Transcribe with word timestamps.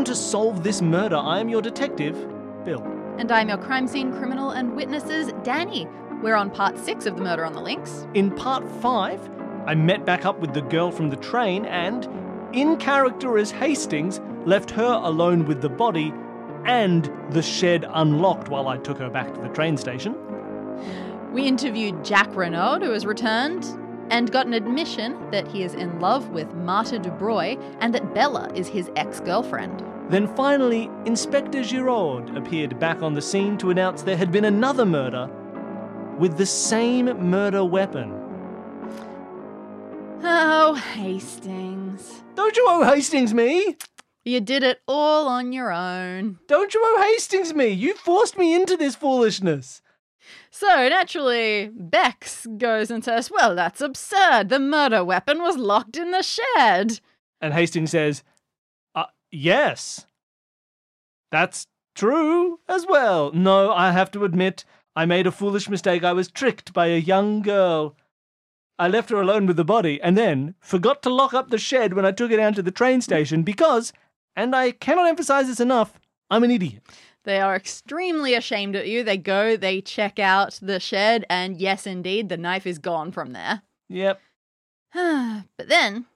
Welcome 0.00 0.14
to 0.14 0.18
Solve 0.18 0.62
This 0.62 0.80
Murder. 0.80 1.18
I 1.18 1.40
am 1.40 1.50
your 1.50 1.60
detective, 1.60 2.14
Bill. 2.64 2.82
And 3.18 3.30
I'm 3.30 3.50
your 3.50 3.58
crime 3.58 3.86
scene 3.86 4.10
criminal 4.12 4.52
and 4.52 4.74
witnesses, 4.74 5.30
Danny. 5.42 5.86
We're 6.22 6.36
on 6.36 6.48
part 6.48 6.78
six 6.78 7.04
of 7.04 7.16
the 7.16 7.22
murder 7.22 7.44
on 7.44 7.52
the 7.52 7.60
links. 7.60 8.06
In 8.14 8.34
part 8.34 8.66
five, 8.80 9.20
I 9.66 9.74
met 9.74 10.06
back 10.06 10.24
up 10.24 10.40
with 10.40 10.54
the 10.54 10.62
girl 10.62 10.90
from 10.90 11.10
the 11.10 11.16
train 11.16 11.66
and, 11.66 12.08
in 12.54 12.78
character 12.78 13.36
as 13.36 13.50
Hastings, 13.50 14.22
left 14.46 14.70
her 14.70 15.00
alone 15.02 15.44
with 15.44 15.60
the 15.60 15.68
body 15.68 16.14
and 16.64 17.12
the 17.28 17.42
shed 17.42 17.84
unlocked 17.86 18.48
while 18.48 18.68
I 18.68 18.78
took 18.78 18.96
her 18.96 19.10
back 19.10 19.34
to 19.34 19.40
the 19.42 19.50
train 19.50 19.76
station. 19.76 20.16
We 21.30 21.42
interviewed 21.42 22.06
Jack 22.06 22.30
Renauld, 22.30 22.82
who 22.82 22.92
has 22.92 23.04
returned, 23.04 23.66
and 24.10 24.30
got 24.30 24.46
an 24.46 24.54
admission 24.54 25.30
that 25.30 25.48
he 25.48 25.62
is 25.62 25.74
in 25.74 26.00
love 26.00 26.28
with 26.30 26.52
Marta 26.54 26.98
Dubreuil 26.98 27.58
and 27.80 27.94
that 27.94 28.14
Bella 28.14 28.50
is 28.54 28.68
his 28.68 28.90
ex 28.96 29.20
girlfriend. 29.20 29.84
Then 30.10 30.26
finally, 30.34 30.90
Inspector 31.06 31.62
Giraud 31.62 32.36
appeared 32.36 32.78
back 32.80 33.00
on 33.00 33.14
the 33.14 33.22
scene 33.22 33.56
to 33.58 33.70
announce 33.70 34.02
there 34.02 34.16
had 34.16 34.32
been 34.32 34.44
another 34.44 34.84
murder 34.84 35.30
with 36.18 36.36
the 36.36 36.46
same 36.46 37.06
murder 37.30 37.64
weapon. 37.64 38.12
Oh, 40.22 40.74
Hastings. 40.74 42.22
Don't 42.34 42.56
you 42.56 42.66
owe 42.68 42.84
Hastings 42.84 43.32
me? 43.32 43.76
You 44.24 44.40
did 44.40 44.62
it 44.62 44.80
all 44.86 45.28
on 45.28 45.52
your 45.52 45.72
own. 45.72 46.38
Don't 46.46 46.74
you 46.74 46.82
owe 46.84 47.02
Hastings 47.02 47.54
me? 47.54 47.68
You 47.68 47.94
forced 47.94 48.36
me 48.36 48.54
into 48.54 48.76
this 48.76 48.94
foolishness. 48.94 49.80
So, 50.50 50.66
naturally, 50.88 51.70
Bex 51.72 52.46
goes 52.58 52.90
and 52.90 53.04
says, 53.04 53.30
Well, 53.30 53.54
that's 53.54 53.80
absurd. 53.80 54.48
The 54.48 54.58
murder 54.58 55.04
weapon 55.04 55.40
was 55.42 55.56
locked 55.56 55.96
in 55.96 56.10
the 56.10 56.22
shed. 56.22 57.00
And 57.40 57.54
Hastings 57.54 57.92
says, 57.92 58.24
uh, 58.94 59.04
Yes. 59.30 60.06
That's 61.30 61.68
true 61.94 62.58
as 62.68 62.84
well. 62.88 63.30
No, 63.32 63.72
I 63.72 63.92
have 63.92 64.10
to 64.12 64.24
admit, 64.24 64.64
I 64.96 65.06
made 65.06 65.26
a 65.26 65.32
foolish 65.32 65.68
mistake. 65.68 66.02
I 66.02 66.12
was 66.12 66.28
tricked 66.30 66.72
by 66.72 66.88
a 66.88 66.98
young 66.98 67.42
girl. 67.42 67.96
I 68.78 68.88
left 68.88 69.10
her 69.10 69.20
alone 69.20 69.46
with 69.46 69.56
the 69.56 69.64
body 69.64 70.00
and 70.02 70.16
then 70.16 70.54
forgot 70.58 71.02
to 71.02 71.14
lock 71.14 71.32
up 71.32 71.50
the 71.50 71.58
shed 71.58 71.94
when 71.94 72.06
I 72.06 72.12
took 72.12 72.32
it 72.32 72.38
down 72.38 72.54
to 72.54 72.62
the 72.62 72.70
train 72.70 73.00
station 73.02 73.42
because, 73.42 73.92
and 74.34 74.56
I 74.56 74.72
cannot 74.72 75.08
emphasize 75.08 75.46
this 75.46 75.60
enough, 75.60 76.00
I'm 76.30 76.42
an 76.44 76.50
idiot. 76.50 76.82
They 77.24 77.40
are 77.40 77.54
extremely 77.54 78.34
ashamed 78.34 78.76
at 78.76 78.88
you. 78.88 79.04
They 79.04 79.18
go, 79.18 79.56
they 79.56 79.80
check 79.80 80.18
out 80.18 80.58
the 80.62 80.80
shed, 80.80 81.26
and 81.28 81.60
yes, 81.60 81.86
indeed, 81.86 82.28
the 82.28 82.36
knife 82.36 82.66
is 82.66 82.78
gone 82.78 83.12
from 83.12 83.32
there. 83.32 83.62
Yep. 83.88 84.20
but 84.94 85.68
then 85.68 86.06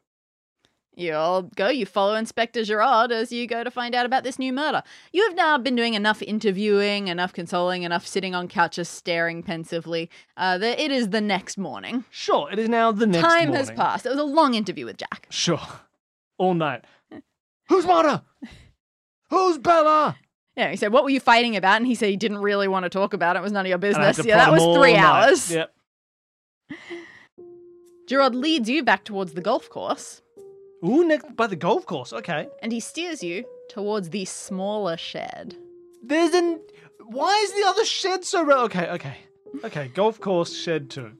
you 0.97 1.12
all 1.14 1.42
go, 1.42 1.69
you 1.69 1.86
follow 1.86 2.14
Inspector 2.14 2.62
Gerard 2.64 3.10
as 3.10 3.32
you 3.32 3.47
go 3.47 3.64
to 3.64 3.70
find 3.70 3.94
out 3.94 4.06
about 4.06 4.22
this 4.25 4.38
new 4.38 4.52
murder. 4.52 4.82
You 5.12 5.25
have 5.25 5.34
now 5.34 5.58
been 5.58 5.77
doing 5.77 5.94
enough 5.94 6.22
interviewing, 6.22 7.08
enough 7.08 7.32
consoling, 7.32 7.82
enough 7.82 8.06
sitting 8.06 8.34
on 8.34 8.48
couches 8.48 8.88
staring 8.88 9.42
pensively. 9.42 10.08
Uh, 10.36 10.58
that 10.58 10.78
it 10.78 10.91
is 10.91 11.10
the 11.10 11.20
next 11.20 11.58
morning. 11.58 12.05
Sure, 12.10 12.50
it 12.50 12.58
is 12.58 12.69
now 12.69 12.92
the 12.92 13.06
next 13.06 13.27
Time 13.27 13.48
morning. 13.48 13.55
has 13.55 13.70
passed. 13.72 14.06
It 14.06 14.10
was 14.10 14.19
a 14.19 14.25
long 14.25 14.55
interview 14.55 14.86
with 14.86 14.97
Jack. 14.97 15.27
Sure. 15.30 15.60
All 16.38 16.55
night. 16.55 16.84
Who's 17.69 17.86
Marta? 17.86 18.22
Who's 19.30 19.58
Bella? 19.58 20.16
Yeah, 20.56 20.70
he 20.70 20.77
said, 20.77 20.92
What 20.92 21.05
were 21.05 21.10
you 21.10 21.20
fighting 21.20 21.56
about? 21.56 21.77
And 21.78 21.86
he 21.86 21.94
said 21.94 22.08
he 22.10 22.16
didn't 22.16 22.38
really 22.38 22.69
want 22.69 22.84
to 22.84 22.88
talk 22.91 23.12
about 23.12 23.36
it. 23.36 23.41
It 23.41 23.42
was 23.42 23.52
none 23.52 23.66
of 23.66 23.69
your 23.69 23.77
And 23.77 23.84
I 23.84 23.88
had 23.88 24.16
business. 24.16 24.27
Yeah, 24.27 24.36
that 24.36 24.52
was 24.52 24.62
three 24.78 24.92
night. 24.94 25.02
hours. 25.02 25.50
Yep. 25.50 25.74
Gerard 28.06 28.34
leads 28.34 28.69
you 28.69 28.82
back 28.82 29.05
towards 29.05 29.32
the 29.32 29.41
golf 29.41 29.70
course 29.70 30.20
Ooh, 30.84 31.06
next 31.06 31.34
by 31.37 31.47
the 31.47 31.56
golf 31.56 31.87
course. 31.87 32.12
Okay. 32.12 32.48
and 32.62 32.70
he 32.70 32.81
steers 32.81 33.22
you 33.22 33.44
towards 33.70 34.10
the 34.10 34.25
smaller 34.26 34.97
shed. 34.98 35.56
There's 36.03 36.34
an. 36.34 36.60
Why 37.06 37.34
is 37.44 37.53
the 37.54 37.66
other 37.66 37.84
shed 37.87 38.25
so? 38.25 38.43
Re- 38.43 38.54
okay, 38.54 38.88
okay, 38.91 39.16
okay. 39.64 39.88
Golf 39.94 40.20
course 40.20 40.54
shed 40.54 40.91
two. 40.91 41.12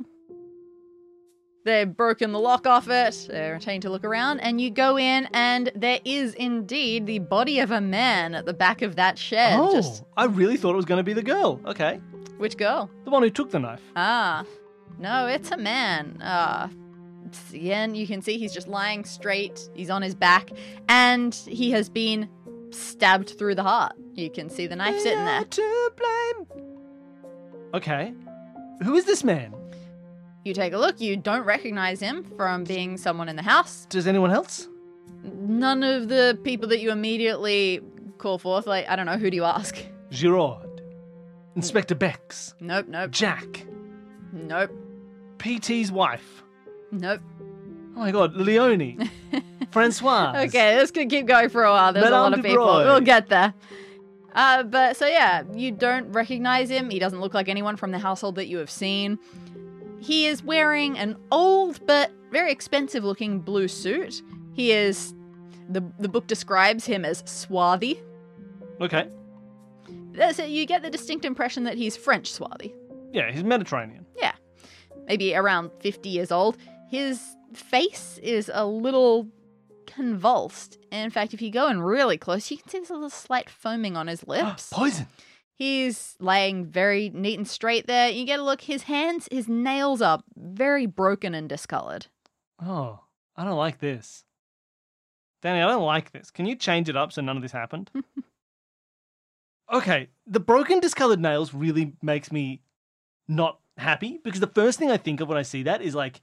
They've 1.65 1.89
broken 1.97 2.33
the 2.33 2.39
lock 2.39 2.67
off 2.67 2.89
it, 2.89 3.27
they're 3.31 3.59
taking 3.59 3.81
to 3.83 3.91
look 3.91 4.05
around, 4.05 4.41
and 4.41 4.61
you 4.61 4.71
go 4.71 4.99
in, 4.99 5.27
and 5.33 5.73
there 5.75 5.99
is 6.05 6.35
indeed 6.35 7.07
the 7.07 7.21
body 7.21 7.59
of 7.61 7.71
a 7.71 7.81
man 7.81 8.35
at 8.35 8.45
the 8.45 8.53
back 8.53 8.83
of 8.83 8.97
that 8.97 9.19
shed. 9.19 9.59
oh, 9.59 9.73
Just 9.73 10.05
I 10.15 10.27
really 10.27 10.59
thought 10.59 10.75
it 10.75 10.77
was 10.77 10.85
going 10.85 10.99
to 10.99 11.03
be 11.05 11.15
the 11.15 11.23
girl. 11.23 11.59
Okay, 11.65 12.01
which 12.37 12.59
girl? 12.59 12.91
the 13.05 13.11
one 13.11 13.23
who 13.23 13.31
took 13.31 13.51
the 13.51 13.59
knife. 13.59 13.81
Ah, 13.97 14.45
no, 14.99 15.27
it's 15.27 15.53
a 15.53 15.57
man. 15.57 16.19
Ah, 16.23 16.69
again, 17.55 17.95
you 17.95 18.07
can 18.07 18.21
see 18.21 18.37
he's 18.37 18.53
just 18.53 18.69
lying 18.69 19.03
straight. 19.05 19.71
He's 19.73 19.89
on 19.89 20.03
his 20.03 20.15
back, 20.15 20.51
and 20.91 21.35
he 21.35 21.71
has 21.71 21.89
been 21.89 22.29
stabbed 22.73 23.39
through 23.39 23.55
the 23.55 23.63
heart. 23.63 23.95
You 24.13 24.29
can 24.29 24.51
see 24.51 24.67
the 24.67 24.77
knife 24.77 25.01
sitting 25.01 25.25
there. 25.25 25.45
To 25.45 25.91
blame. 25.97 26.47
Okay, 27.73 28.13
who 28.83 28.95
is 28.97 29.07
this 29.07 29.25
man? 29.25 29.55
You 30.44 30.53
take 30.55 30.72
a 30.75 30.78
look. 30.78 31.00
You 31.00 31.16
don't 31.16 31.44
recognize 31.44 32.00
him 32.00 32.25
from 32.37 32.65
being 32.65 32.97
someone 32.99 33.28
in 33.28 33.37
the 33.37 33.43
house. 33.43 33.87
Does 33.88 34.06
anyone 34.06 34.31
else? 34.31 34.69
None 35.22 35.82
of 35.82 36.09
the 36.09 36.38
people 36.44 36.69
that 36.69 36.81
you 36.81 36.91
immediately 36.91 37.81
call 38.19 38.38
forth. 38.38 38.66
Like, 38.66 38.87
I 38.88 38.97
don't 38.97 39.06
know. 39.06 39.16
Who 39.16 39.31
do 39.31 39.37
you 39.37 39.44
ask? 39.44 39.77
Giraud, 40.10 40.82
Inspector 41.56 41.94
Bex, 41.94 42.55
Nope. 42.60 42.87
Nope. 42.88 43.10
Jack, 43.10 43.66
Nope. 44.32 44.71
PT's 45.38 45.91
wife. 45.91 46.43
Nope. 46.93 47.21
Oh 47.97 48.00
my 48.00 48.11
God, 48.12 48.34
Leonie, 48.34 48.99
Francois. 49.71 50.32
Okay, 50.44 50.76
this 50.76 50.91
could 50.91 51.09
keep 51.09 51.26
going 51.26 51.49
for 51.49 51.65
a 51.65 51.71
while. 51.71 51.93
There's 51.93 52.06
a 52.06 52.11
lot 52.11 52.32
of 52.37 52.43
people. 52.44 52.65
Dubreuil. 52.66 52.84
We'll 52.84 53.00
get 53.00 53.28
there. 53.28 53.55
Uh, 54.34 54.65
but 54.65 54.97
so 54.97 55.06
yeah, 55.06 55.44
you 55.55 55.71
don't 55.71 56.11
recognize 56.12 56.69
him. 56.69 56.91
He 56.91 56.99
doesn't 56.99 57.21
look 57.21 57.34
like 57.34 57.49
anyone 57.49 57.76
from 57.76 57.93
the 57.93 57.99
household 58.00 58.34
that 58.34 58.47
you 58.49 58.59
have 58.59 58.71
seen. 58.71 59.19
He 60.05 60.27
is 60.27 60.43
wearing 60.43 60.99
an 60.99 61.17
old 61.33 61.85
but 61.87 62.11
very 62.31 62.53
expensive 62.53 63.05
looking 63.05 63.41
blue 63.41 63.69
suit. 63.69 64.23
He 64.53 64.71
is 64.73 65.15
the 65.71 65.83
the 65.99 66.09
book 66.09 66.27
describes 66.27 66.85
him 66.85 67.05
as 67.05 67.23
swarthy. 67.27 68.01
Okay. 68.81 69.09
Uh, 70.21 70.33
So 70.33 70.45
you 70.45 70.67
get 70.67 70.83
the 70.83 70.91
distinct 70.91 71.25
impression 71.25 71.65
that 71.65 71.77
he's 71.77 71.97
French 71.97 72.31
swarthy. 72.33 72.75
Yeah, 73.13 73.31
he's 73.33 73.45
Mediterranean. 73.45 74.05
Yeah. 74.17 74.33
Maybe 75.07 75.35
around 75.35 75.71
50 75.81 76.09
years 76.09 76.31
old. 76.33 76.57
His 76.91 77.21
face 77.55 78.19
is 78.23 78.51
a 78.53 78.67
little 78.67 79.29
convulsed. 79.87 80.79
In 80.91 81.11
fact, 81.11 81.35
if 81.35 81.43
you 81.43 81.51
go 81.51 81.69
in 81.69 81.81
really 81.81 82.19
close, 82.19 82.51
you 82.51 82.57
can 82.59 82.69
see 82.69 82.79
there's 82.79 82.91
a 82.91 82.95
little 82.95 83.11
slight 83.11 83.49
foaming 83.51 83.97
on 83.97 84.07
his 84.07 84.27
lips. 84.29 84.71
Poison. 84.73 85.07
He's 85.57 86.17
laying 86.19 86.67
very 86.67 87.11
neat 87.11 87.39
and 87.39 87.47
straight 87.47 87.87
there. 87.87 88.11
You 88.11 88.25
get 88.25 88.41
a 88.41 88.43
look, 88.43 88.63
his 88.63 88.85
hands, 88.85 89.29
his 89.31 89.49
nails 89.49 90.03
are 90.03 90.21
very 90.37 90.87
broken 90.87 91.35
and 91.35 91.49
discolored. 91.49 92.07
Oh, 92.61 93.01
I 93.37 93.45
don't 93.45 93.57
like 93.57 93.79
this. 93.79 94.25
Danny, 95.43 95.61
I 95.61 95.69
don't 95.69 95.85
like 95.85 96.11
this. 96.11 96.31
Can 96.31 96.47
you 96.47 96.57
change 96.57 96.89
it 96.89 96.97
up 96.97 97.13
so 97.13 97.23
none 97.23 97.37
of 97.37 97.43
this 97.43 97.53
happened? 97.53 97.91
okay, 99.73 100.09
the 100.27 100.41
broken 100.41 100.81
discolored 100.81 101.21
nails 101.21 101.55
really 101.55 101.93
makes 102.03 102.33
me 102.33 102.63
not 103.29 103.61
happy 103.77 104.21
because 104.25 104.41
the 104.41 104.47
first 104.47 104.79
thing 104.79 104.91
I 104.91 104.97
think 104.97 105.21
of 105.21 105.29
when 105.29 105.39
I 105.39 105.43
see 105.43 105.65
that 105.65 105.83
is 105.83 105.95
like 105.95 106.21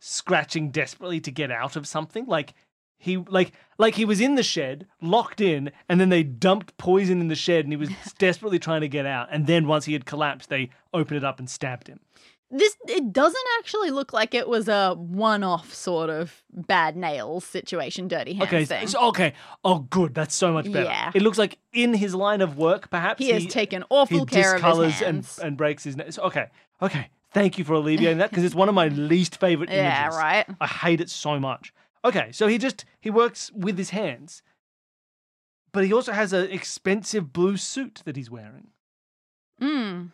scratching 0.00 0.70
desperately 0.70 1.20
to 1.20 1.30
get 1.30 1.50
out 1.50 1.76
of 1.76 1.86
something. 1.86 2.26
Like 2.26 2.54
he 2.98 3.16
like 3.16 3.52
like 3.78 3.94
he 3.94 4.04
was 4.04 4.20
in 4.20 4.34
the 4.34 4.42
shed, 4.42 4.86
locked 5.00 5.40
in, 5.40 5.70
and 5.88 6.00
then 6.00 6.08
they 6.08 6.22
dumped 6.24 6.76
poison 6.78 7.20
in 7.20 7.28
the 7.28 7.34
shed 7.36 7.64
and 7.64 7.72
he 7.72 7.76
was 7.76 7.90
desperately 8.18 8.58
trying 8.58 8.80
to 8.80 8.88
get 8.88 9.06
out. 9.06 9.28
And 9.30 9.46
then 9.46 9.66
once 9.66 9.84
he 9.84 9.92
had 9.92 10.04
collapsed, 10.04 10.48
they 10.50 10.70
opened 10.92 11.18
it 11.18 11.24
up 11.24 11.38
and 11.38 11.48
stabbed 11.48 11.86
him. 11.88 12.00
This 12.50 12.74
it 12.88 13.12
doesn't 13.12 13.44
actually 13.58 13.90
look 13.90 14.14
like 14.14 14.32
it 14.34 14.48
was 14.48 14.68
a 14.68 14.94
one-off 14.94 15.74
sort 15.74 16.08
of 16.08 16.42
bad 16.50 16.96
nails 16.96 17.44
situation, 17.44 18.08
dirty 18.08 18.32
hands 18.32 18.48
Okay, 18.48 18.64
thing. 18.64 18.88
so- 18.88 19.08
okay. 19.08 19.34
Oh, 19.64 19.80
good. 19.90 20.14
That's 20.14 20.34
so 20.34 20.52
much 20.54 20.64
better. 20.72 20.86
Yeah. 20.86 21.12
It 21.14 21.20
looks 21.20 21.36
like 21.36 21.58
in 21.74 21.92
his 21.92 22.14
line 22.14 22.40
of 22.40 22.56
work, 22.56 22.88
perhaps 22.88 23.22
he 23.22 23.30
has 23.32 23.44
taken 23.46 23.84
awful 23.90 24.24
care 24.24 24.56
of 24.56 24.62
his 24.82 24.94
hands. 24.94 25.38
and 25.38 25.46
and 25.48 25.56
breaks 25.58 25.84
his 25.84 25.94
nails. 25.96 26.18
Okay, 26.18 26.46
okay. 26.80 27.10
Thank 27.32 27.58
you 27.58 27.64
for 27.64 27.74
alleviating 27.74 28.16
that 28.18 28.30
because 28.30 28.44
it's 28.44 28.54
one 28.54 28.70
of 28.70 28.74
my 28.74 28.88
least 29.12 29.38
favorite 29.38 29.68
images. 29.68 29.84
yeah, 29.84 30.08
right. 30.08 30.46
I 30.58 30.66
hate 30.66 31.02
it 31.02 31.10
so 31.10 31.38
much. 31.38 31.74
Okay, 32.08 32.32
so 32.32 32.46
he 32.46 32.56
just 32.56 32.86
he 33.00 33.10
works 33.10 33.52
with 33.54 33.76
his 33.76 33.90
hands, 33.90 34.42
but 35.72 35.84
he 35.84 35.92
also 35.92 36.12
has 36.12 36.32
an 36.32 36.50
expensive 36.50 37.34
blue 37.34 37.58
suit 37.58 38.00
that 38.06 38.16
he's 38.16 38.30
wearing. 38.30 38.68
Mm. 39.60 40.12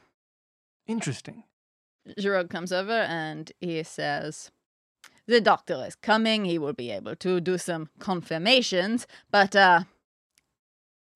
Interesting. 0.89 1.45
Giraud 2.19 2.51
comes 2.51 2.73
over 2.73 2.93
and 2.93 3.53
he 3.61 3.83
says, 3.85 4.51
The 5.27 5.41
doctor 5.41 5.85
is 5.87 5.95
coming. 5.95 6.45
He 6.45 6.59
will 6.59 6.73
be 6.73 6.91
able 6.91 7.15
to 7.17 7.41
do 7.41 7.59
some 7.59 7.89
confirmations. 8.01 9.07
But, 9.31 9.55
uh, 9.55 9.85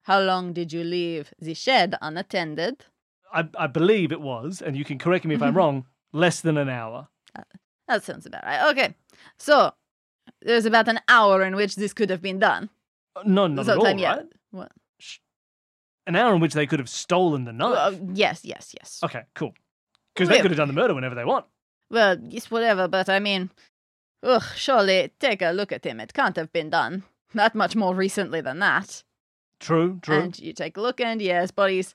how 0.02 0.20
long 0.20 0.52
did 0.52 0.72
you 0.72 0.84
leave 0.84 1.34
the 1.40 1.54
shed 1.54 1.96
unattended? 2.00 2.84
I 3.32 3.48
I 3.58 3.66
believe 3.66 4.12
it 4.12 4.20
was, 4.20 4.62
and 4.62 4.76
you 4.76 4.84
can 4.84 4.98
correct 4.98 5.24
me 5.24 5.34
if 5.34 5.42
I'm 5.42 5.56
wrong. 5.60 5.86
Less 6.12 6.40
than 6.40 6.56
an 6.56 6.68
hour. 6.68 7.08
That 7.88 8.04
sounds 8.04 8.26
about 8.26 8.44
right. 8.44 8.70
Okay. 8.70 8.94
So, 9.38 9.72
there's 10.42 10.64
about 10.66 10.88
an 10.88 11.00
hour 11.08 11.42
in 11.42 11.56
which 11.56 11.76
this 11.76 11.92
could 11.92 12.10
have 12.10 12.22
been 12.22 12.38
done. 12.38 12.70
Uh, 13.16 13.22
No, 13.26 13.46
not 13.46 13.68
at 13.68 13.76
all, 13.78 13.98
yeah. 13.98 14.16
right? 14.16 14.26
What? 14.50 14.72
An 16.06 16.16
hour 16.16 16.34
in 16.34 16.40
which 16.40 16.54
they 16.54 16.66
could 16.66 16.78
have 16.78 16.88
stolen 16.88 17.44
the 17.44 17.52
knife. 17.52 17.76
Uh, 17.76 17.92
yes, 18.14 18.44
yes, 18.44 18.74
yes. 18.78 19.00
okay, 19.04 19.24
cool. 19.34 19.52
Because 20.14 20.28
they 20.30 20.40
could 20.40 20.50
have 20.50 20.56
done 20.58 20.68
the 20.68 20.74
murder 20.74 20.94
whenever 20.94 21.14
they 21.14 21.24
want. 21.24 21.44
Well, 21.90 22.16
yes, 22.28 22.50
whatever, 22.50 22.88
but 22.88 23.08
I 23.08 23.18
mean, 23.18 23.50
ugh, 24.22 24.42
surely 24.56 25.12
take 25.20 25.42
a 25.42 25.50
look 25.52 25.70
at 25.70 25.84
him. 25.84 26.00
It 26.00 26.12
can't 26.14 26.36
have 26.36 26.52
been 26.52 26.70
done 26.70 27.04
that 27.34 27.54
much 27.54 27.76
more 27.76 27.94
recently 27.94 28.40
than 28.40 28.58
that. 28.60 29.04
True, 29.60 29.98
true. 30.02 30.18
And 30.18 30.38
you 30.38 30.52
take 30.52 30.76
a 30.76 30.80
look, 30.80 31.00
and 31.00 31.20
yes, 31.20 31.50
body's 31.50 31.94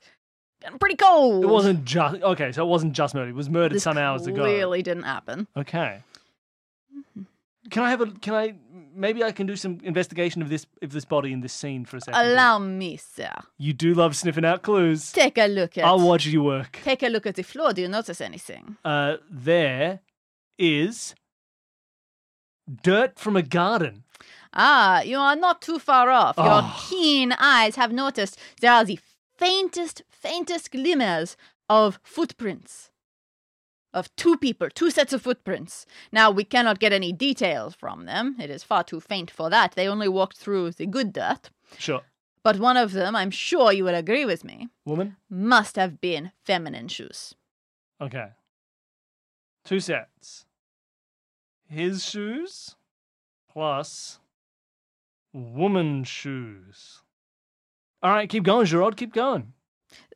getting 0.60 0.78
pretty 0.78 0.96
cold. 0.96 1.42
it 1.44 1.48
wasn't 1.48 1.84
just 1.84 2.22
okay, 2.22 2.52
so 2.52 2.64
it 2.64 2.68
wasn't 2.68 2.92
just 2.92 3.14
murder. 3.14 3.30
It 3.30 3.34
was 3.34 3.50
murdered 3.50 3.76
This 3.76 3.82
some 3.82 3.98
hours 3.98 4.26
ago. 4.26 4.42
Clearly 4.42 4.82
didn't 4.82 5.04
happen. 5.04 5.48
Okay. 5.56 6.00
Can 7.70 7.82
I 7.82 7.90
have 7.90 8.00
a? 8.00 8.06
Can 8.06 8.34
I? 8.34 8.54
Maybe 8.94 9.24
I 9.24 9.32
can 9.32 9.46
do 9.46 9.56
some 9.56 9.80
investigation 9.82 10.42
of 10.42 10.48
this 10.48 10.66
of 10.82 10.92
this 10.92 11.04
body 11.04 11.32
in 11.32 11.40
this 11.40 11.52
scene 11.52 11.84
for 11.84 11.96
a 11.96 12.00
second. 12.00 12.20
Allow 12.20 12.58
me, 12.58 12.96
sir. 12.96 13.32
You 13.58 13.72
do 13.72 13.94
love 13.94 14.14
sniffing 14.16 14.44
out 14.44 14.62
clues. 14.62 15.12
Take 15.12 15.38
a 15.38 15.46
look 15.48 15.78
at. 15.78 15.84
I'll 15.84 16.00
watch 16.06 16.26
you 16.26 16.42
work. 16.42 16.78
Take 16.84 17.02
a 17.02 17.08
look 17.08 17.26
at 17.26 17.34
the 17.36 17.42
floor. 17.42 17.72
Do 17.72 17.82
you 17.82 17.88
notice 17.88 18.20
anything? 18.20 18.76
Uh, 18.84 19.16
there 19.30 20.00
is 20.58 21.14
dirt 22.82 23.18
from 23.18 23.36
a 23.36 23.42
garden. 23.42 24.04
Ah, 24.52 25.02
you 25.02 25.18
are 25.18 25.34
not 25.36 25.60
too 25.60 25.78
far 25.78 26.10
off. 26.10 26.36
Your 26.36 26.62
Oh. 26.62 26.86
keen 26.88 27.32
eyes 27.32 27.76
have 27.76 27.92
noticed 27.92 28.38
there 28.60 28.72
are 28.72 28.84
the 28.84 29.00
faintest, 29.36 30.02
faintest 30.08 30.70
glimmers 30.70 31.36
of 31.68 31.98
footprints. 32.04 32.90
Of 33.94 34.14
two 34.16 34.36
people, 34.36 34.68
two 34.70 34.90
sets 34.90 35.12
of 35.12 35.22
footprints. 35.22 35.86
Now, 36.10 36.30
we 36.30 36.42
cannot 36.44 36.80
get 36.80 36.92
any 36.92 37.12
details 37.12 37.74
from 37.76 38.04
them. 38.06 38.36
It 38.40 38.50
is 38.50 38.64
far 38.64 38.82
too 38.82 39.00
faint 39.00 39.30
for 39.30 39.48
that. 39.48 39.72
They 39.72 39.88
only 39.88 40.08
walked 40.08 40.36
through 40.36 40.72
the 40.72 40.84
good 40.86 41.12
dirt. 41.12 41.48
Sure. 41.78 42.02
But 42.42 42.58
one 42.58 42.76
of 42.76 42.92
them, 42.92 43.14
I'm 43.16 43.30
sure 43.30 43.72
you 43.72 43.84
will 43.84 43.94
agree 43.94 44.24
with 44.26 44.44
me, 44.44 44.68
Woman. 44.84 45.16
must 45.30 45.76
have 45.76 46.00
been 46.00 46.32
feminine 46.44 46.88
shoes. 46.88 47.34
Okay. 48.00 48.30
Two 49.64 49.80
sets. 49.80 50.44
His 51.66 52.04
shoes 52.04 52.74
plus 53.50 54.18
woman's 55.32 56.08
shoes. 56.08 57.00
All 58.02 58.10
right, 58.10 58.28
keep 58.28 58.42
going, 58.42 58.66
Gerard. 58.66 58.96
Keep 58.96 59.14
going. 59.14 59.52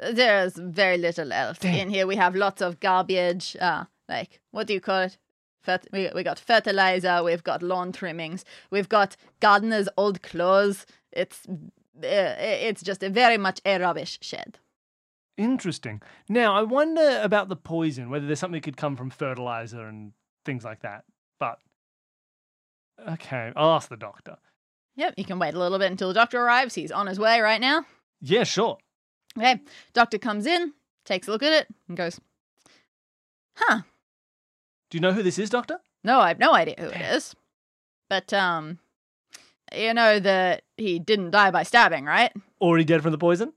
There's 0.01 0.55
very 0.57 0.99
little 0.99 1.33
else 1.33 1.59
Damn. 1.59 1.75
in 1.75 1.91
here. 1.91 2.07
We 2.07 2.17
have 2.17 2.35
lots 2.35 2.63
of 2.63 2.81
garbage. 2.81 3.57
Uh, 3.61 3.85
like 4.09 4.41
what 4.51 4.67
do 4.67 4.75
you 4.75 4.81
call 4.81 5.03
it? 5.03 5.19
Fert- 5.67 5.93
we 5.93 6.11
we 6.15 6.23
got 6.23 6.39
fertilizer. 6.39 7.23
We've 7.23 7.45
got 7.45 7.63
lawn 7.63 7.93
trimmings. 7.93 8.45
We've 8.71 8.89
got 8.89 9.17
gardener's 9.41 9.89
old 9.97 10.23
clothes. 10.23 10.87
It's 11.13 11.47
uh, 11.49 12.37
it's 12.39 12.83
just 12.83 13.03
a 13.03 13.11
very 13.11 13.39
much 13.39 13.61
a 13.65 13.79
rubbish 13.79 14.19
shed. 14.23 14.59
Interesting. 15.37 16.03
Now, 16.29 16.55
I 16.55 16.63
wonder 16.63 17.21
about 17.23 17.49
the 17.49 17.57
poison, 17.57 18.11
whether 18.11 18.27
there's 18.27 18.41
something 18.41 18.61
that 18.61 18.65
could 18.65 18.77
come 18.77 18.97
from 18.97 19.09
fertilizer 19.09 19.87
and 19.87 20.13
things 20.45 20.65
like 20.65 20.81
that. 20.83 21.05
But, 21.39 21.61
okay, 23.09 23.53
I'll 23.55 23.71
ask 23.71 23.89
the 23.89 23.97
doctor. 23.97 24.37
Yep, 24.97 25.15
you 25.17 25.25
can 25.25 25.39
wait 25.39 25.55
a 25.55 25.59
little 25.59 25.79
bit 25.79 25.93
until 25.93 26.09
the 26.09 26.15
doctor 26.15 26.41
arrives. 26.41 26.75
He's 26.75 26.91
on 26.91 27.07
his 27.07 27.21
way 27.21 27.41
right 27.41 27.61
now. 27.61 27.87
Yeah, 28.21 28.43
sure. 28.43 28.79
Okay, 29.39 29.61
doctor 29.93 30.19
comes 30.19 30.47
in, 30.47 30.73
takes 31.05 31.29
a 31.29 31.31
look 31.31 31.43
at 31.43 31.53
it, 31.53 31.69
and 31.87 31.97
goes, 31.97 32.21
"Huh? 33.55 33.83
Do 34.91 34.97
you 34.97 35.01
know 35.01 35.13
who 35.13 35.23
this 35.23 35.39
is, 35.39 35.49
doctor? 35.51 35.79
No, 36.03 36.19
I 36.21 36.29
have 36.29 36.39
no 36.39 36.55
idea 36.55 36.75
who 36.79 36.87
it 36.87 37.01
is. 37.01 37.35
But 38.11 38.33
um, 38.33 38.79
you 39.73 39.95
know 39.95 40.19
that 40.19 40.63
he 40.77 40.99
didn't 40.99 41.31
die 41.31 41.51
by 41.51 41.63
stabbing, 41.63 42.05
right?" 42.05 42.33
Already 42.61 42.85
dead 42.85 43.03
from 43.03 43.13
the 43.13 43.19
poison? 43.19 43.53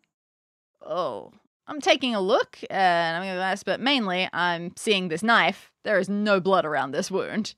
Oh, 0.85 1.31
I'm 1.67 1.81
taking 1.81 2.13
a 2.13 2.21
look, 2.21 2.59
and 2.69 3.17
I'm 3.17 3.23
going 3.23 3.35
to 3.35 3.41
ask, 3.41 3.65
but 3.65 3.79
mainly 3.79 4.27
I'm 4.33 4.73
seeing 4.75 5.07
this 5.07 5.23
knife. 5.23 5.71
There 5.83 5.99
is 5.99 6.09
no 6.09 6.39
blood 6.39 6.65
around 6.65 6.91
this 6.91 7.09
wound. 7.09 7.55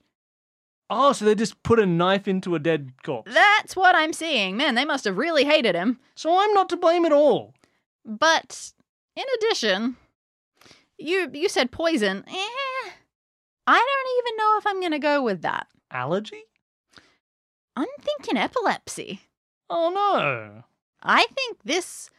Oh, 0.90 1.14
so 1.14 1.25
they 1.25 1.34
just 1.34 1.64
put 1.64 1.80
a 1.80 1.86
knife 1.86 2.28
into 2.28 2.54
a 2.54 2.60
dead 2.60 2.92
corpse. 3.04 3.34
That's 3.34 3.75
what 3.75 3.96
I'm 3.96 4.14
seeing. 4.14 4.56
Man, 4.56 4.75
they 4.75 4.86
must 4.86 5.06
have 5.06 5.18
really 5.18 5.46
hated 5.46 5.74
him. 5.74 6.00
So 6.16 6.38
I'm 6.38 6.54
not 6.54 6.70
to 6.70 6.78
blame 6.78 7.06
at 7.06 7.12
all. 7.12 7.54
But 8.06 8.72
in 9.16 9.24
addition, 9.38 9.96
you 10.98 11.30
you 11.34 11.50
said 11.50 11.72
poison. 11.72 12.24
Eh, 12.28 12.90
I 13.68 13.74
don't 13.78 14.28
even 14.28 14.38
know 14.38 14.58
if 14.58 14.68
I'm 14.68 14.80
going 14.80 14.92
to 14.92 15.00
go 15.00 15.24
with 15.24 15.42
that. 15.44 15.68
Allergy? 15.92 16.44
I'm 17.76 17.88
thinking 18.02 18.38
epilepsy. 18.38 19.22
Oh 19.70 19.90
no. 19.94 20.64
I 21.02 21.26
think 21.36 21.58
this. 21.64 22.10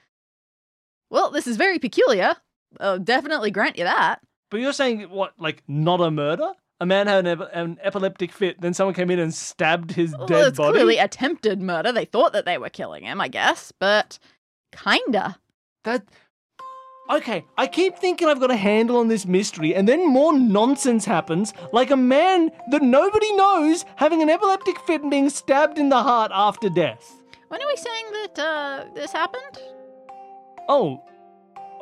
Well, 1.10 1.30
this 1.30 1.46
is 1.46 1.56
very 1.56 1.78
peculiar. 1.78 2.34
I'll 2.80 2.98
definitely 2.98 3.50
grant 3.50 3.78
you 3.78 3.84
that. 3.84 4.20
But 4.50 4.60
you're 4.60 4.72
saying 4.72 5.02
what, 5.10 5.34
like 5.38 5.62
not 5.68 6.00
a 6.00 6.10
murder? 6.10 6.52
A 6.80 6.86
man 6.86 7.06
had 7.06 7.24
an, 7.26 7.40
ep- 7.40 7.50
an 7.54 7.78
epileptic 7.82 8.32
fit, 8.32 8.60
then 8.60 8.74
someone 8.74 8.94
came 8.94 9.10
in 9.10 9.20
and 9.20 9.32
stabbed 9.32 9.92
his 9.92 10.12
Well, 10.16 10.26
dead 10.26 10.48
it's 10.48 10.56
body. 10.58 10.72
clearly 10.72 10.98
attempted 10.98 11.62
murder. 11.62 11.92
They 11.92 12.04
thought 12.04 12.32
that 12.32 12.44
they 12.46 12.58
were 12.58 12.68
killing 12.68 13.04
him, 13.04 13.20
I 13.20 13.28
guess, 13.28 13.72
but 13.78 14.18
kinda. 14.72 15.38
That. 15.84 16.02
Okay, 17.10 17.44
I 17.58 17.66
keep 17.66 17.98
thinking 17.98 18.28
I've 18.28 18.40
got 18.40 18.50
a 18.50 18.56
handle 18.56 18.96
on 18.96 19.08
this 19.08 19.26
mystery, 19.26 19.74
and 19.74 19.86
then 19.86 20.08
more 20.08 20.32
nonsense 20.36 21.04
happens, 21.04 21.52
like 21.70 21.90
a 21.90 21.96
man 21.98 22.50
that 22.70 22.80
nobody 22.82 23.30
knows 23.36 23.84
having 23.96 24.22
an 24.22 24.30
epileptic 24.30 24.78
fit 24.80 25.02
and 25.02 25.10
being 25.10 25.28
stabbed 25.28 25.78
in 25.78 25.90
the 25.90 26.02
heart 26.02 26.30
after 26.34 26.70
death. 26.70 27.22
When 27.48 27.60
are 27.62 27.68
we 27.68 27.76
saying 27.76 28.04
that 28.12 28.38
uh, 28.38 28.84
this 28.94 29.12
happened? 29.12 29.58
Oh, 30.66 31.02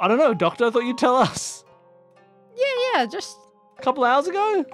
I 0.00 0.08
don't 0.08 0.18
know, 0.18 0.34
Doctor. 0.34 0.66
I 0.66 0.70
thought 0.70 0.84
you'd 0.84 0.98
tell 0.98 1.14
us. 1.14 1.62
Yeah, 2.56 2.98
yeah, 3.00 3.06
just 3.06 3.36
A 3.78 3.82
couple 3.82 4.02
hours 4.02 4.26
ago? 4.26 4.64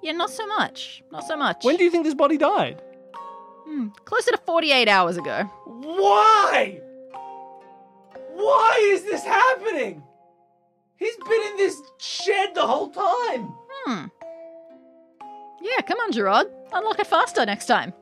yeah, 0.00 0.12
not 0.12 0.30
so 0.30 0.46
much, 0.46 1.02
not 1.10 1.24
so 1.24 1.36
much. 1.36 1.64
When 1.64 1.76
do 1.76 1.82
you 1.82 1.90
think 1.90 2.04
this 2.04 2.14
body 2.14 2.38
died? 2.38 2.80
Hmm, 3.64 3.88
closer 4.04 4.30
to 4.30 4.38
forty-eight 4.46 4.88
hours 4.88 5.16
ago. 5.16 5.42
Why? 5.66 6.80
Why 8.36 8.78
is 8.92 9.02
this 9.04 9.24
happening? 9.24 10.02
He's 10.96 11.16
been 11.16 11.42
in 11.50 11.56
this 11.56 11.80
shed 11.98 12.54
the 12.54 12.66
whole 12.66 12.90
time. 12.90 13.54
Hmm. 13.84 14.06
Yeah, 15.62 15.80
come 15.86 15.98
on, 16.00 16.12
Gerard. 16.12 16.46
Unlock 16.72 16.98
it 16.98 17.06
faster 17.06 17.44
next 17.46 17.66
time. 17.66 17.92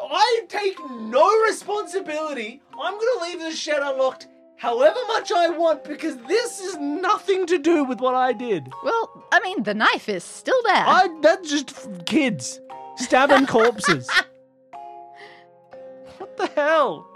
I 0.00 0.40
take 0.48 0.78
no 0.90 1.28
responsibility. 1.42 2.62
I'm 2.80 2.94
going 2.94 3.18
to 3.18 3.24
leave 3.24 3.40
the 3.40 3.56
shed 3.56 3.80
unlocked 3.82 4.28
however 4.56 4.98
much 5.08 5.32
I 5.32 5.48
want 5.48 5.84
because 5.84 6.16
this 6.28 6.60
is 6.60 6.76
nothing 6.78 7.46
to 7.46 7.58
do 7.58 7.84
with 7.84 8.00
what 8.00 8.14
I 8.14 8.32
did. 8.32 8.68
Well, 8.84 9.24
I 9.32 9.40
mean, 9.40 9.62
the 9.62 9.74
knife 9.74 10.08
is 10.08 10.22
still 10.22 10.60
there. 10.64 10.84
I 10.86 11.08
that's 11.22 11.50
just 11.50 12.04
kids 12.06 12.60
stabbing 12.96 13.46
corpses. 13.46 14.08
what 16.18 16.36
the 16.36 16.46
hell? 16.48 17.06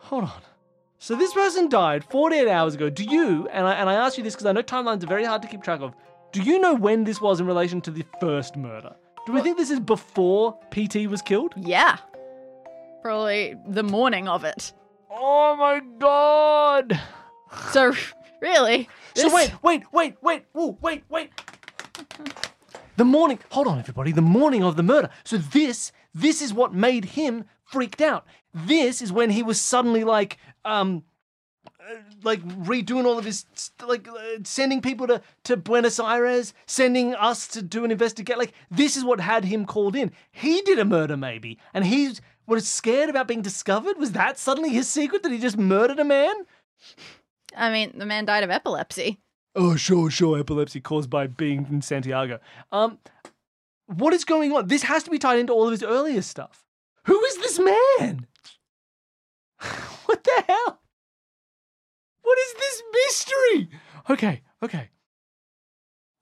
Hold 0.00 0.24
on. 0.24 0.42
So 1.02 1.16
this 1.16 1.32
person 1.32 1.70
died 1.70 2.04
48 2.04 2.46
hours 2.46 2.74
ago. 2.74 2.90
Do 2.90 3.04
you, 3.04 3.48
and 3.48 3.66
I, 3.66 3.72
and 3.72 3.88
I 3.88 3.94
ask 3.94 4.18
you 4.18 4.22
this 4.22 4.34
because 4.34 4.44
I 4.44 4.52
know 4.52 4.62
timelines 4.62 5.02
are 5.02 5.06
very 5.06 5.24
hard 5.24 5.40
to 5.40 5.48
keep 5.48 5.62
track 5.62 5.80
of, 5.80 5.94
do 6.30 6.42
you 6.42 6.58
know 6.58 6.74
when 6.74 7.04
this 7.04 7.22
was 7.22 7.40
in 7.40 7.46
relation 7.46 7.80
to 7.80 7.90
the 7.90 8.04
first 8.20 8.54
murder? 8.54 8.94
Do 9.24 9.32
we 9.32 9.40
think 9.40 9.56
this 9.56 9.70
is 9.70 9.80
before 9.80 10.58
PT 10.70 11.08
was 11.08 11.22
killed? 11.22 11.54
Yeah. 11.56 11.96
Probably 13.00 13.56
the 13.66 13.82
morning 13.82 14.28
of 14.28 14.44
it. 14.44 14.74
Oh 15.10 15.56
my 15.56 15.80
god! 15.98 17.00
So, 17.70 17.94
really. 18.42 18.86
So 19.14 19.34
wait, 19.34 19.54
wait, 19.62 19.84
wait, 19.92 20.16
wait, 20.20 20.44
whoa, 20.52 20.76
wait, 20.82 21.04
wait. 21.08 21.30
The 22.98 23.06
morning, 23.06 23.38
hold 23.50 23.68
on 23.68 23.78
everybody, 23.78 24.12
the 24.12 24.20
morning 24.20 24.62
of 24.62 24.76
the 24.76 24.82
murder. 24.82 25.08
So 25.24 25.38
this, 25.38 25.92
this 26.14 26.42
is 26.42 26.52
what 26.52 26.74
made 26.74 27.06
him 27.06 27.46
freaked 27.64 28.02
out. 28.02 28.26
This 28.52 29.00
is 29.00 29.12
when 29.12 29.30
he 29.30 29.42
was 29.42 29.60
suddenly 29.60 30.04
like, 30.04 30.36
um, 30.64 31.04
uh, 31.66 31.94
like 32.22 32.42
redoing 32.42 33.04
all 33.04 33.18
of 33.18 33.24
his, 33.24 33.44
like 33.86 34.08
uh, 34.08 34.38
sending 34.44 34.80
people 34.80 35.06
to, 35.06 35.22
to 35.44 35.56
Buenos 35.56 35.98
Aires, 35.98 36.54
sending 36.66 37.14
us 37.14 37.46
to 37.48 37.62
do 37.62 37.84
an 37.84 37.90
investigate. 37.90 38.38
Like 38.38 38.52
this 38.70 38.96
is 38.96 39.04
what 39.04 39.20
had 39.20 39.44
him 39.44 39.66
called 39.66 39.96
in. 39.96 40.12
He 40.30 40.62
did 40.62 40.78
a 40.78 40.84
murder 40.84 41.16
maybe, 41.16 41.58
and 41.74 41.84
he 41.84 42.14
was 42.46 42.68
scared 42.68 43.10
about 43.10 43.28
being 43.28 43.42
discovered. 43.42 43.98
Was 43.98 44.12
that 44.12 44.38
suddenly 44.38 44.70
his 44.70 44.88
secret 44.88 45.22
that 45.22 45.32
he 45.32 45.38
just 45.38 45.58
murdered 45.58 45.98
a 45.98 46.04
man? 46.04 46.34
I 47.56 47.70
mean, 47.70 47.94
the 47.96 48.06
man 48.06 48.24
died 48.24 48.44
of 48.44 48.50
epilepsy. 48.50 49.18
Oh, 49.54 49.76
sure, 49.76 50.10
sure. 50.10 50.38
Epilepsy 50.38 50.80
caused 50.80 51.10
by 51.10 51.26
being 51.26 51.66
in 51.70 51.82
Santiago. 51.82 52.38
Um, 52.70 52.98
what 53.86 54.14
is 54.14 54.24
going 54.24 54.52
on? 54.52 54.68
This 54.68 54.84
has 54.84 55.02
to 55.04 55.10
be 55.10 55.18
tied 55.18 55.38
into 55.38 55.52
all 55.52 55.64
of 55.64 55.72
his 55.72 55.82
earlier 55.82 56.22
stuff. 56.22 56.64
Who 57.04 57.20
is 57.24 57.36
this 57.38 57.58
man? 57.58 58.26
what 60.06 60.24
the 60.24 60.44
hell? 60.46 60.80
What 62.22 62.38
is 62.38 62.54
this 62.54 62.82
mystery? 62.92 63.70
Okay, 64.08 64.42
okay. 64.62 64.90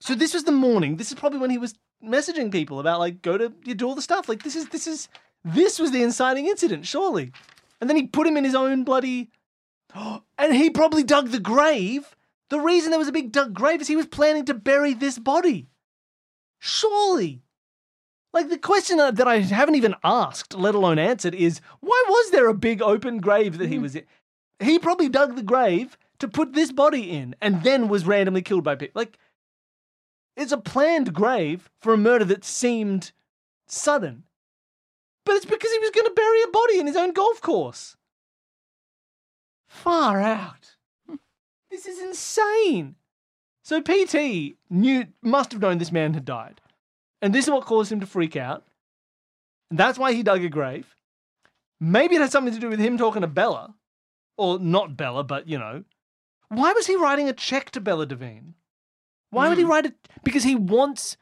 So 0.01 0.15
this 0.15 0.33
was 0.33 0.43
the 0.43 0.51
morning. 0.51 0.97
This 0.97 1.11
is 1.11 1.19
probably 1.19 1.39
when 1.39 1.49
he 1.49 1.57
was 1.57 1.75
messaging 2.03 2.51
people 2.51 2.79
about 2.79 2.99
like 2.99 3.21
go 3.21 3.37
to 3.37 3.53
you 3.65 3.75
do 3.75 3.87
all 3.87 3.95
the 3.95 4.01
stuff. 4.01 4.29
Like 4.29 4.43
this 4.43 4.55
is 4.55 4.69
this 4.69 4.87
is 4.87 5.09
this 5.43 5.79
was 5.79 5.91
the 5.91 6.03
inciting 6.03 6.47
incident, 6.47 6.85
surely. 6.85 7.31
And 7.79 7.89
then 7.89 7.97
he 7.97 8.07
put 8.07 8.27
him 8.27 8.37
in 8.37 8.43
his 8.43 8.55
own 8.55 8.83
bloody. 8.83 9.29
And 10.37 10.55
he 10.55 10.69
probably 10.69 11.03
dug 11.03 11.29
the 11.29 11.39
grave. 11.39 12.15
The 12.49 12.61
reason 12.61 12.91
there 12.91 12.99
was 12.99 13.09
a 13.09 13.13
big 13.13 13.33
dug 13.33 13.53
grave 13.53 13.81
is 13.81 13.89
he 13.89 13.97
was 13.97 14.07
planning 14.07 14.45
to 14.45 14.53
bury 14.53 14.93
this 14.93 15.19
body. 15.19 15.67
Surely. 16.59 17.41
Like 18.31 18.49
the 18.49 18.57
question 18.57 18.97
that 18.97 19.27
I 19.27 19.39
haven't 19.39 19.75
even 19.75 19.95
asked, 20.03 20.53
let 20.53 20.75
alone 20.75 20.99
answered, 20.99 21.33
is 21.33 21.61
why 21.79 22.03
was 22.07 22.31
there 22.31 22.47
a 22.47 22.53
big 22.53 22.81
open 22.81 23.17
grave 23.19 23.57
that 23.57 23.69
he 23.69 23.77
Mm. 23.77 23.81
was 23.81 23.95
in? 23.95 24.05
He 24.59 24.77
probably 24.77 25.09
dug 25.09 25.35
the 25.35 25.43
grave 25.43 25.97
to 26.19 26.27
put 26.27 26.53
this 26.53 26.71
body 26.71 27.09
in 27.11 27.35
and 27.41 27.63
then 27.63 27.87
was 27.87 28.05
randomly 28.05 28.41
killed 28.41 28.63
by 28.63 28.75
people. 28.75 28.99
Like, 28.99 29.17
it's 30.35 30.51
a 30.51 30.57
planned 30.57 31.13
grave 31.13 31.69
for 31.81 31.93
a 31.93 31.97
murder 31.97 32.25
that 32.25 32.45
seemed 32.45 33.11
sudden. 33.67 34.25
But 35.25 35.35
it's 35.35 35.45
because 35.45 35.71
he 35.71 35.79
was 35.79 35.91
going 35.91 36.07
to 36.07 36.13
bury 36.13 36.41
a 36.43 36.47
body 36.47 36.79
in 36.79 36.87
his 36.87 36.95
own 36.95 37.13
golf 37.13 37.41
course. 37.41 37.95
Far 39.67 40.19
out. 40.21 40.75
This 41.69 41.85
is 41.85 41.99
insane. 41.99 42.95
So 43.63 43.81
PT 43.81 44.57
knew 44.69 45.07
must 45.21 45.51
have 45.51 45.61
known 45.61 45.77
this 45.77 45.91
man 45.91 46.13
had 46.15 46.25
died. 46.25 46.61
And 47.21 47.33
this 47.33 47.45
is 47.45 47.51
what 47.51 47.65
caused 47.65 47.91
him 47.91 47.99
to 47.99 48.05
freak 48.05 48.35
out. 48.35 48.65
And 49.69 49.77
that's 49.79 49.99
why 49.99 50.13
he 50.13 50.23
dug 50.23 50.43
a 50.43 50.49
grave. 50.49 50.95
Maybe 51.79 52.15
it 52.15 52.21
has 52.21 52.31
something 52.31 52.53
to 52.53 52.59
do 52.59 52.69
with 52.69 52.79
him 52.79 52.97
talking 52.97 53.21
to 53.21 53.27
Bella. 53.27 53.75
Or 54.37 54.57
not 54.59 54.95
Bella, 54.97 55.23
but 55.23 55.47
you 55.47 55.57
know. 55.59 55.83
Why 56.47 56.71
was 56.73 56.87
he 56.87 56.95
writing 56.95 57.29
a 57.29 57.33
check 57.33 57.71
to 57.71 57.81
Bella 57.81 58.05
Devine? 58.05 58.55
Why 59.31 59.47
would 59.49 59.57
he 59.57 59.63
Hmm. 59.63 59.69
write 59.69 59.85
it? 59.85 59.95
Because 60.23 60.43
he 60.43 60.55
wants 60.55 61.17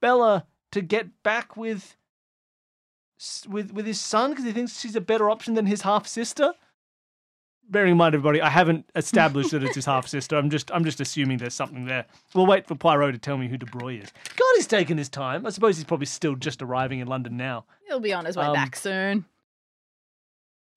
Bella 0.00 0.46
to 0.72 0.80
get 0.80 1.22
back 1.22 1.56
with 1.56 1.96
with 3.48 3.72
with 3.72 3.86
his 3.86 4.00
son 4.00 4.30
because 4.30 4.44
he 4.44 4.52
thinks 4.52 4.80
she's 4.80 4.96
a 4.96 5.00
better 5.00 5.30
option 5.30 5.54
than 5.54 5.66
his 5.66 5.82
half 5.82 6.06
sister. 6.06 6.54
Bearing 7.70 7.92
in 7.92 7.96
mind, 7.96 8.14
everybody, 8.14 8.40
I 8.42 8.50
haven't 8.50 8.84
established 8.94 9.50
that 9.52 9.62
it's 9.64 9.74
his 9.74 9.86
half 9.86 10.06
sister. 10.06 10.36
I'm 10.36 10.50
just 10.50 10.70
I'm 10.70 10.84
just 10.84 11.00
assuming 11.00 11.38
there's 11.38 11.54
something 11.54 11.86
there. 11.86 12.04
We'll 12.34 12.46
wait 12.46 12.66
for 12.66 12.74
Poirot 12.74 13.12
to 13.14 13.18
tell 13.18 13.38
me 13.38 13.48
who 13.48 13.56
De 13.56 13.66
Broglie 13.66 13.98
is. 13.98 14.12
God, 14.36 14.52
he's 14.56 14.66
taking 14.66 14.98
his 14.98 15.08
time. 15.08 15.46
I 15.46 15.50
suppose 15.50 15.76
he's 15.76 15.84
probably 15.84 16.06
still 16.06 16.34
just 16.34 16.60
arriving 16.62 17.00
in 17.00 17.08
London 17.08 17.36
now. 17.36 17.64
He'll 17.88 18.00
be 18.00 18.12
on 18.12 18.26
his 18.26 18.36
way 18.36 18.44
Um, 18.44 18.52
back 18.54 18.76
soon. 18.76 19.24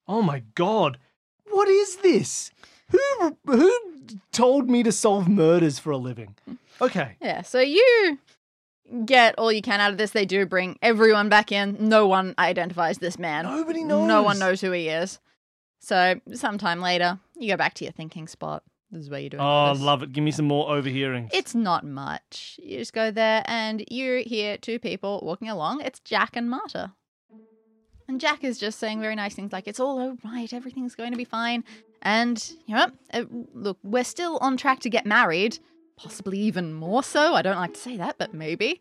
Oh 0.08 0.22
my 0.22 0.44
god. 0.56 0.98
What 1.50 1.68
is 1.68 1.98
this? 1.98 2.52
Who 2.92 3.38
who 3.46 3.72
told 4.32 4.70
me 4.70 4.82
to 4.84 4.92
solve 4.92 5.28
murders 5.28 5.80
for 5.80 5.92
a 5.92 5.98
living? 5.98 6.36
Okay. 6.82 7.18
Yeah, 7.22 7.42
so 7.42 7.60
you 7.60 8.18
get 9.06 9.36
all 9.38 9.52
you 9.52 9.62
can 9.62 9.82
out 9.82 9.92
of 9.92 9.98
this. 9.98 10.12
They 10.12 10.26
do 10.26 10.46
bring 10.46 10.78
everyone 10.82 11.28
back 11.28 11.52
in. 11.52 11.76
No 11.90 12.08
one 12.08 12.34
identifies 12.40 13.00
this 13.00 13.20
man. 13.20 13.44
Nobody 13.44 13.84
knows. 13.84 14.08
No 14.08 14.24
one 14.24 14.40
knows 14.40 14.62
who 14.62 14.72
he 14.72 14.88
is. 14.88 15.20
So 15.80 16.20
sometime 16.34 16.82
later, 16.82 17.20
you 17.38 17.50
go 17.50 17.58
back 17.58 17.74
to 17.76 17.86
your 17.86 17.94
thinking 17.94 18.28
spot. 18.28 18.64
This 18.92 19.04
is 19.04 19.10
where 19.10 19.20
you're 19.20 19.30
doing 19.32 19.42
Oh, 19.44 19.74
this. 19.74 19.82
love 19.84 20.02
it. 20.04 20.14
Give 20.14 20.24
me 20.24 20.32
some 20.32 20.46
more 20.48 20.70
overhearing. 20.74 21.30
It's 21.34 21.54
not 21.54 21.86
much. 21.86 22.58
You 22.64 22.78
just 22.78 22.94
go 22.94 23.12
there 23.12 23.44
and 23.46 23.84
you 23.92 24.24
hear 24.26 24.58
two 24.58 24.80
people 24.80 25.20
walking 25.24 25.50
along. 25.50 25.82
It's 25.82 26.00
Jack 26.00 26.36
and 26.36 26.50
Marta. 26.50 26.94
And 28.08 28.22
Jack 28.22 28.46
is 28.46 28.58
just 28.58 28.80
saying 28.80 29.02
very 29.02 29.16
nice 29.16 29.36
things 29.36 29.52
like, 29.52 29.68
it's 29.68 29.82
all 29.82 30.00
all 30.00 30.18
right, 30.24 30.52
everything's 30.54 30.96
going 30.96 31.12
to 31.12 31.18
be 31.18 31.26
fine. 31.26 31.66
And, 32.02 32.42
you 32.66 32.76
know, 32.76 32.88
uh, 33.14 33.26
look, 33.54 33.78
we're 33.84 34.06
still 34.06 34.38
on 34.40 34.56
track 34.56 34.80
to 34.82 34.90
get 34.90 35.06
married. 35.06 35.60
Possibly 35.98 36.38
even 36.40 36.74
more 36.74 37.04
so. 37.04 37.34
I 37.34 37.42
don't 37.42 37.58
like 37.58 37.74
to 37.74 37.80
say 37.80 37.98
that, 37.98 38.18
but 38.18 38.34
maybe. 38.34 38.80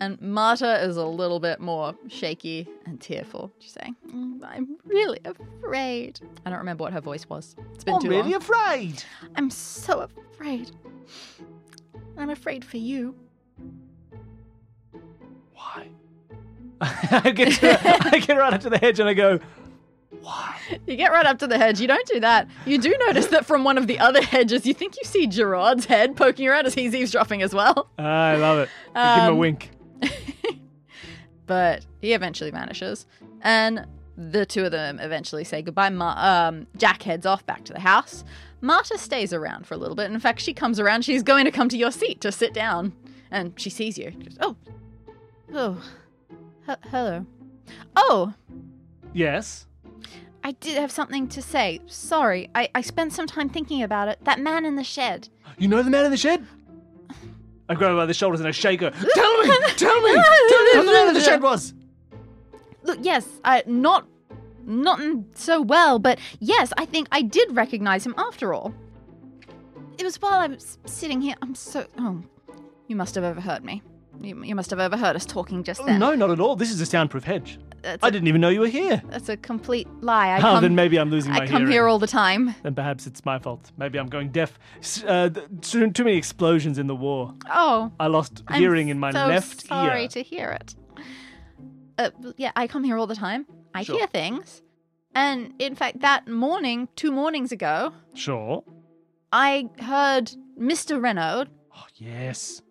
And 0.00 0.18
Marta 0.22 0.82
is 0.82 0.96
a 0.96 1.04
little 1.04 1.40
bit 1.40 1.60
more 1.60 1.94
shaky 2.08 2.66
and 2.86 2.98
tearful. 3.00 3.52
She's 3.58 3.72
saying, 3.72 3.96
"Mm, 4.08 4.42
I'm 4.42 4.78
really 4.86 5.20
afraid. 5.26 6.20
I 6.46 6.50
don't 6.50 6.58
remember 6.58 6.84
what 6.84 6.92
her 6.94 7.02
voice 7.02 7.28
was. 7.28 7.54
It's 7.74 7.84
been 7.84 7.94
I'm 7.96 8.00
too 8.00 8.08
really 8.08 8.22
long. 8.32 8.34
afraid. 8.34 9.04
I'm 9.36 9.50
so 9.50 10.08
afraid. 10.32 10.70
I'm 12.16 12.30
afraid 12.30 12.64
for 12.64 12.78
you. 12.78 13.14
Why? 15.54 15.88
I 16.80 17.30
get 17.34 17.52
to, 17.60 18.06
I 18.14 18.18
get 18.20 18.34
right 18.38 18.54
up 18.54 18.60
to 18.62 18.70
the 18.70 18.78
hedge 18.78 19.00
and 19.00 19.08
I 19.08 19.12
go, 19.14 19.38
why? 20.22 20.56
You 20.86 20.96
get 20.96 21.12
right 21.12 21.26
up 21.26 21.38
to 21.40 21.46
the 21.46 21.58
hedge. 21.58 21.78
You 21.80 21.86
don't 21.88 22.06
do 22.06 22.20
that. 22.20 22.48
You 22.66 22.78
do 22.78 22.94
notice 23.06 23.26
that 23.28 23.44
from 23.44 23.64
one 23.64 23.76
of 23.78 23.86
the 23.86 23.98
other 23.98 24.22
hedges, 24.22 24.64
you 24.66 24.72
think 24.74 24.96
you 24.96 25.04
see 25.04 25.26
Gerard's 25.26 25.84
head 25.84 26.16
poking 26.16 26.48
around 26.48 26.66
as 26.66 26.74
he's 26.74 26.94
eavesdropping 26.94 27.42
as 27.42 27.54
well. 27.54 27.90
I 27.98 28.36
love 28.36 28.58
it. 28.60 28.68
I 28.94 29.16
give 29.16 29.22
him 29.24 29.28
a 29.28 29.32
Um, 29.32 29.38
wink. 29.38 29.70
But 31.50 31.84
he 32.00 32.12
eventually 32.12 32.52
vanishes. 32.52 33.06
And 33.42 33.84
the 34.16 34.46
two 34.46 34.64
of 34.64 34.70
them 34.70 35.00
eventually 35.00 35.42
say 35.42 35.62
goodbye. 35.62 35.88
Ma- 35.90 36.14
um, 36.48 36.68
Jack 36.76 37.02
heads 37.02 37.26
off 37.26 37.44
back 37.44 37.64
to 37.64 37.72
the 37.72 37.80
house. 37.80 38.22
Marta 38.60 38.96
stays 38.98 39.32
around 39.32 39.66
for 39.66 39.74
a 39.74 39.76
little 39.76 39.96
bit. 39.96 40.08
In 40.12 40.20
fact, 40.20 40.40
she 40.40 40.54
comes 40.54 40.78
around. 40.78 41.04
She's 41.04 41.24
going 41.24 41.44
to 41.46 41.50
come 41.50 41.68
to 41.70 41.76
your 41.76 41.90
seat 41.90 42.20
to 42.20 42.30
sit 42.30 42.54
down. 42.54 42.92
And 43.32 43.58
she 43.58 43.68
sees 43.68 43.98
you. 43.98 44.12
She 44.12 44.18
goes, 44.28 44.38
oh. 44.40 44.56
Oh. 45.52 45.82
H- 46.68 46.76
hello. 46.92 47.26
Oh, 47.96 48.32
Yes. 49.12 49.66
I 50.44 50.52
did 50.52 50.76
have 50.78 50.92
something 50.92 51.26
to 51.28 51.42
say. 51.42 51.80
Sorry, 51.86 52.48
I, 52.54 52.68
I 52.74 52.80
spent 52.80 53.12
some 53.12 53.26
time 53.26 53.48
thinking 53.48 53.82
about 53.82 54.06
it. 54.08 54.24
That 54.24 54.38
man 54.40 54.64
in 54.64 54.76
the 54.76 54.84
shed. 54.84 55.28
You 55.58 55.66
know 55.68 55.82
the 55.82 55.90
man 55.90 56.04
in 56.04 56.10
the 56.12 56.16
shed? 56.16 56.46
I 57.70 57.74
grab 57.74 57.92
her 57.92 57.96
by 57.96 58.06
the 58.06 58.14
shoulders 58.14 58.40
and 58.40 58.48
I 58.48 58.50
shake 58.50 58.80
her. 58.80 58.90
Tell 59.14 59.38
me! 59.42 59.48
Tell 59.76 60.00
me! 60.02 60.12
Tell 60.48 60.64
me 60.64 60.72
who 60.74 60.84
the 60.84 60.92
man 60.92 61.08
in 61.08 61.14
the 61.14 61.20
shed 61.20 61.40
was! 61.40 61.72
Look, 62.82 62.98
yes, 63.02 63.26
I 63.44 63.62
not 63.66 64.06
not 64.64 65.00
so 65.34 65.62
well, 65.62 65.98
but 65.98 66.18
yes, 66.40 66.72
I 66.76 66.84
think 66.84 67.06
I 67.12 67.22
did 67.22 67.54
recognize 67.54 68.04
him 68.04 68.14
after 68.18 68.52
all. 68.52 68.74
It 69.98 70.04
was 70.04 70.20
while 70.20 70.34
I 70.40 70.48
was 70.48 70.78
sitting 70.84 71.20
here. 71.20 71.36
I'm 71.42 71.54
so 71.54 71.86
oh, 71.98 72.22
you 72.88 72.96
must 72.96 73.14
have 73.14 73.22
overheard 73.24 73.64
me. 73.64 73.82
You, 74.20 74.42
you 74.44 74.54
must 74.54 74.70
have 74.70 74.80
overheard 74.80 75.14
us 75.14 75.24
talking 75.24 75.62
just 75.62 75.86
then. 75.86 76.00
no, 76.00 76.14
not 76.14 76.30
at 76.30 76.40
all. 76.40 76.56
This 76.56 76.70
is 76.70 76.80
a 76.80 76.86
soundproof 76.86 77.24
hedge. 77.24 77.58
That's 77.82 78.02
I 78.04 78.08
a, 78.08 78.10
didn't 78.10 78.28
even 78.28 78.40
know 78.40 78.48
you 78.48 78.60
were 78.60 78.68
here. 78.68 79.02
that's 79.08 79.28
a 79.28 79.36
complete 79.36 79.88
lie. 80.00 80.28
I 80.28 80.38
oh, 80.38 80.40
come, 80.40 80.62
then 80.62 80.74
maybe 80.74 80.98
I'm 80.98 81.10
losing 81.10 81.32
my 81.32 81.38
hearing. 81.38 81.48
I 81.48 81.52
come 81.52 81.62
hearing. 81.62 81.72
here 81.72 81.88
all 81.88 81.98
the 81.98 82.06
time. 82.06 82.54
Then 82.62 82.74
perhaps 82.74 83.06
it's 83.06 83.24
my 83.24 83.38
fault. 83.38 83.70
Maybe 83.78 83.98
I'm 83.98 84.08
going 84.08 84.30
deaf. 84.30 84.58
Uh, 85.06 85.30
too, 85.60 85.90
too 85.90 86.04
many 86.04 86.16
explosions 86.16 86.78
in 86.78 86.86
the 86.86 86.96
war. 86.96 87.34
Oh, 87.50 87.90
I 87.98 88.06
lost 88.08 88.42
I'm 88.48 88.60
hearing 88.60 88.88
in 88.88 88.98
my 88.98 89.10
so 89.10 89.26
left 89.26 89.66
sorry 89.66 89.84
ear. 89.84 89.90
Sorry 89.90 90.08
to 90.08 90.22
hear 90.22 90.50
it. 90.50 90.74
Uh, 91.98 92.10
yeah, 92.36 92.52
I 92.56 92.66
come 92.66 92.84
here 92.84 92.96
all 92.96 93.06
the 93.06 93.14
time. 93.14 93.46
I 93.74 93.82
Sure. 93.82 93.98
hear 93.98 94.06
things. 94.06 94.62
And 95.14 95.52
in 95.58 95.74
fact, 95.74 96.00
that 96.00 96.28
morning, 96.28 96.88
two 96.96 97.10
mornings 97.12 97.52
ago, 97.52 97.92
Sure. 98.14 98.64
I 99.32 99.68
heard 99.80 100.32
Mr. 100.58 101.00
Renauld. 101.00 101.48
Oh, 101.76 101.84
yes. 101.96 102.62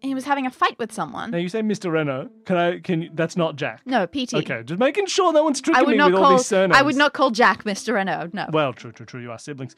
He 0.00 0.14
was 0.14 0.24
having 0.24 0.46
a 0.46 0.50
fight 0.50 0.78
with 0.78 0.92
someone. 0.92 1.30
Now 1.32 1.38
you 1.38 1.48
say 1.48 1.60
Mr. 1.60 1.90
Renauld. 1.90 2.30
Can 2.44 2.56
I? 2.56 2.78
Can 2.80 3.02
you? 3.02 3.10
That's 3.12 3.36
not 3.36 3.56
Jack. 3.56 3.82
No, 3.84 4.06
PT. 4.06 4.34
Okay, 4.34 4.62
just 4.64 4.78
making 4.78 5.06
sure 5.06 5.32
no 5.32 5.42
one's 5.42 5.60
tricking 5.60 5.80
I 5.80 5.82
would 5.82 5.92
me 5.92 5.96
not 5.98 6.12
with 6.12 6.20
call. 6.20 6.24
all 6.32 6.36
these 6.36 6.46
surnames. 6.46 6.76
I 6.78 6.82
would 6.82 6.96
not 6.96 7.12
call 7.14 7.30
Jack 7.30 7.64
Mr. 7.64 7.94
Renauld. 7.94 8.32
No. 8.32 8.46
Well, 8.52 8.72
true, 8.72 8.92
true, 8.92 9.06
true. 9.06 9.20
You 9.20 9.32
are 9.32 9.38
siblings. 9.38 9.74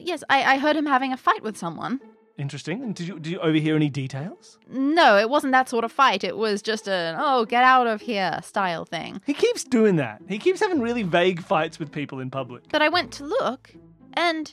Yes, 0.00 0.24
I, 0.28 0.54
I 0.54 0.58
heard 0.58 0.76
him 0.76 0.86
having 0.86 1.12
a 1.12 1.16
fight 1.16 1.42
with 1.42 1.56
someone. 1.56 2.00
Interesting. 2.38 2.82
And 2.82 2.94
did 2.94 3.08
you 3.08 3.14
did 3.18 3.30
you 3.30 3.38
overhear 3.38 3.76
any 3.76 3.88
details? 3.88 4.58
No, 4.68 5.16
it 5.16 5.30
wasn't 5.30 5.52
that 5.52 5.68
sort 5.70 5.84
of 5.84 5.92
fight. 5.92 6.22
It 6.22 6.36
was 6.36 6.60
just 6.60 6.86
an 6.86 7.16
oh 7.18 7.46
get 7.46 7.64
out 7.64 7.86
of 7.86 8.02
here 8.02 8.40
style 8.42 8.84
thing. 8.84 9.22
He 9.24 9.32
keeps 9.32 9.64
doing 9.64 9.96
that. 9.96 10.20
He 10.28 10.38
keeps 10.38 10.60
having 10.60 10.80
really 10.80 11.02
vague 11.02 11.40
fights 11.42 11.78
with 11.78 11.90
people 11.92 12.20
in 12.20 12.30
public. 12.30 12.64
But 12.70 12.82
I 12.82 12.88
went 12.90 13.12
to 13.12 13.24
look, 13.24 13.72
and 14.14 14.52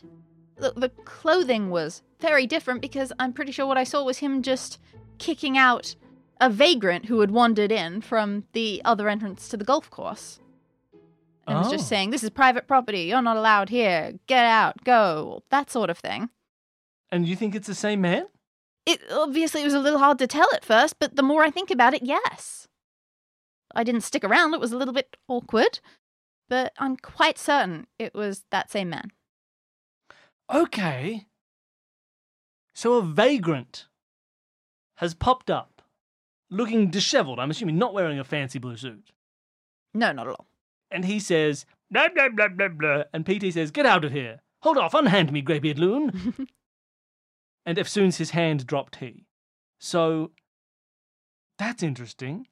the, 0.64 0.80
the 0.80 0.90
clothing 0.90 1.70
was 1.70 2.02
very 2.20 2.48
different 2.48 2.82
because 2.82 3.12
I'm 3.20 3.34
pretty 3.34 3.52
sure 3.52 3.66
what 3.68 3.78
I 3.78 3.84
saw 3.84 4.04
was 4.04 4.18
him 4.20 4.42
just 4.42 4.80
kicking 5.18 5.58
out 5.58 5.96
a 6.42 6.50
vagrant 6.50 7.06
who 7.06 7.20
had 7.22 7.32
wandered 7.32 7.72
in 7.72 8.02
from 8.02 8.46
the 8.54 8.82
other 8.84 9.08
entrance 9.10 9.48
to 9.50 9.58
the 9.58 9.64
golf 9.66 9.90
course. 9.90 10.40
And 11.46 11.58
was 11.60 11.68
Oh. 11.68 11.72
just 11.72 11.88
saying, 11.90 12.10
This 12.12 12.24
is 12.24 12.30
private 12.30 12.68
property. 12.68 13.02
You're 13.02 13.22
not 13.22 13.38
allowed 13.38 13.70
here. 13.70 14.14
Get 14.28 14.46
out. 14.46 14.84
Go. 14.84 15.44
That 15.50 15.70
sort 15.70 15.90
of 15.90 15.98
thing. 15.98 16.30
And 17.12 17.28
you 17.28 17.36
think 17.36 17.54
it's 17.54 17.68
the 17.68 17.76
same 17.76 18.02
man? 18.02 18.28
It 18.86 19.02
obviously 19.12 19.62
it 19.62 19.66
was 19.66 19.74
a 19.74 19.80
little 19.80 20.00
hard 20.00 20.18
to 20.20 20.28
tell 20.28 20.48
at 20.54 20.66
first, 20.66 21.00
but 21.00 21.16
the 21.16 21.24
more 21.24 21.44
I 21.44 21.52
think 21.52 21.70
about 21.72 21.94
it, 21.94 22.04
yes. 22.04 22.68
I 23.76 23.84
didn't 23.84 24.02
stick 24.02 24.24
around. 24.24 24.54
It 24.54 24.60
was 24.60 24.72
a 24.72 24.78
little 24.78 24.94
bit 24.94 25.16
awkward, 25.28 25.80
but 26.50 26.74
I'm 26.78 26.98
quite 26.98 27.38
certain 27.38 27.88
it 28.00 28.14
was 28.14 28.44
that 28.52 28.70
same 28.72 28.90
man. 28.90 29.12
Okay. 30.54 31.26
So 32.74 32.94
a 32.94 33.02
vagrant 33.02 33.88
has 34.98 35.14
popped 35.14 35.50
up, 35.50 35.82
looking 36.50 36.90
dishevelled. 36.90 37.40
I'm 37.40 37.52
assuming 37.52 37.78
not 37.78 37.94
wearing 37.94 38.20
a 38.20 38.24
fancy 38.24 38.60
blue 38.60 38.78
suit. 38.78 39.12
No, 39.94 40.12
not 40.12 40.28
at 40.28 40.34
all. 40.34 40.48
And 40.92 41.06
he 41.06 41.20
says, 41.20 41.66
blah, 41.90 42.10
blah, 42.14 42.30
blah, 42.30 42.50
blah, 42.50 42.68
blah. 42.68 43.04
And 43.14 43.26
PT 43.26 43.54
says, 43.54 43.72
get 43.72 43.86
out 43.86 44.06
of 44.06 44.12
here. 44.12 44.42
Hold 44.62 44.78
off, 44.78 44.94
unhand 44.94 45.32
me, 45.32 45.42
greybeard 45.42 45.80
loon. 45.80 46.48
and 47.66 47.78
eftsoons 47.78 48.18
his 48.18 48.32
hand 48.32 48.68
dropped 48.68 48.98
he. 48.98 49.26
So, 49.80 50.32
that's 51.58 51.84
interesting. 51.84 52.48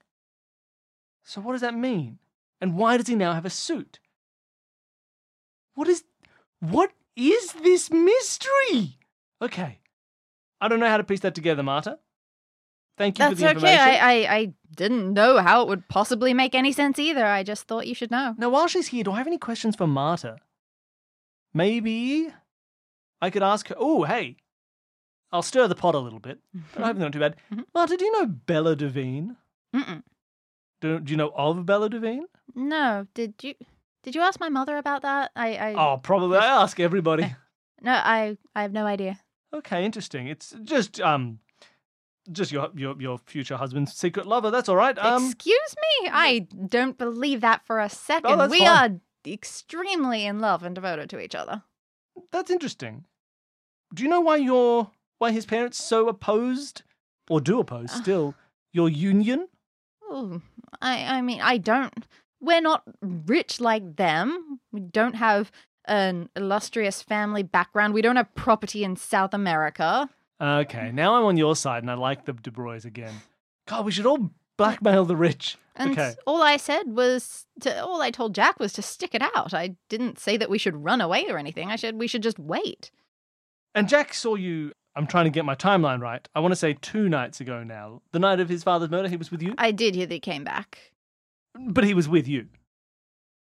So 1.24 1.41
what 1.41 1.53
does 1.53 1.62
that 1.62 1.75
mean? 1.75 2.20
And 2.60 2.75
why 2.75 2.98
does 2.98 3.08
he 3.08 3.15
now 3.15 3.34
have 3.34 3.46
a 3.46 3.50
suit? 3.50 4.00
What 5.75 5.88
is 5.88 6.03
what 6.60 6.91
is 7.15 7.53
this 7.53 7.89
mystery? 7.91 8.98
Okay. 9.41 9.80
I 10.60 10.68
don't 10.68 10.80
know 10.80 10.88
how 10.89 10.98
to 10.98 11.03
piece 11.03 11.22
that 11.22 11.36
together, 11.36 11.63
Marta. 11.63 11.98
Thank 12.98 13.18
you 13.18 13.25
That's 13.25 13.34
for 13.36 13.39
the 13.39 13.46
okay. 13.46 13.51
information. 13.56 13.80
I, 13.80 13.98
I, 13.98 14.36
I 14.36 14.53
didn't 14.75 15.13
know 15.13 15.39
how 15.39 15.62
it 15.63 15.68
would 15.68 15.88
possibly 15.88 16.34
make 16.34 16.53
any 16.53 16.72
sense 16.72 17.00
either. 17.00 17.25
I 17.25 17.41
just 17.44 17.68
thought 17.68 17.88
you 17.88 17.96
should 17.96 18.12
know. 18.12 18.36
Now, 18.38 18.50
while 18.50 18.68
she's 18.68 18.88
here, 18.88 19.03
do 19.03 19.12
I 19.12 19.18
have 19.18 19.27
any 19.27 19.38
questions 19.39 19.75
for 19.75 19.88
Marta? 19.88 20.38
Maybe 21.53 22.30
I 23.22 23.30
could 23.30 23.44
ask 23.44 23.68
her. 23.70 23.75
Oh, 23.77 24.03
hey, 24.03 24.38
I'll 25.32 25.41
stir 25.41 25.68
the 25.68 25.75
pot 25.75 25.96
a 25.96 26.00
little 26.00 26.20
bit. 26.20 26.39
But 26.74 26.84
I 26.84 26.88
hope 26.88 26.98
they're 26.98 27.06
not 27.06 27.13
too 27.13 27.20
bad. 27.20 27.36
Mhm. 27.51 27.65
Marta, 27.74 27.98
do 27.98 28.06
you 28.06 28.12
know 28.12 28.25
Bella 28.27 28.75
Devine? 28.75 29.38
Mm-mm. 29.75 30.03
Do, 30.82 31.00
do 31.00 31.12
you 31.12 31.18
know 31.18 31.32
of 31.36 31.65
Bella 31.65 31.89
Devine? 31.89 32.25
No, 32.56 33.08
did 33.13 33.34
you? 33.41 33.56
Did 34.03 34.15
you 34.15 34.22
ask 34.22 34.39
my 34.39 34.50
mother 34.50 34.77
about 34.77 35.03
that? 35.03 35.31
I, 35.36 35.55
I 35.55 35.74
Oh, 35.74 35.98
probably. 35.98 36.38
I 36.38 36.62
ask 36.63 36.79
everybody. 36.79 37.36
no, 37.81 37.91
I, 37.93 38.38
I 38.55 38.62
have 38.63 38.74
no 38.74 38.86
idea. 38.86 39.20
Okay, 39.53 39.86
interesting. 39.86 40.27
It's 40.27 40.55
just 40.63 41.00
um, 41.01 41.39
just 42.31 42.51
your 42.51 42.70
your 42.75 42.96
your 43.01 43.17
future 43.17 43.58
husband's 43.58 43.93
secret 43.93 44.25
lover. 44.25 44.50
That's 44.50 44.70
all 44.70 44.75
right. 44.77 44.98
Um, 44.98 45.25
Excuse 45.25 45.75
me, 46.01 46.10
I 46.12 46.48
don't 46.67 46.98
believe 46.98 47.41
that 47.41 47.65
for 47.65 47.79
a 47.79 47.89
second. 47.89 48.31
Oh, 48.31 48.38
that's 48.38 48.51
we 48.51 48.60
fine. 48.60 48.67
are 48.67 49.00
extremely 49.31 50.25
in 50.25 50.39
love 50.39 50.63
and 50.63 50.74
devoted 50.74 51.10
to 51.12 51.20
each 51.20 51.36
other. 51.36 51.63
that's 52.31 52.50
interesting. 52.50 53.05
Do 53.93 54.03
you 54.03 54.10
know 54.10 54.22
why 54.22 54.38
your 54.38 54.91
why 55.17 55.31
his 55.31 55.46
parents 55.46 55.84
so 55.84 56.08
opposed 56.08 56.84
or 57.29 57.41
do 57.41 57.60
oppose 57.60 57.91
still 57.91 58.34
your 58.72 58.88
union? 58.89 59.48
Ooh, 60.12 60.41
I, 60.81 61.17
I 61.17 61.22
mean, 61.22 61.41
I 61.41 61.58
don't. 61.58 62.05
We're 62.41 62.62
not 62.62 62.83
rich 63.01 63.62
like 63.62 63.95
them. 63.95 64.60
We 64.71 64.79
don't 64.81 65.15
have 65.15 65.51
an 65.86 66.29
illustrious 66.36 67.01
family 67.01 67.43
background. 67.43 67.93
We 67.93 68.01
don't 68.01 68.15
have 68.15 68.33
property 68.36 68.83
in 68.83 68.95
South 68.95 69.33
America. 69.33 70.10
Okay, 70.39 70.91
now 70.91 71.15
I'm 71.15 71.25
on 71.25 71.38
your 71.38 71.55
side, 71.55 71.83
and 71.83 71.91
I 71.91 71.93
like 71.93 72.25
the 72.25 72.33
De 72.33 72.50
Broys 72.51 72.83
again. 72.86 73.13
God, 73.67 73.86
we 73.86 73.91
should 73.91 74.05
all 74.07 74.31
blackmail 74.57 75.05
the 75.05 75.15
rich. 75.15 75.57
And 75.75 75.91
Okay. 75.91 76.15
all 76.27 76.41
I 76.41 76.57
said 76.57 76.83
was 76.95 77.45
to 77.62 77.83
all 77.86 78.01
I 78.01 78.12
told 78.12 78.36
Jack 78.36 78.60
was 78.60 78.74
to 78.74 78.81
stick 78.81 79.13
it 79.15 79.21
out. 79.21 79.53
I 79.53 79.75
didn't 79.88 80.19
say 80.19 80.38
that 80.38 80.50
we 80.50 80.57
should 80.57 80.83
run 80.83 81.00
away 81.00 81.27
or 81.29 81.38
anything. 81.38 81.69
I 81.71 81.75
said 81.75 81.95
we 82.00 82.07
should 82.07 82.24
just 82.24 82.38
wait. 82.39 82.91
And 83.74 83.88
Jack 83.88 84.13
saw 84.13 84.36
you. 84.36 84.74
I'm 84.95 85.07
trying 85.07 85.24
to 85.25 85.29
get 85.31 85.45
my 85.45 85.55
timeline 85.55 86.01
right. 86.01 86.27
I 86.36 86.41
want 86.41 86.51
to 86.51 86.57
say 86.57 86.74
two 86.74 87.07
nights 87.07 87.39
ago 87.39 87.63
now. 87.63 88.01
The 88.12 88.19
night 88.19 88.41
of 88.41 88.50
his 88.50 88.63
father's 88.63 88.89
murder, 88.89 89.07
he 89.07 89.15
was 89.15 89.31
with 89.31 89.41
you, 89.41 89.53
I 89.57 89.71
did 89.71 89.95
hear 89.95 90.05
that 90.05 90.13
he 90.13 90.19
came 90.19 90.43
back. 90.43 90.90
But 91.55 91.84
he 91.84 91.93
was 91.93 92.08
with 92.08 92.27
you. 92.27 92.48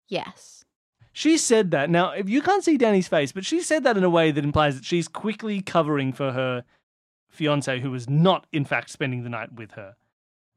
Yes. 0.07 0.65
She 1.12 1.38
said 1.38 1.72
that. 1.72 1.89
Now, 1.89 2.12
if 2.12 2.27
you 2.27 2.41
can't 2.41 2.63
see 2.63 2.77
Danny's 2.77 3.07
face, 3.07 3.31
but 3.31 3.45
she 3.45 3.62
said 3.62 3.83
that 3.83 3.98
in 3.98 4.03
a 4.03 4.10
way 4.10 4.31
that 4.31 4.43
implies 4.43 4.75
that 4.75 4.86
she's 4.86 5.07
quickly 5.07 5.62
covering 5.62 6.12
for 6.12 6.31
her 6.31 6.63
fiance, 7.29 7.79
who 7.79 7.91
was 7.91 8.10
not, 8.10 8.48
in 8.51 8.65
fact, 8.65 8.89
spending 8.89 9.24
the 9.24 9.29
night 9.29 9.53
with 9.53 9.72
her. 9.72 9.95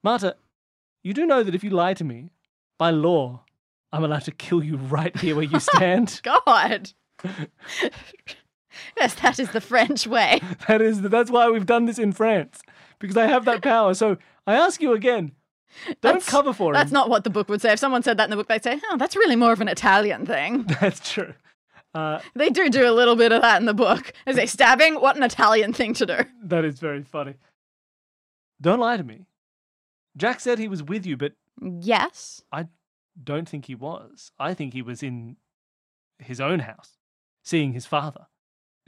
Marta, 0.03 0.37
you 1.03 1.13
do 1.13 1.27
know 1.27 1.43
that 1.43 1.55
if 1.55 1.63
you 1.63 1.71
lie 1.71 1.95
to 1.95 2.05
me, 2.05 2.31
by 2.79 2.91
law, 2.91 3.45
I'm 3.93 4.05
allowed 4.05 4.25
to 4.25 4.31
kill 4.31 4.63
you 4.63 4.77
right 4.77 5.17
here 5.19 5.35
where 5.35 5.45
you 5.45 5.61
stand. 5.75 6.21
God. 6.23 6.93
yes, 8.97 9.15
that 9.23 9.39
is 9.39 9.51
the 9.51 9.61
French 9.61 10.07
way. 10.07 10.41
that 10.69 10.81
is, 10.81 11.03
that's 11.03 11.31
why 11.31 11.49
we've 11.51 11.67
done 11.67 11.85
this 11.85 11.99
in 11.99 12.13
France 12.13 12.63
because 12.99 13.17
I 13.17 13.27
have 13.27 13.45
that 13.45 13.63
power. 13.63 13.95
So 13.95 14.17
I 14.47 14.55
ask 14.55 14.81
you 14.81 14.93
again, 14.93 15.33
don't 15.87 15.97
That's- 16.01 16.29
cover 16.29 16.53
for 16.53 16.71
him. 16.71 16.75
That's 16.75 16.93
not 16.93 17.09
what 17.09 17.25
the 17.25 17.31
book 17.31 17.49
would 17.49 17.61
say. 17.61 17.73
If 17.73 17.79
someone 17.79 18.03
said 18.03 18.17
that 18.19 18.25
in 18.25 18.31
the 18.31 18.37
book, 18.37 18.49
they'd 18.49 18.63
say, 18.63 18.81
"Oh, 18.91 18.97
that's 18.97 19.17
really 19.17 19.37
more 19.37 19.53
of 19.53 19.61
an 19.61 19.69
Italian 19.69 20.25
thing." 20.27 20.65
That's 20.81 21.13
true. 21.13 21.35
Uh, 21.95 22.21
They 22.35 22.51
do 22.51 22.69
do 22.69 22.89
a 22.89 22.93
little 22.93 23.17
bit 23.17 23.33
of 23.33 23.41
that 23.43 23.59
in 23.61 23.67
the 23.67 23.73
book. 23.75 24.13
Is 24.27 24.37
they 24.37 24.47
stabbing? 24.47 24.97
What 25.01 25.17
an 25.17 25.23
Italian 25.23 25.73
thing 25.73 25.95
to 25.95 26.07
do. 26.07 26.19
that 26.45 26.65
is 26.65 26.79
very 26.79 27.03
funny. 27.03 27.35
Don't 28.61 28.81
lie 28.81 28.97
to 28.97 29.05
me. 29.05 29.27
Jack 30.17 30.41
said 30.41 30.59
he 30.59 30.69
was 30.69 30.83
with 30.83 31.07
you, 31.07 31.17
but 31.17 31.33
Yes. 31.61 32.43
I 32.53 32.67
don't 33.23 33.49
think 33.49 33.65
he 33.67 33.75
was. 33.75 34.31
I 34.39 34.53
think 34.55 34.73
he 34.75 34.83
was 34.83 35.03
in 35.03 35.37
his 36.19 36.41
own 36.41 36.61
house, 36.61 36.97
seeing 37.45 37.73
his 37.73 37.87
father. 37.87 38.27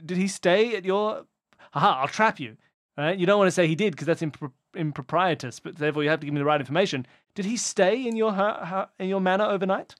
Did 0.03 0.17
he 0.17 0.27
stay 0.27 0.75
at 0.75 0.85
your? 0.85 1.25
Aha! 1.73 2.01
I'll 2.01 2.07
trap 2.07 2.39
you. 2.39 2.57
Right? 2.99 3.17
You 3.17 3.25
don't 3.25 3.37
want 3.37 3.47
to 3.47 3.51
say 3.53 3.65
he 3.65 3.75
did 3.75 3.91
because 3.91 4.07
that's 4.07 4.21
impro- 4.21 4.51
improprietous. 4.75 5.61
But 5.61 5.77
therefore, 5.77 6.03
you 6.03 6.09
have 6.09 6.19
to 6.19 6.25
give 6.25 6.33
me 6.33 6.39
the 6.39 6.45
right 6.45 6.59
information. 6.59 7.07
Did 7.33 7.45
he 7.45 7.55
stay 7.55 8.05
in 8.05 8.17
your 8.17 8.33
hu- 8.33 8.65
hu- 8.65 8.89
in 8.99 9.07
your 9.07 9.21
manor 9.21 9.45
overnight? 9.45 9.95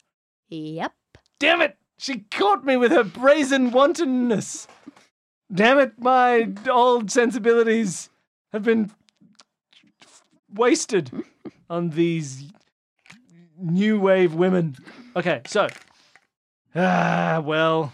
Yep. 0.49 0.91
Damn 1.39 1.61
it! 1.61 1.77
She 1.97 2.25
caught 2.29 2.65
me 2.65 2.75
with 2.75 2.91
her 2.91 3.05
brazen 3.05 3.71
wantonness. 3.71 4.67
Damn 5.49 5.79
it! 5.79 5.93
My 5.97 6.49
old 6.69 7.09
sensibilities 7.09 8.09
have 8.51 8.63
been 8.63 8.91
wasted 10.53 11.09
on 11.69 11.91
these 11.91 12.51
new 13.57 13.97
wave 13.97 14.33
women. 14.33 14.75
Okay, 15.15 15.41
so 15.47 15.69
ah, 16.75 17.41
well, 17.45 17.93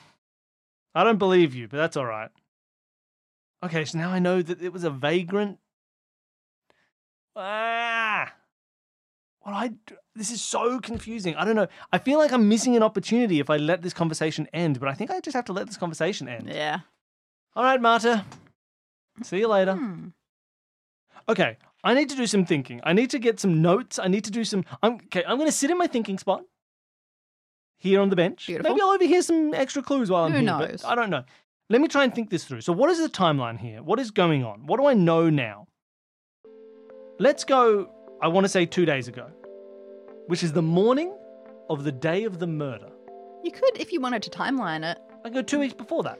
I 0.96 1.04
don't 1.04 1.20
believe 1.20 1.54
you, 1.54 1.68
but 1.68 1.78
that's 1.78 1.96
all 1.96 2.08
right. 2.08 2.32
Okay, 3.66 3.84
so 3.84 3.98
now 3.98 4.12
I 4.12 4.20
know 4.20 4.42
that 4.44 4.62
it 4.62 4.72
was 4.72 4.84
a 4.84 4.92
vagrant. 4.92 5.58
Ah, 7.36 8.32
well, 9.44 9.56
I 9.56 9.74
this 10.16 10.32
is 10.32 10.42
so 10.42 10.80
confusing. 10.80 11.36
I 11.36 11.44
don't 11.46 11.56
know. 11.56 11.68
I 11.92 11.98
feel 11.98 12.20
like 12.20 12.32
I'm 12.32 12.48
missing 12.48 12.76
an 12.76 12.84
opportunity 12.84 13.40
if 13.40 13.50
I 13.50 13.58
let 13.58 13.82
this 13.82 13.94
conversation 13.94 14.48
end, 14.54 14.80
but 14.80 14.88
I 14.88 14.94
think 14.94 15.10
I 15.10 15.20
just 15.20 15.36
have 15.36 15.46
to 15.46 15.54
let 15.54 15.66
this 15.66 15.78
conversation 15.78 16.30
end. 16.30 16.48
Yeah. 16.48 16.82
All 17.56 17.64
right, 17.64 17.82
Marta. 17.82 18.24
See 19.24 19.40
you 19.40 19.48
later. 19.48 19.74
Hmm. 19.74 20.08
Okay, 21.28 21.58
I 21.84 21.96
need 21.96 22.10
to 22.10 22.16
do 22.16 22.28
some 22.28 22.46
thinking. 22.46 22.82
I 22.84 22.94
need 22.94 23.10
to 23.10 23.20
get 23.20 23.40
some 23.40 23.62
notes. 23.64 23.98
I 23.98 24.08
need 24.08 24.26
to 24.26 24.32
do 24.32 24.44
some. 24.44 24.64
I'm 24.84 24.94
okay. 25.06 25.24
I'm 25.28 25.38
going 25.38 25.50
to 25.50 25.58
sit 25.58 25.72
in 25.72 25.78
my 25.78 25.88
thinking 25.88 26.20
spot 26.20 26.44
here 27.78 28.00
on 28.00 28.10
the 28.10 28.16
bench. 28.16 28.46
Beautiful. 28.46 28.72
Maybe 28.72 28.82
I'll 28.82 28.90
overhear 28.90 29.24
some 29.24 29.54
extra 29.56 29.82
clues 29.82 30.12
while 30.12 30.26
I'm 30.26 30.32
Who 30.32 30.38
here. 30.38 30.46
knows? 30.46 30.84
But 30.84 30.90
I 30.90 30.96
don't 30.96 31.10
know. 31.10 31.24
Let 31.70 31.82
me 31.82 31.88
try 31.88 32.04
and 32.04 32.14
think 32.14 32.30
this 32.30 32.44
through. 32.44 32.62
So, 32.62 32.74
what 32.74 32.92
is 32.92 33.00
the 33.00 33.10
timeline 33.10 33.60
here? 33.60 33.82
What 33.82 34.00
is 34.00 34.12
going 34.12 34.44
on? 34.44 34.68
What 34.68 34.80
do 34.80 34.86
I 34.86 34.94
know 34.94 35.30
now? 35.30 35.68
Let's 37.20 37.44
go. 37.44 37.90
I 38.22 38.28
want 38.28 38.46
to 38.46 38.50
say 38.50 38.66
two 38.66 38.86
days 38.86 39.08
ago, 39.08 39.28
which 40.28 40.44
is 40.44 40.54
the 40.54 40.62
morning 40.62 41.16
of 41.70 41.84
the 41.84 41.92
day 41.92 42.26
of 42.26 42.40
the 42.40 42.48
murder. 42.48 42.90
You 43.44 43.52
could, 43.52 43.78
if 43.78 43.92
you 43.92 44.00
wanted 44.00 44.22
to 44.24 44.30
timeline 44.30 44.84
it. 44.90 44.98
I 45.24 45.30
go 45.30 45.42
two 45.42 45.60
weeks 45.60 45.74
before 45.74 46.04
that. 46.04 46.20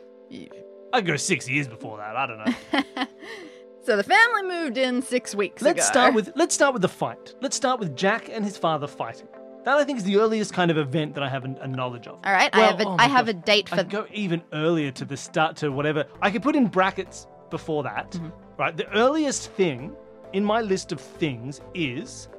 I 0.94 1.02
go 1.02 1.16
six 1.16 1.48
years 1.48 1.68
before 1.68 1.98
that. 1.98 2.16
I 2.16 2.26
don't 2.26 2.38
know. 2.40 3.06
so 3.84 3.96
the 3.96 4.04
family 4.04 4.44
moved 4.44 4.78
in 4.78 5.02
six 5.02 5.36
weeks 5.36 5.62
let's 5.62 5.80
ago. 5.80 5.86
start 5.86 6.14
with 6.16 6.32
let's 6.36 6.56
start 6.56 6.74
with 6.74 6.82
the 6.82 6.90
fight. 6.90 7.36
Let's 7.42 7.56
start 7.56 7.80
with 7.80 7.96
Jack 7.96 8.30
and 8.30 8.44
his 8.44 8.58
father 8.58 8.88
fighting. 8.88 9.28
That 9.66 9.78
I 9.78 9.84
think 9.84 9.98
is 9.98 10.04
the 10.04 10.18
earliest 10.18 10.54
kind 10.54 10.70
of 10.72 10.78
event 10.78 11.16
that 11.16 11.24
I 11.24 11.30
have 11.30 11.44
a, 11.44 11.56
a 11.62 11.68
knowledge 11.68 12.08
of. 12.08 12.20
All 12.24 12.32
right, 12.32 12.50
I 12.54 12.58
Well, 12.60 12.70
have 12.78 12.80
a, 12.82 12.86
oh 12.88 12.96
I 13.00 13.08
have 13.08 13.26
gosh. 13.26 13.36
a 13.36 13.38
date 13.38 13.70
I 13.72 13.78
for. 13.78 13.82
could 13.84 13.90
go 13.92 14.06
even 14.14 14.44
earlier 14.54 14.92
to 14.92 15.06
the 15.06 15.18
start 15.18 15.56
to 15.58 15.70
whatever. 15.72 16.06
I 16.22 16.30
could 16.30 16.44
put 16.44 16.56
in 16.56 16.68
brackets 16.68 17.28
before 17.50 17.84
that. 17.84 18.12
Mhm. 18.12 18.32
Right. 18.58 18.78
The 18.78 18.90
earliest 18.94 19.52
thing 19.52 19.96
in 20.34 20.46
my 20.46 20.62
list 20.62 20.92
of 20.92 21.02
things 21.02 21.62
is 21.74 22.30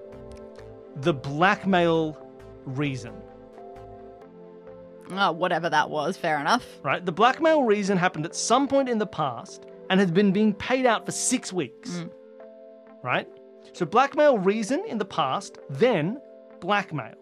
the 0.96 1.12
blackmail 1.12 2.16
reason. 2.64 3.12
Oh, 5.12 5.32
whatever 5.32 5.68
that 5.70 5.88
was. 5.90 6.16
Fair 6.16 6.38
enough. 6.40 6.64
Right. 6.82 7.04
The 7.04 7.12
blackmail 7.12 7.62
reason 7.64 7.96
happened 7.98 8.24
at 8.24 8.34
some 8.34 8.66
point 8.66 8.88
in 8.88 8.98
the 8.98 9.06
past 9.06 9.66
and 9.90 10.00
has 10.00 10.10
been 10.10 10.32
being 10.32 10.52
paid 10.54 10.84
out 10.86 11.06
for 11.06 11.12
six 11.12 11.52
weeks. 11.52 11.90
Mm. 11.90 12.10
Right. 13.02 13.28
So 13.72 13.86
blackmail 13.86 14.38
reason 14.38 14.84
in 14.86 14.98
the 14.98 15.04
past, 15.04 15.58
then 15.70 16.20
blackmail 16.60 17.14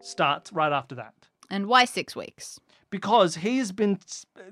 starts 0.00 0.52
right 0.52 0.72
after 0.72 0.94
that. 0.96 1.14
And 1.50 1.66
why 1.66 1.84
six 1.84 2.16
weeks? 2.16 2.58
because 2.94 3.34
he 3.34 3.58
has 3.58 3.72
been 3.72 3.98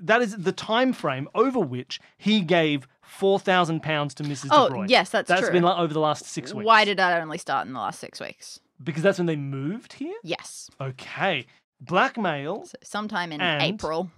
that 0.01 0.21
is 0.21 0.35
the 0.35 0.51
time 0.51 0.91
frame 0.91 1.29
over 1.33 1.59
which 1.59 2.01
he 2.17 2.41
gave 2.41 2.85
four 3.01 3.39
thousand 3.39 3.81
pounds 3.81 4.13
to 4.13 4.23
Mrs. 4.23 4.49
Oh, 4.51 4.83
yes, 4.85 5.11
that's 5.11 5.29
That's 5.29 5.39
true. 5.39 5.47
That's 5.47 5.53
been 5.53 5.63
like 5.63 5.77
over 5.77 5.93
the 5.93 6.01
last 6.01 6.25
six 6.25 6.53
weeks. 6.53 6.65
Why 6.65 6.83
did 6.83 6.97
that 6.97 7.21
only 7.21 7.37
start 7.37 7.67
in 7.67 7.73
the 7.73 7.79
last 7.79 8.01
six 8.01 8.19
weeks? 8.19 8.59
Because 8.83 9.01
that's 9.01 9.17
when 9.17 9.27
they 9.27 9.37
moved 9.37 9.93
here. 9.93 10.17
Yes. 10.23 10.69
Okay, 10.81 11.45
blackmail 11.79 12.65
So 12.65 12.77
sometime 12.83 13.31
in 13.31 13.39
April. 13.39 14.11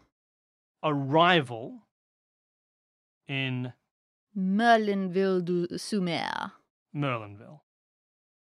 arrival 0.84 1.84
in 3.28 3.74
Merlinville-sur-Mer. 4.36 6.52
Merlinville. 6.96 7.60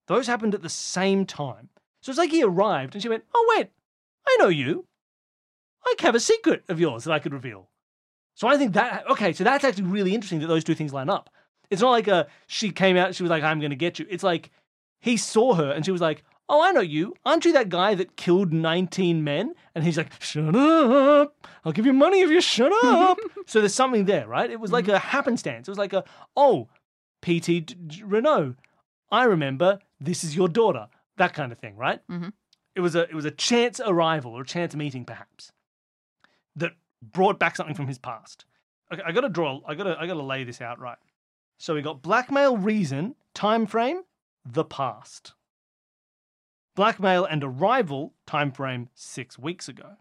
Those 0.06 0.26
happened 0.26 0.54
at 0.54 0.62
the 0.62 0.68
same 0.68 1.26
time. 1.26 1.68
So 2.00 2.10
it's 2.10 2.18
like 2.18 2.30
he 2.30 2.42
arrived 2.42 2.94
and 2.94 3.02
she 3.02 3.08
went, 3.08 3.24
"Oh 3.34 3.54
wait, 3.56 3.70
I 4.26 4.36
know 4.38 4.48
you. 4.48 4.86
I 5.84 5.94
have 6.00 6.14
a 6.14 6.20
secret 6.20 6.64
of 6.68 6.80
yours 6.80 7.04
that 7.04 7.12
I 7.12 7.18
could 7.18 7.32
reveal." 7.32 7.68
So 8.34 8.48
I 8.48 8.56
think 8.56 8.74
that 8.74 9.08
okay, 9.10 9.32
so 9.32 9.44
that's 9.44 9.64
actually 9.64 9.84
really 9.84 10.14
interesting 10.14 10.40
that 10.40 10.46
those 10.46 10.64
two 10.64 10.74
things 10.74 10.92
line 10.92 11.10
up. 11.10 11.30
It's 11.70 11.82
not 11.82 11.90
like 11.90 12.08
a 12.08 12.28
she 12.46 12.70
came 12.70 12.96
out, 12.96 13.14
she 13.14 13.22
was 13.22 13.30
like, 13.30 13.42
"I'm 13.42 13.60
going 13.60 13.70
to 13.70 13.76
get 13.76 13.98
you." 13.98 14.06
It's 14.08 14.22
like 14.22 14.50
he 15.00 15.16
saw 15.16 15.54
her 15.54 15.70
and 15.70 15.84
she 15.84 15.92
was 15.92 16.00
like, 16.00 16.24
Oh, 16.48 16.62
I 16.62 16.70
know 16.70 16.80
you. 16.80 17.14
Aren't 17.24 17.44
you 17.44 17.52
that 17.54 17.68
guy 17.68 17.94
that 17.96 18.16
killed 18.16 18.52
19 18.52 19.24
men? 19.24 19.54
And 19.74 19.84
he's 19.84 19.96
like, 19.96 20.10
Shut 20.22 20.54
up. 20.54 21.34
I'll 21.64 21.72
give 21.72 21.86
you 21.86 21.92
money 21.92 22.20
if 22.20 22.30
you 22.30 22.40
shut 22.40 22.72
up. 22.84 23.18
so 23.46 23.60
there's 23.60 23.74
something 23.74 24.04
there, 24.04 24.26
right? 24.26 24.50
It 24.50 24.60
was 24.60 24.72
like 24.72 24.88
a 24.88 24.98
happenstance. 24.98 25.68
It 25.68 25.70
was 25.70 25.78
like 25.78 25.92
a, 25.92 26.04
Oh, 26.36 26.68
P.T. 27.22 27.62
Renauld, 28.02 28.56
I 29.10 29.24
remember 29.24 29.78
this 30.00 30.24
is 30.24 30.34
your 30.36 30.48
daughter. 30.48 30.88
That 31.16 31.32
kind 31.34 31.52
of 31.52 31.58
thing, 31.58 31.76
right? 31.76 32.06
Mhm. 32.08 32.32
It 32.74 32.80
was 32.80 32.94
a 32.94 33.02
it 33.08 33.14
was 33.14 33.24
a 33.24 33.30
chance 33.30 33.80
arrival 33.80 34.32
or 34.32 34.42
a 34.42 34.46
chance 34.46 34.74
meeting, 34.74 35.04
perhaps, 35.04 35.52
that 36.56 36.72
brought 37.00 37.38
back 37.38 37.56
something 37.56 37.74
from 37.74 37.86
his 37.86 37.98
past. 37.98 38.44
Okay, 38.92 39.02
I 39.04 39.12
gotta 39.12 39.28
draw. 39.28 39.60
I 39.66 39.74
gotta 39.74 39.96
I 39.98 40.06
gotta 40.06 40.22
lay 40.22 40.44
this 40.44 40.60
out 40.60 40.78
right. 40.78 40.98
So 41.58 41.74
we 41.74 41.82
got 41.82 42.02
blackmail, 42.02 42.56
reason, 42.56 43.14
time 43.32 43.66
frame, 43.66 44.02
the 44.44 44.64
past. 44.64 45.32
Blackmail 46.74 47.24
and 47.24 47.42
arrival, 47.42 48.12
time 48.26 48.52
frame 48.52 48.90
six 48.94 49.38
weeks 49.38 49.68
ago. 49.68 49.96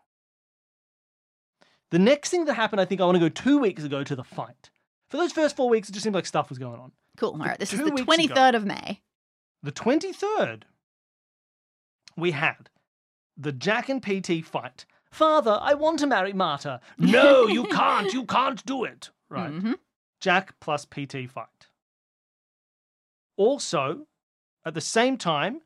The 1.92 2.00
next 2.00 2.30
thing 2.30 2.44
that 2.46 2.56
happened, 2.56 2.82
I 2.82 2.86
think 2.86 3.00
I 3.00 3.06
want 3.06 3.16
to 3.16 3.20
go 3.22 3.30
two 3.30 3.60
weeks 3.60 3.84
ago 3.86 4.04
to 4.04 4.16
the 4.16 4.24
fight. 4.26 4.70
For 5.10 5.18
those 5.18 5.32
first 5.32 5.56
four 5.56 5.70
weeks, 5.70 5.90
it 5.90 5.94
just 5.94 6.04
seemed 6.04 6.16
like 6.16 6.26
stuff 6.26 6.50
was 6.50 6.58
going 6.58 6.80
on. 6.80 6.92
Cool. 7.18 7.32
All 7.32 7.38
right. 7.38 7.58
This 7.60 7.72
is 7.74 7.80
the 7.80 7.86
weeks 7.92 8.02
ago. 8.02 8.34
23rd 8.34 8.56
of 8.56 8.66
May. 8.66 9.02
The 9.64 9.72
23rd, 9.72 10.64
we 12.18 12.32
had 12.32 12.70
the 13.38 13.52
Jack 13.52 13.90
and 13.90 14.02
PT 14.02 14.46
fight. 14.46 14.86
Father, 15.12 15.58
I 15.62 15.74
want 15.74 16.00
to 16.00 16.08
marry 16.08 16.34
Marta. 16.34 16.82
No, 16.98 17.48
you 17.48 17.64
can't. 17.72 18.12
You 18.14 18.26
can't 18.26 18.66
do 18.66 18.84
it. 18.84 19.10
Right. 19.30 19.52
hmm 19.52 19.74
Jack 20.22 20.60
plus 20.60 20.86
PT 20.86 21.30
fight. 21.30 21.68
Also, 23.38 24.08
at 24.66 24.74
the 24.74 24.82
same 24.82 25.18
time, 25.18 25.62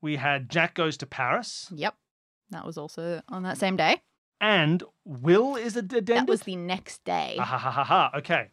we 0.00 0.16
had 0.16 0.50
Jack 0.50 0.74
goes 0.74 0.96
to 0.98 1.06
Paris 1.06 1.68
Yep. 1.74 1.94
That 2.50 2.66
was 2.66 2.76
also 2.76 3.22
on 3.28 3.42
that 3.44 3.58
same 3.58 3.76
day. 3.76 4.02
and 4.40 4.82
Will 5.04 5.56
is 5.56 5.74
a 5.76 5.78
addended. 5.80 6.06
That 6.06 6.28
was 6.28 6.42
the 6.42 6.56
next 6.56 7.02
day. 7.04 7.36
Ah, 7.38 7.44
ha 7.44 7.58
ha 7.58 7.70
ha 7.70 7.84
ha. 7.84 8.10
Okay. 8.18 8.50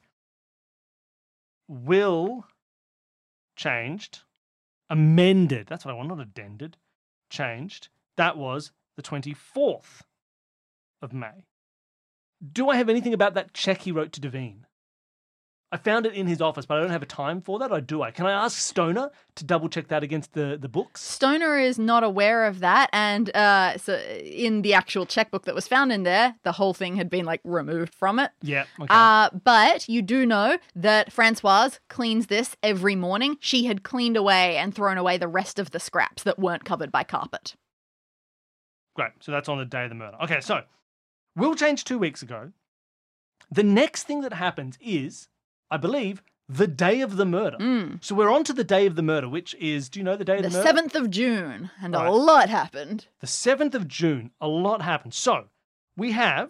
Will 1.71 2.45
changed, 3.55 4.23
amended. 4.89 5.67
That's 5.67 5.85
what 5.85 5.93
I 5.93 5.95
want, 5.95 6.09
not 6.09 6.19
addended. 6.19 6.75
Changed. 7.29 7.87
That 8.17 8.35
was 8.35 8.73
the 8.97 9.01
24th 9.01 10.01
of 11.01 11.13
May. 11.13 11.45
Do 12.51 12.69
I 12.69 12.75
have 12.75 12.89
anything 12.89 13.13
about 13.13 13.35
that 13.35 13.53
check 13.53 13.83
he 13.83 13.93
wrote 13.93 14.11
to 14.11 14.19
Devine? 14.19 14.65
I 15.71 15.77
found 15.77 16.05
it 16.05 16.13
in 16.13 16.27
his 16.27 16.41
office, 16.41 16.65
but 16.65 16.77
I 16.77 16.81
don't 16.81 16.89
have 16.89 17.01
a 17.01 17.07
time 17.07 17.41
for 17.41 17.57
that. 17.59 17.71
Or 17.71 17.79
do 17.79 18.01
I? 18.01 18.11
Can 18.11 18.25
I 18.25 18.31
ask 18.31 18.59
Stonor 18.59 19.09
to 19.35 19.43
double 19.45 19.69
check 19.69 19.87
that 19.87 20.03
against 20.03 20.33
the, 20.33 20.57
the 20.59 20.67
books? 20.67 21.01
Stonor 21.01 21.57
is 21.57 21.79
not 21.79 22.03
aware 22.03 22.45
of 22.45 22.59
that, 22.59 22.89
and 22.91 23.33
uh, 23.35 23.77
so 23.77 23.97
in 23.97 24.61
the 24.63 24.73
actual 24.73 25.05
checkbook 25.05 25.45
that 25.45 25.55
was 25.55 25.67
found 25.67 25.91
in 25.91 26.03
there, 26.03 26.35
the 26.43 26.51
whole 26.51 26.73
thing 26.73 26.97
had 26.97 27.09
been 27.09 27.25
like 27.25 27.41
removed 27.43 27.95
from 27.95 28.19
it. 28.19 28.31
Yeah. 28.41 28.65
Okay. 28.79 28.87
Uh, 28.89 29.29
but 29.43 29.87
you 29.87 30.01
do 30.01 30.25
know 30.25 30.57
that 30.75 31.11
Francoise 31.11 31.79
cleans 31.89 32.27
this 32.27 32.55
every 32.61 32.95
morning. 32.95 33.37
She 33.39 33.65
had 33.65 33.83
cleaned 33.83 34.17
away 34.17 34.57
and 34.57 34.75
thrown 34.75 34.97
away 34.97 35.17
the 35.17 35.27
rest 35.27 35.59
of 35.59 35.71
the 35.71 35.79
scraps 35.79 36.23
that 36.23 36.37
weren't 36.37 36.65
covered 36.65 36.91
by 36.91 37.03
carpet. 37.03 37.55
Great. 38.93 39.11
So 39.21 39.31
that's 39.31 39.47
on 39.47 39.57
the 39.57 39.65
day 39.65 39.83
of 39.83 39.89
the 39.89 39.95
murder. 39.95 40.17
Okay, 40.21 40.41
so 40.41 40.63
Will 41.35 41.55
change 41.55 41.83
two 41.83 41.97
weeks 41.97 42.21
ago. 42.21 42.51
The 43.49 43.63
next 43.63 44.03
thing 44.03 44.21
that 44.21 44.33
happens 44.33 44.77
is, 44.81 45.27
I 45.71 45.77
believe, 45.77 46.21
the 46.49 46.67
day 46.67 46.99
of 47.01 47.15
the 47.15 47.25
murder. 47.25 47.57
Mm. 47.57 48.03
So 48.03 48.13
we're 48.13 48.29
on 48.31 48.43
to 48.43 48.53
the 48.53 48.63
day 48.65 48.85
of 48.85 48.95
the 48.97 49.01
murder, 49.01 49.29
which 49.29 49.55
is, 49.55 49.87
do 49.89 49.99
you 49.99 50.03
know 50.03 50.17
the 50.17 50.25
day 50.25 50.37
of 50.37 50.43
The 50.43 50.49
the, 50.49 50.57
murder? 50.63 50.81
7th 50.81 50.95
of 50.95 51.09
June, 51.09 51.71
and 51.81 51.93
Right. 51.93 52.05
a 52.07 52.11
lot 52.11 52.49
happened. 52.49 53.07
The 53.21 53.27
7th 53.27 53.73
of 53.73 53.87
June. 53.87 54.31
A 54.41 54.47
lot 54.47 54.81
happened. 54.81 55.13
So 55.13 55.45
we 55.95 56.11
have 56.11 56.49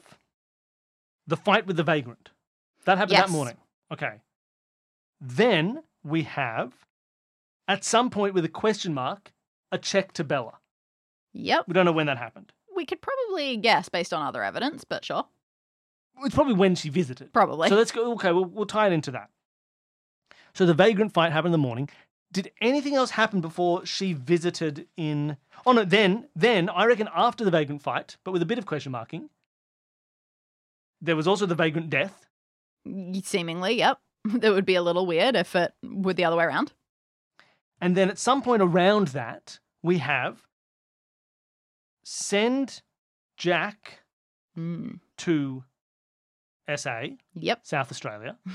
the 1.27 1.37
fight 1.37 1.67
with 1.67 1.77
the 1.77 1.83
vagrant. 1.83 2.31
That 2.85 2.97
happened 2.97 3.11
Yes. 3.13 3.27
that 3.27 3.31
morning. 3.31 3.57
Okay. 3.91 4.21
Then 5.19 5.83
we 6.03 6.23
have, 6.23 6.73
at 7.67 7.83
some 7.83 8.09
point 8.09 8.33
with 8.33 8.43
a 8.43 8.49
question 8.49 8.93
mark, 8.93 9.31
a 9.71 9.77
check 9.77 10.13
to 10.13 10.23
Bella. 10.23 10.57
Yep. 11.33 11.67
We 11.67 11.73
don't 11.73 11.85
know 11.85 11.91
when 11.91 12.07
that 12.07 12.17
happened. 12.17 12.51
We 12.75 12.85
could 12.85 13.01
probably 13.01 13.55
guess 13.57 13.87
based 13.87 14.13
on 14.13 14.25
other 14.25 14.43
evidence, 14.43 14.83
but 14.83 15.05
sure. 15.05 15.27
It's 16.23 16.35
probably 16.35 16.53
when 16.53 16.75
she 16.75 16.89
visited. 16.89 17.33
Probably. 17.33 17.69
So 17.69 17.75
let's 17.75 17.91
go. 17.91 18.13
Okay, 18.13 18.31
we'll, 18.31 18.45
we'll 18.45 18.65
tie 18.65 18.87
it 18.87 18.93
into 18.93 19.11
that. 19.11 19.29
So 20.53 20.65
the 20.65 20.73
vagrant 20.73 21.13
fight 21.13 21.31
happened 21.31 21.53
in 21.53 21.59
the 21.61 21.67
morning. 21.67 21.89
Did 22.31 22.51
anything 22.61 22.95
else 22.95 23.11
happen 23.11 23.41
before 23.41 23.85
she 23.85 24.13
visited 24.13 24.87
in? 24.95 25.37
Oh 25.65 25.71
no, 25.71 25.83
then 25.83 26.27
then 26.35 26.69
I 26.69 26.85
reckon 26.85 27.09
after 27.13 27.43
the 27.43 27.51
vagrant 27.51 27.81
fight, 27.81 28.17
but 28.23 28.31
with 28.31 28.41
a 28.41 28.45
bit 28.45 28.57
of 28.57 28.65
question 28.65 28.91
marking. 28.91 29.29
There 31.01 31.15
was 31.15 31.27
also 31.27 31.45
the 31.45 31.55
vagrant 31.55 31.89
death. 31.89 32.25
Seemingly, 33.23 33.75
yep. 33.77 33.99
That 34.25 34.53
would 34.53 34.65
be 34.65 34.75
a 34.75 34.81
little 34.83 35.05
weird 35.07 35.35
if 35.35 35.55
it 35.55 35.73
were 35.83 36.13
the 36.13 36.25
other 36.25 36.35
way 36.37 36.45
around. 36.45 36.73
And 37.81 37.97
then 37.97 38.09
at 38.09 38.19
some 38.19 38.43
point 38.43 38.61
around 38.61 39.07
that, 39.09 39.59
we 39.81 39.97
have 39.97 40.43
send 42.03 42.81
Jack 43.37 43.99
Mm. 44.57 44.99
to 45.17 45.63
SA, 46.75 47.01
Yep. 47.35 47.59
South 47.65 47.91
Australia. 47.91 48.37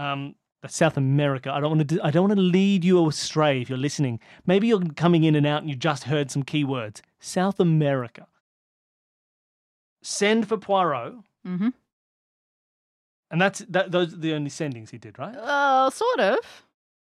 Um, 0.00 0.36
that's 0.62 0.76
South 0.76 0.96
America. 0.96 1.52
I 1.52 1.58
don't 1.58 1.76
want 1.76 1.88
to. 1.88 2.00
I 2.04 2.12
don't 2.12 2.28
want 2.28 2.38
to 2.38 2.40
lead 2.40 2.84
you 2.84 3.04
astray 3.08 3.60
if 3.60 3.68
you're 3.68 3.76
listening. 3.76 4.20
Maybe 4.46 4.68
you're 4.68 4.80
coming 4.94 5.24
in 5.24 5.34
and 5.34 5.44
out 5.44 5.62
and 5.62 5.68
you 5.68 5.74
just 5.74 6.04
heard 6.04 6.30
some 6.30 6.44
keywords. 6.44 7.00
South 7.18 7.58
America. 7.58 8.28
Send 10.02 10.46
for 10.48 10.56
Poirot, 10.56 11.14
hmm 11.44 11.68
and 13.30 13.40
that's 13.42 13.58
that. 13.68 13.90
Those 13.90 14.14
are 14.14 14.18
the 14.18 14.32
only 14.34 14.50
sendings 14.50 14.90
he 14.90 14.98
did, 14.98 15.18
right? 15.18 15.34
Uh, 15.34 15.90
sort 15.90 16.20
of. 16.20 16.38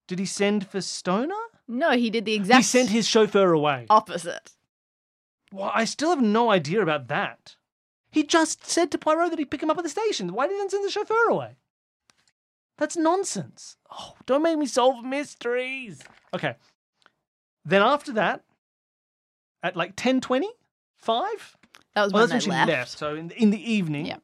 Did 0.08 0.20
he 0.20 0.26
send 0.26 0.68
for 0.68 0.80
Stonor? 0.80 1.34
No, 1.68 1.92
he 1.98 2.12
did 2.12 2.26
the 2.26 2.36
exact 2.36 2.58
He 2.58 2.62
sent 2.64 2.90
his 2.90 3.08
chauffeur 3.08 3.52
away. 3.52 3.88
opposite. 3.90 4.52
Well, 5.52 5.72
I 5.74 5.86
still 5.86 6.12
have 6.12 6.22
no 6.22 6.52
idea 6.52 6.82
about 6.84 7.08
that. 7.08 7.56
He 8.15 8.23
just 8.23 8.65
said 8.65 8.91
to 8.91 8.97
Poirot 8.97 9.30
that 9.32 9.39
he'd 9.39 9.51
pick 9.51 9.62
him 9.62 9.69
up 9.69 9.78
at 9.78 9.84
the 9.84 9.89
station. 9.89 10.34
Why 10.34 10.47
didn't 10.47 10.63
he 10.63 10.69
send 10.69 10.86
the 10.86 10.89
chauffeur 10.89 11.28
away? 11.30 11.58
That's 12.78 12.95
nonsense. 12.95 13.75
Oh, 13.91 14.13
don't 14.25 14.41
make 14.41 14.58
me 14.58 14.65
solve 14.67 15.04
mysteries. 15.04 16.01
Okay. 16.34 16.56
Then 17.65 17.82
after 17.82 18.13
that, 18.13 18.43
at 19.63 19.75
like 19.75 19.95
10.20, 19.97 20.43
5? 20.97 21.58
That 21.95 22.04
was 22.04 22.13
Well, 22.13 22.23
when 22.23 22.30
that's 22.30 22.32
when 22.32 22.39
she 22.41 22.49
left. 22.51 22.69
left. 22.69 22.91
So 22.97 23.15
in, 23.15 23.32
in 23.32 23.49
the 23.49 23.71
evening. 23.71 24.06
Yeah. 24.06 24.17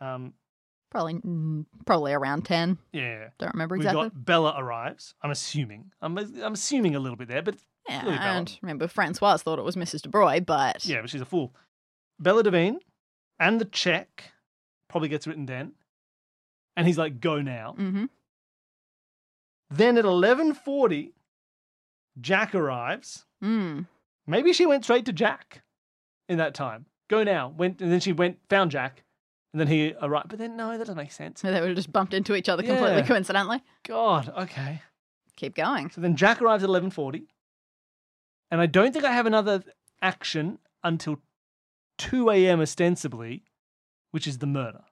Um, 0.00 0.32
Probably, 0.90 1.14
mm, 1.14 1.66
probably 1.84 2.12
around 2.14 2.46
ten. 2.46 2.78
yeah. 2.92 3.28
Don't 3.38 3.52
remember 3.52 3.74
exactly. 3.76 3.98
We 4.00 4.06
exactly. 4.06 4.18
got 4.20 4.24
Bella 4.24 4.54
arrives. 4.56 5.14
I'm 5.20 5.30
assuming. 5.30 5.90
I'm, 6.00 6.16
I'm 6.16 6.54
assuming 6.54 6.94
a 6.94 7.00
little 7.00 7.16
bit 7.16 7.28
there, 7.28 7.42
but 7.42 7.56
yeah, 7.88 8.02
Bella. 8.02 8.16
and 8.16 8.58
remember 8.62 8.86
Francoise 8.88 9.42
thought 9.42 9.58
it 9.58 9.64
was 9.64 9.76
Mrs. 9.76 10.00
De 10.02 10.08
Broy, 10.08 10.46
but 10.46 10.86
yeah, 10.86 11.00
but 11.02 11.10
she's 11.10 11.20
a 11.20 11.26
fool. 11.26 11.52
Bella 12.18 12.42
Devine 12.42 12.78
and 13.38 13.60
the 13.60 13.64
check 13.64 14.32
probably 14.88 15.08
gets 15.08 15.26
written 15.26 15.46
then. 15.46 15.72
And 16.76 16.86
he's 16.86 16.98
like, 16.98 17.20
go 17.20 17.40
now. 17.40 17.74
hmm 17.76 18.04
Then 19.70 19.96
at 19.98 20.04
11:40, 20.04 21.12
Jack 22.20 22.54
arrives. 22.54 23.24
Mm. 23.42 23.86
Maybe 24.26 24.52
she 24.52 24.66
went 24.66 24.84
straight 24.84 25.06
to 25.06 25.12
Jack 25.12 25.62
in 26.28 26.38
that 26.38 26.54
time. 26.54 26.86
Go 27.08 27.22
now. 27.22 27.54
Went 27.56 27.80
and 27.80 27.90
then 27.90 28.00
she 28.00 28.12
went 28.12 28.38
found 28.48 28.70
Jack, 28.70 29.04
and 29.52 29.60
then 29.60 29.68
he 29.68 29.94
arrived. 30.02 30.28
But 30.28 30.38
then 30.38 30.56
no, 30.56 30.72
that 30.72 30.78
doesn't 30.78 30.96
make 30.96 31.12
sense. 31.12 31.40
So 31.40 31.50
they 31.50 31.60
would 31.60 31.68
have 31.68 31.76
just 31.76 31.92
bumped 31.92 32.14
into 32.14 32.34
each 32.34 32.48
other 32.48 32.62
completely 32.62 33.02
coincidentally. 33.02 33.62
God. 33.86 34.32
Okay. 34.36 34.82
Keep 35.36 35.54
going. 35.54 35.90
So 35.90 36.00
then 36.00 36.16
Jack 36.16 36.40
arrives 36.42 36.64
at 36.64 36.70
11:40, 36.70 37.26
and 38.50 38.60
I 38.60 38.66
don't 38.66 38.92
think 38.92 39.04
I 39.04 39.12
have 39.12 39.26
another 39.26 39.62
action 40.02 40.58
until 40.82 41.20
2 41.98 42.30
a.m. 42.30 42.60
ostensibly, 42.60 43.44
which 44.10 44.26
is 44.26 44.38
the 44.38 44.46
murder. 44.46 44.84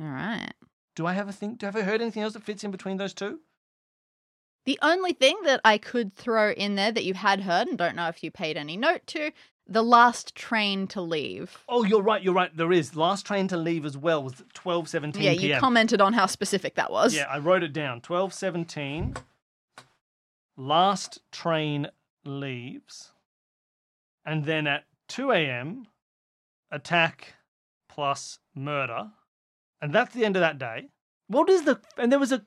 All 0.00 0.06
right. 0.06 0.52
Do 0.96 1.06
I 1.06 1.12
have 1.12 1.28
a 1.28 1.32
thing? 1.32 1.54
Do 1.54 1.66
I 1.66 1.68
have 1.68 1.76
I 1.76 1.82
heard 1.82 2.00
anything 2.00 2.22
else 2.22 2.34
that 2.34 2.42
fits 2.42 2.64
in 2.64 2.70
between 2.70 2.96
those 2.96 3.14
two? 3.14 3.40
The 4.66 4.78
only 4.82 5.12
thing 5.12 5.38
that 5.44 5.60
I 5.64 5.78
could 5.78 6.14
throw 6.14 6.52
in 6.52 6.74
there 6.74 6.92
that 6.92 7.04
you 7.04 7.14
had 7.14 7.40
heard 7.40 7.68
and 7.68 7.78
don't 7.78 7.96
know 7.96 8.08
if 8.08 8.22
you 8.22 8.30
paid 8.30 8.56
any 8.56 8.76
note 8.76 9.06
to, 9.08 9.32
the 9.66 9.82
last 9.82 10.34
train 10.34 10.86
to 10.88 11.00
leave. 11.00 11.58
Oh, 11.68 11.84
you're 11.84 12.02
right. 12.02 12.22
You're 12.22 12.34
right. 12.34 12.54
There 12.54 12.72
is 12.72 12.96
last 12.96 13.24
train 13.24 13.48
to 13.48 13.56
leave 13.56 13.86
as 13.86 13.96
well 13.96 14.22
was 14.22 14.34
12:17 14.54 15.22
yeah, 15.22 15.30
you 15.30 15.40
p.m. 15.40 15.60
commented 15.60 16.00
on 16.00 16.12
how 16.12 16.26
specific 16.26 16.74
that 16.74 16.90
was. 16.90 17.14
Yeah, 17.14 17.26
I 17.30 17.38
wrote 17.38 17.62
it 17.62 17.72
down. 17.72 18.00
12:17. 18.00 19.16
Last 20.56 21.20
train 21.32 21.88
leaves. 22.24 23.12
And 24.24 24.44
then 24.44 24.66
at 24.66 24.84
2 25.08 25.32
a.m., 25.32 25.86
attack 26.70 27.34
plus 27.88 28.38
murder. 28.54 29.10
And 29.82 29.92
that's 29.94 30.14
the 30.14 30.24
end 30.24 30.36
of 30.36 30.40
that 30.40 30.58
day. 30.58 30.88
What 31.28 31.48
is 31.48 31.62
the 31.62 31.80
and 31.96 32.10
there 32.12 32.18
was 32.18 32.32
a 32.32 32.44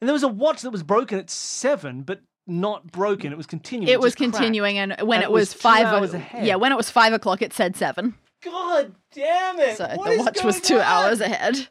and 0.00 0.08
there 0.08 0.12
was 0.12 0.22
a 0.22 0.28
watch 0.28 0.62
that 0.62 0.70
was 0.70 0.82
broken 0.82 1.18
at 1.18 1.30
7, 1.30 2.02
but 2.02 2.20
not 2.46 2.90
broken. 2.92 3.32
It 3.32 3.36
was 3.36 3.46
continuing. 3.46 3.90
It 3.90 4.00
was 4.00 4.12
just 4.12 4.18
cracked. 4.18 4.32
continuing, 4.34 4.76
and 4.78 4.92
when 5.00 5.16
And 5.18 5.22
it 5.24 5.26
it 5.26 5.32
was, 5.32 5.54
was 5.54 5.54
five 5.54 5.86
hours 5.86 6.12
ahead. 6.12 6.44
yeah, 6.46 6.56
when 6.56 6.72
it 6.72 6.76
was 6.76 6.90
five 6.90 7.12
o'clock, 7.14 7.40
it 7.40 7.52
said 7.54 7.74
seven. 7.76 8.14
God 8.44 8.94
damn 9.14 9.58
it! 9.60 9.78
So 9.78 9.86
What 9.94 10.10
the 10.10 10.22
watch 10.22 10.44
was 10.44 10.60
two 10.60 10.76
on? 10.76 10.82
hours 10.82 11.20
ahead. 11.22 11.68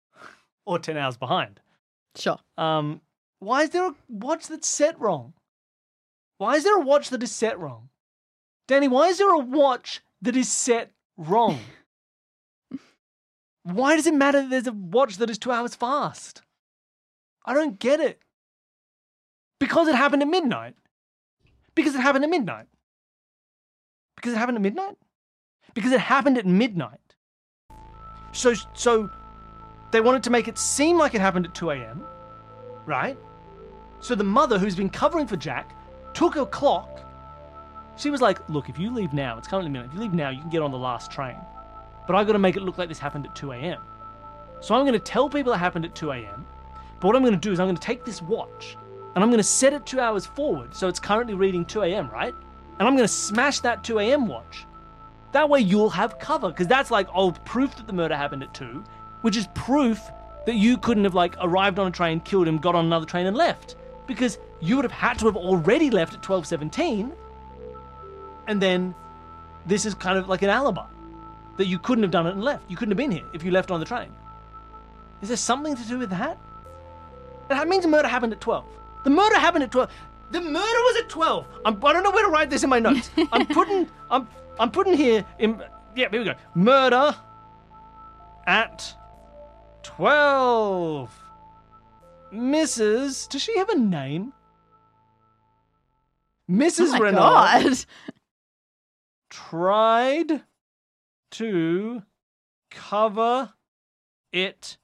or 0.66 0.78
ten 0.78 0.96
hours 0.96 1.16
behind. 1.16 1.60
Sure. 2.14 2.38
Um, 2.56 3.00
why 3.40 3.62
is 3.62 3.70
there 3.70 3.86
a 3.88 3.94
watch 4.08 4.46
that's 4.46 4.68
set 4.68 4.98
wrong? 5.00 5.32
Why 6.38 6.54
is 6.54 6.64
there 6.64 6.76
a 6.76 6.80
watch 6.80 7.10
that 7.10 7.22
is 7.22 7.32
set 7.34 7.58
wrong? 7.58 7.88
Danny, 8.68 8.86
why 8.88 9.08
is 9.08 9.18
there 9.18 9.30
a 9.34 9.38
watch 9.38 10.02
that 10.22 10.36
is 10.36 10.50
set 10.50 10.92
wrong? 11.16 11.58
why 13.62 13.96
does 13.96 14.06
it 14.06 14.14
matter 14.14 14.42
that 14.42 14.50
there's 14.50 14.66
a 14.66 14.72
watch 14.72 15.16
that 15.16 15.28
is 15.28 15.38
two 15.38 15.50
hours 15.50 15.74
fast? 15.74 16.42
I 17.44 17.52
don't 17.54 17.78
get 17.78 18.00
it. 18.00 18.20
Because 19.58 19.88
it 19.88 19.94
happened 19.94 20.22
at 20.22 20.28
midnight. 20.28 20.74
Because 21.74 21.94
it 21.94 22.00
happened 22.00 22.24
at 22.24 22.30
midnight. 22.30 22.66
Because 24.14 24.34
it 24.34 24.36
happened 24.36 24.58
at 24.58 24.62
midnight? 24.62 24.96
Because 25.74 25.92
it 25.92 26.00
happened 26.00 26.38
at 26.38 26.46
midnight. 26.46 27.00
So 28.32 28.54
so 28.74 29.10
they 29.90 30.00
wanted 30.00 30.22
to 30.24 30.30
make 30.30 30.46
it 30.48 30.58
seem 30.58 30.98
like 30.98 31.14
it 31.14 31.20
happened 31.20 31.46
at 31.46 31.54
2 31.54 31.70
a.m., 31.70 32.04
right? 32.86 33.18
So 34.00 34.14
the 34.14 34.24
mother, 34.24 34.58
who's 34.58 34.76
been 34.76 34.90
covering 34.90 35.26
for 35.26 35.36
Jack, 35.36 35.74
took 36.14 36.36
a 36.36 36.46
clock. 36.46 37.00
She 37.96 38.10
was 38.10 38.20
like, 38.20 38.46
Look, 38.48 38.68
if 38.68 38.78
you 38.78 38.90
leave 38.92 39.12
now, 39.12 39.38
it's 39.38 39.48
currently 39.48 39.70
midnight. 39.70 39.90
If 39.90 39.94
you 39.94 40.00
leave 40.00 40.14
now, 40.14 40.30
you 40.30 40.40
can 40.40 40.50
get 40.50 40.62
on 40.62 40.70
the 40.70 40.78
last 40.78 41.10
train. 41.10 41.36
But 42.06 42.14
I 42.14 42.24
got 42.24 42.32
to 42.32 42.38
make 42.38 42.56
it 42.56 42.62
look 42.62 42.78
like 42.78 42.88
this 42.88 42.98
happened 42.98 43.26
at 43.26 43.34
2 43.34 43.52
a.m. 43.52 43.80
So 44.60 44.74
I'm 44.74 44.82
going 44.82 44.92
to 44.92 44.98
tell 44.98 45.28
people 45.28 45.52
it 45.52 45.58
happened 45.58 45.84
at 45.84 45.94
2 45.94 46.12
a.m. 46.12 46.46
But 47.00 47.08
what 47.08 47.16
I'm 47.16 47.22
going 47.22 47.34
to 47.34 47.40
do 47.40 47.52
is 47.52 47.60
I'm 47.60 47.66
going 47.66 47.76
to 47.76 47.82
take 47.82 48.04
this 48.04 48.22
watch 48.22 48.76
and 49.14 49.24
I'm 49.24 49.30
going 49.30 49.38
to 49.38 49.44
set 49.44 49.72
it 49.72 49.84
two 49.86 49.98
hours 49.98 50.26
forward. 50.26 50.74
So 50.74 50.88
it's 50.88 51.00
currently 51.00 51.34
reading 51.34 51.64
2 51.64 51.82
a.m., 51.82 52.10
right? 52.10 52.34
And 52.78 52.86
I'm 52.86 52.94
going 52.94 53.04
to 53.04 53.08
smash 53.08 53.60
that 53.60 53.82
2 53.82 53.98
a.m. 53.98 54.26
watch. 54.28 54.66
That 55.32 55.48
way 55.48 55.60
you'll 55.60 55.90
have 55.90 56.18
cover 56.18 56.50
because 56.50 56.66
that's 56.66 56.90
like 56.90 57.08
old 57.14 57.44
proof 57.44 57.74
that 57.76 57.86
the 57.86 57.92
murder 57.92 58.16
happened 58.16 58.42
at 58.42 58.54
2, 58.54 58.84
which 59.22 59.36
is 59.36 59.48
proof 59.54 60.00
that 60.46 60.54
you 60.54 60.78
couldn't 60.78 61.04
have 61.04 61.14
like 61.14 61.34
arrived 61.40 61.78
on 61.78 61.88
a 61.88 61.90
train, 61.90 62.20
killed 62.20 62.46
him, 62.46 62.58
got 62.58 62.74
on 62.74 62.84
another 62.84 63.06
train 63.06 63.26
and 63.26 63.36
left 63.36 63.76
because 64.06 64.38
you 64.60 64.76
would 64.76 64.84
have 64.84 64.92
had 64.92 65.18
to 65.18 65.26
have 65.26 65.36
already 65.36 65.90
left 65.90 66.14
at 66.14 66.22
12:17 66.22 67.12
and 68.46 68.60
then 68.60 68.94
this 69.66 69.84
is 69.84 69.94
kind 69.94 70.18
of 70.18 70.28
like 70.28 70.42
an 70.42 70.50
alibi 70.50 70.86
that 71.56 71.66
you 71.66 71.78
couldn't 71.78 72.02
have 72.02 72.10
done 72.10 72.26
it 72.26 72.32
and 72.32 72.44
left. 72.44 72.70
You 72.70 72.76
couldn't 72.76 72.92
have 72.92 72.98
been 72.98 73.10
here 73.10 73.24
if 73.32 73.42
you 73.42 73.50
left 73.50 73.70
on 73.70 73.80
the 73.80 73.86
train. 73.86 74.12
Is 75.22 75.28
there 75.28 75.36
something 75.36 75.74
to 75.74 75.82
do 75.84 75.98
with 75.98 76.10
that? 76.10 76.38
That 77.48 77.68
means 77.68 77.84
the 77.84 77.88
murder 77.88 78.08
happened 78.08 78.32
at 78.32 78.40
12. 78.40 78.64
The 79.04 79.10
murder 79.10 79.38
happened 79.38 79.64
at 79.64 79.70
12. 79.70 79.90
The 80.32 80.40
murder 80.40 80.54
was 80.56 80.96
at 80.98 81.08
12. 81.08 81.46
I'm, 81.64 81.84
I 81.84 81.92
don't 81.92 82.02
know 82.02 82.10
where 82.10 82.24
to 82.24 82.30
write 82.30 82.50
this 82.50 82.64
in 82.64 82.70
my 82.70 82.78
notes. 82.78 83.10
I'm 83.32 83.46
putting 83.46 83.88
I'm 84.10 84.28
I'm 84.58 84.70
putting 84.70 84.94
here 84.94 85.24
in 85.38 85.62
yeah, 85.94 86.08
here 86.10 86.20
we 86.20 86.24
go. 86.24 86.34
Murder 86.54 87.14
at 88.46 88.94
12. 89.82 91.10
Mrs. 92.32 93.28
Does 93.28 93.42
she 93.42 93.56
have 93.56 93.68
a 93.68 93.78
name? 93.78 94.32
Mrs. 96.50 96.94
Oh 96.94 97.10
god. 97.12 97.84
Tried 99.36 100.42
to 101.30 102.02
cover 102.70 103.52
it 104.32 104.78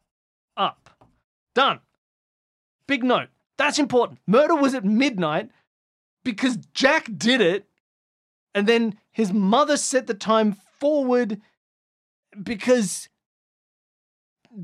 up. 0.57 0.91
Done. 1.55 1.81
Big 2.87 3.03
note. 3.03 3.29
That's 3.57 3.79
important. 3.79 4.19
Murder 4.27 4.55
was 4.55 4.75
at 4.75 4.85
midnight 4.85 5.51
because 6.25 6.57
Jack 6.75 7.09
did 7.17 7.41
it, 7.41 7.67
and 8.55 8.67
then 8.67 8.99
his 9.11 9.33
mother 9.33 9.77
set 9.77 10.07
the 10.07 10.15
time 10.15 10.53
forward 10.79 11.41
because 12.43 13.09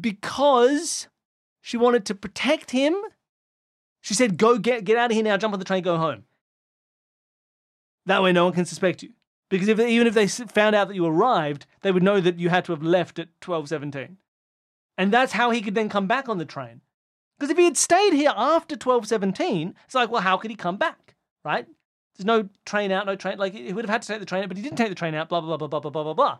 because 0.01 1.09
she 1.62 1.77
wanted 1.77 2.05
to 2.07 2.14
protect 2.14 2.72
him. 2.72 2.94
She 4.01 4.14
said, 4.14 4.37
"Go 4.37 4.59
get 4.59 4.85
get 4.85 4.98
out 4.98 5.11
of 5.11 5.14
here 5.14 5.24
now. 5.24 5.37
Jump 5.37 5.55
on 5.55 5.59
the 5.59 5.64
train. 5.64 5.83
Go 5.83 5.96
home." 5.96 6.24
That 8.07 8.22
way, 8.22 8.33
no 8.33 8.44
one 8.44 8.53
can 8.55 8.64
suspect 8.64 9.03
you. 9.03 9.12
Because 9.50 9.68
if 9.68 9.80
even 9.80 10.06
if 10.06 10.14
they 10.14 10.26
found 10.28 10.74
out 10.74 10.88
that 10.88 10.94
you 10.94 11.06
arrived, 11.06 11.66
they 11.80 11.92
would 11.92 12.02
know 12.02 12.20
that 12.20 12.38
you 12.38 12.50
had 12.50 12.64
to 12.66 12.72
have 12.72 12.82
left 12.82 13.18
at 13.18 13.28
twelve 13.40 13.68
seventeen, 13.68 14.18
and 14.96 15.12
that's 15.12 15.32
how 15.32 15.50
he 15.50 15.62
could 15.62 15.74
then 15.74 15.88
come 15.88 16.06
back 16.06 16.28
on 16.28 16.38
the 16.38 16.44
train. 16.44 16.82
Because 17.38 17.50
if 17.50 17.56
he 17.56 17.64
had 17.64 17.76
stayed 17.76 18.12
here 18.12 18.32
after 18.37 18.76
twelve 18.76 19.08
seventeen, 19.08 19.74
it's 19.87 19.94
like, 19.94 20.11
well, 20.11 20.22
how 20.22 20.37
could 20.37 20.50
he 20.50 20.56
come 20.56 20.76
back? 20.76 21.14
Right? 21.44 21.66
There's 22.16 22.26
no 22.26 22.48
train 22.66 22.90
out, 22.90 23.06
no 23.06 23.16
train. 23.16 23.38
Like 23.38 23.54
he 23.54 23.72
would 23.72 23.84
have 23.84 23.90
had 23.90 24.02
to 24.02 24.08
take 24.08 24.20
the 24.20 24.26
train 24.26 24.42
out, 24.42 24.48
but 24.48 24.58
he 24.58 24.62
didn't 24.62 24.76
take 24.76 24.88
the 24.88 24.94
train 24.94 25.14
out. 25.14 25.28
Blah 25.28 25.40
blah 25.40 25.56
blah 25.56 25.68
blah 25.68 25.80
blah 25.80 25.90
blah 25.90 26.02
blah 26.02 26.14
blah. 26.14 26.38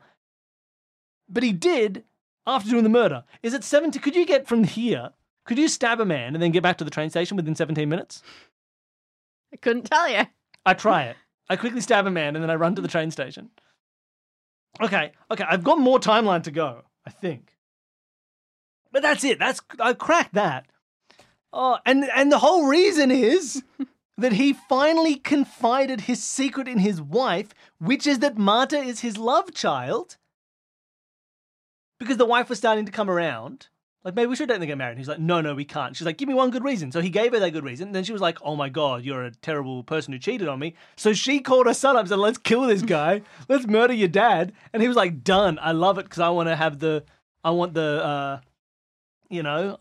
But 1.29 1.45
he 1.45 1.53
did 1.53 2.05
after 2.47 2.69
doing 2.69 2.83
the 2.83 2.91
murder. 2.91 3.25
Is 3.43 3.55
it 3.55 3.65
seventy? 3.65 3.99
Could 3.99 4.17
you 4.17 4.27
get 4.27 4.47
from 4.49 4.65
here? 4.65 5.11
Could 5.47 5.57
you 5.57 5.69
stab 5.69 6.01
a 6.01 6.05
man 6.05 6.35
and 6.35 6.43
then 6.43 6.51
get 6.51 6.63
back 6.63 6.77
to 6.79 6.85
the 6.85 6.91
train 6.91 7.09
station 7.09 7.37
within 7.37 7.55
seventeen 7.55 7.89
minutes? 7.89 8.23
I 9.53 9.57
couldn't 9.57 9.85
tell 9.85 10.11
you. 10.11 10.27
I 10.67 10.75
try 10.75 11.05
it. 11.05 11.17
I 11.49 11.57
quickly 11.57 11.81
stab 11.81 12.07
a 12.07 12.11
man 12.11 12.37
and 12.37 12.43
then 12.43 12.51
I 12.51 12.55
run 12.57 12.75
to 12.75 12.83
the 12.83 12.89
train 12.89 13.11
station. 13.11 13.51
Okay, 14.81 15.13
okay, 15.31 15.45
I've 15.49 15.65
got 15.65 15.79
more 15.79 15.99
timeline 15.99 16.43
to 16.45 16.51
go, 16.51 16.83
I 17.07 17.11
think. 17.11 17.57
But 18.93 19.03
that's 19.03 19.25
it. 19.25 19.39
That's 19.39 19.61
I 19.81 19.93
cracked 19.93 20.35
that. 20.35 20.67
Oh, 21.53 21.79
and 21.85 22.05
and 22.15 22.31
the 22.31 22.39
whole 22.39 22.67
reason 22.67 23.11
is 23.11 23.63
that 24.19 24.33
he 24.33 24.53
finally 24.53 25.17
confided 25.17 26.03
his 26.03 26.23
secret 26.23 26.69
in 26.69 26.79
his 26.79 27.01
wife, 27.01 27.49
which 27.79 28.07
is 28.07 28.19
that 28.21 28.39
Marta 28.39 28.79
is 28.79 29.01
his 29.01 29.17
love 29.17 29.55
child. 29.55 30.17
Because 31.99 32.17
the 32.17 32.27
wife 32.27 32.49
was 32.49 32.59
starting 32.59 32.87
to 32.87 32.93
come 32.93 33.11
around. 33.11 33.69
Like, 34.09 34.15
maybe 34.15 34.29
we 34.29 34.37
should 34.37 34.49
don't 34.49 34.65
get 34.65 34.79
married. 34.79 34.93
And 34.93 34.99
he's 35.01 35.09
like, 35.09 35.19
no, 35.19 35.43
no, 35.43 35.55
we 35.55 35.67
can't. 35.67 35.95
She's 35.95 36.07
like, 36.07 36.17
give 36.17 36.29
me 36.29 36.35
one 36.35 36.49
good 36.49 36.65
reason. 36.65 36.91
So 36.91 37.03
he 37.03 37.11
gave 37.11 37.33
her 37.33 37.41
that 37.41 37.51
good 37.51 37.63
reason. 37.63 37.93
then 37.93 38.05
she 38.05 38.13
was 38.15 38.23
like, 38.23 38.39
oh 38.41 38.57
my 38.57 38.71
God, 38.71 39.05
you're 39.05 39.23
a 39.23 39.31
terrible 39.31 39.83
person 39.83 40.15
who 40.15 40.19
cheated 40.19 40.49
on 40.49 40.59
me. 40.59 40.77
So 40.97 41.13
she 41.13 41.41
called 41.41 41.67
her 41.67 41.75
son 41.75 41.95
up 41.95 42.01
and 42.01 42.09
said, 42.09 42.19
let's 42.19 42.39
kill 42.39 42.63
this 42.63 42.81
guy. 42.81 43.21
Let's 43.51 43.67
murder 43.67 43.93
your 43.93 44.09
dad. 44.09 44.55
And 44.73 44.81
he 44.81 44.89
was 44.89 44.97
like, 44.97 45.25
done. 45.25 45.59
I 45.61 45.73
love 45.73 45.99
it 45.99 46.05
because 46.05 46.21
I 46.21 46.31
want 46.31 46.49
to 46.49 46.57
have 46.57 46.79
the, 46.79 47.05
I 47.45 47.51
want 47.51 47.75
the, 47.75 48.03
uh, 48.03 48.41
you 49.29 49.43
know, 49.43 49.79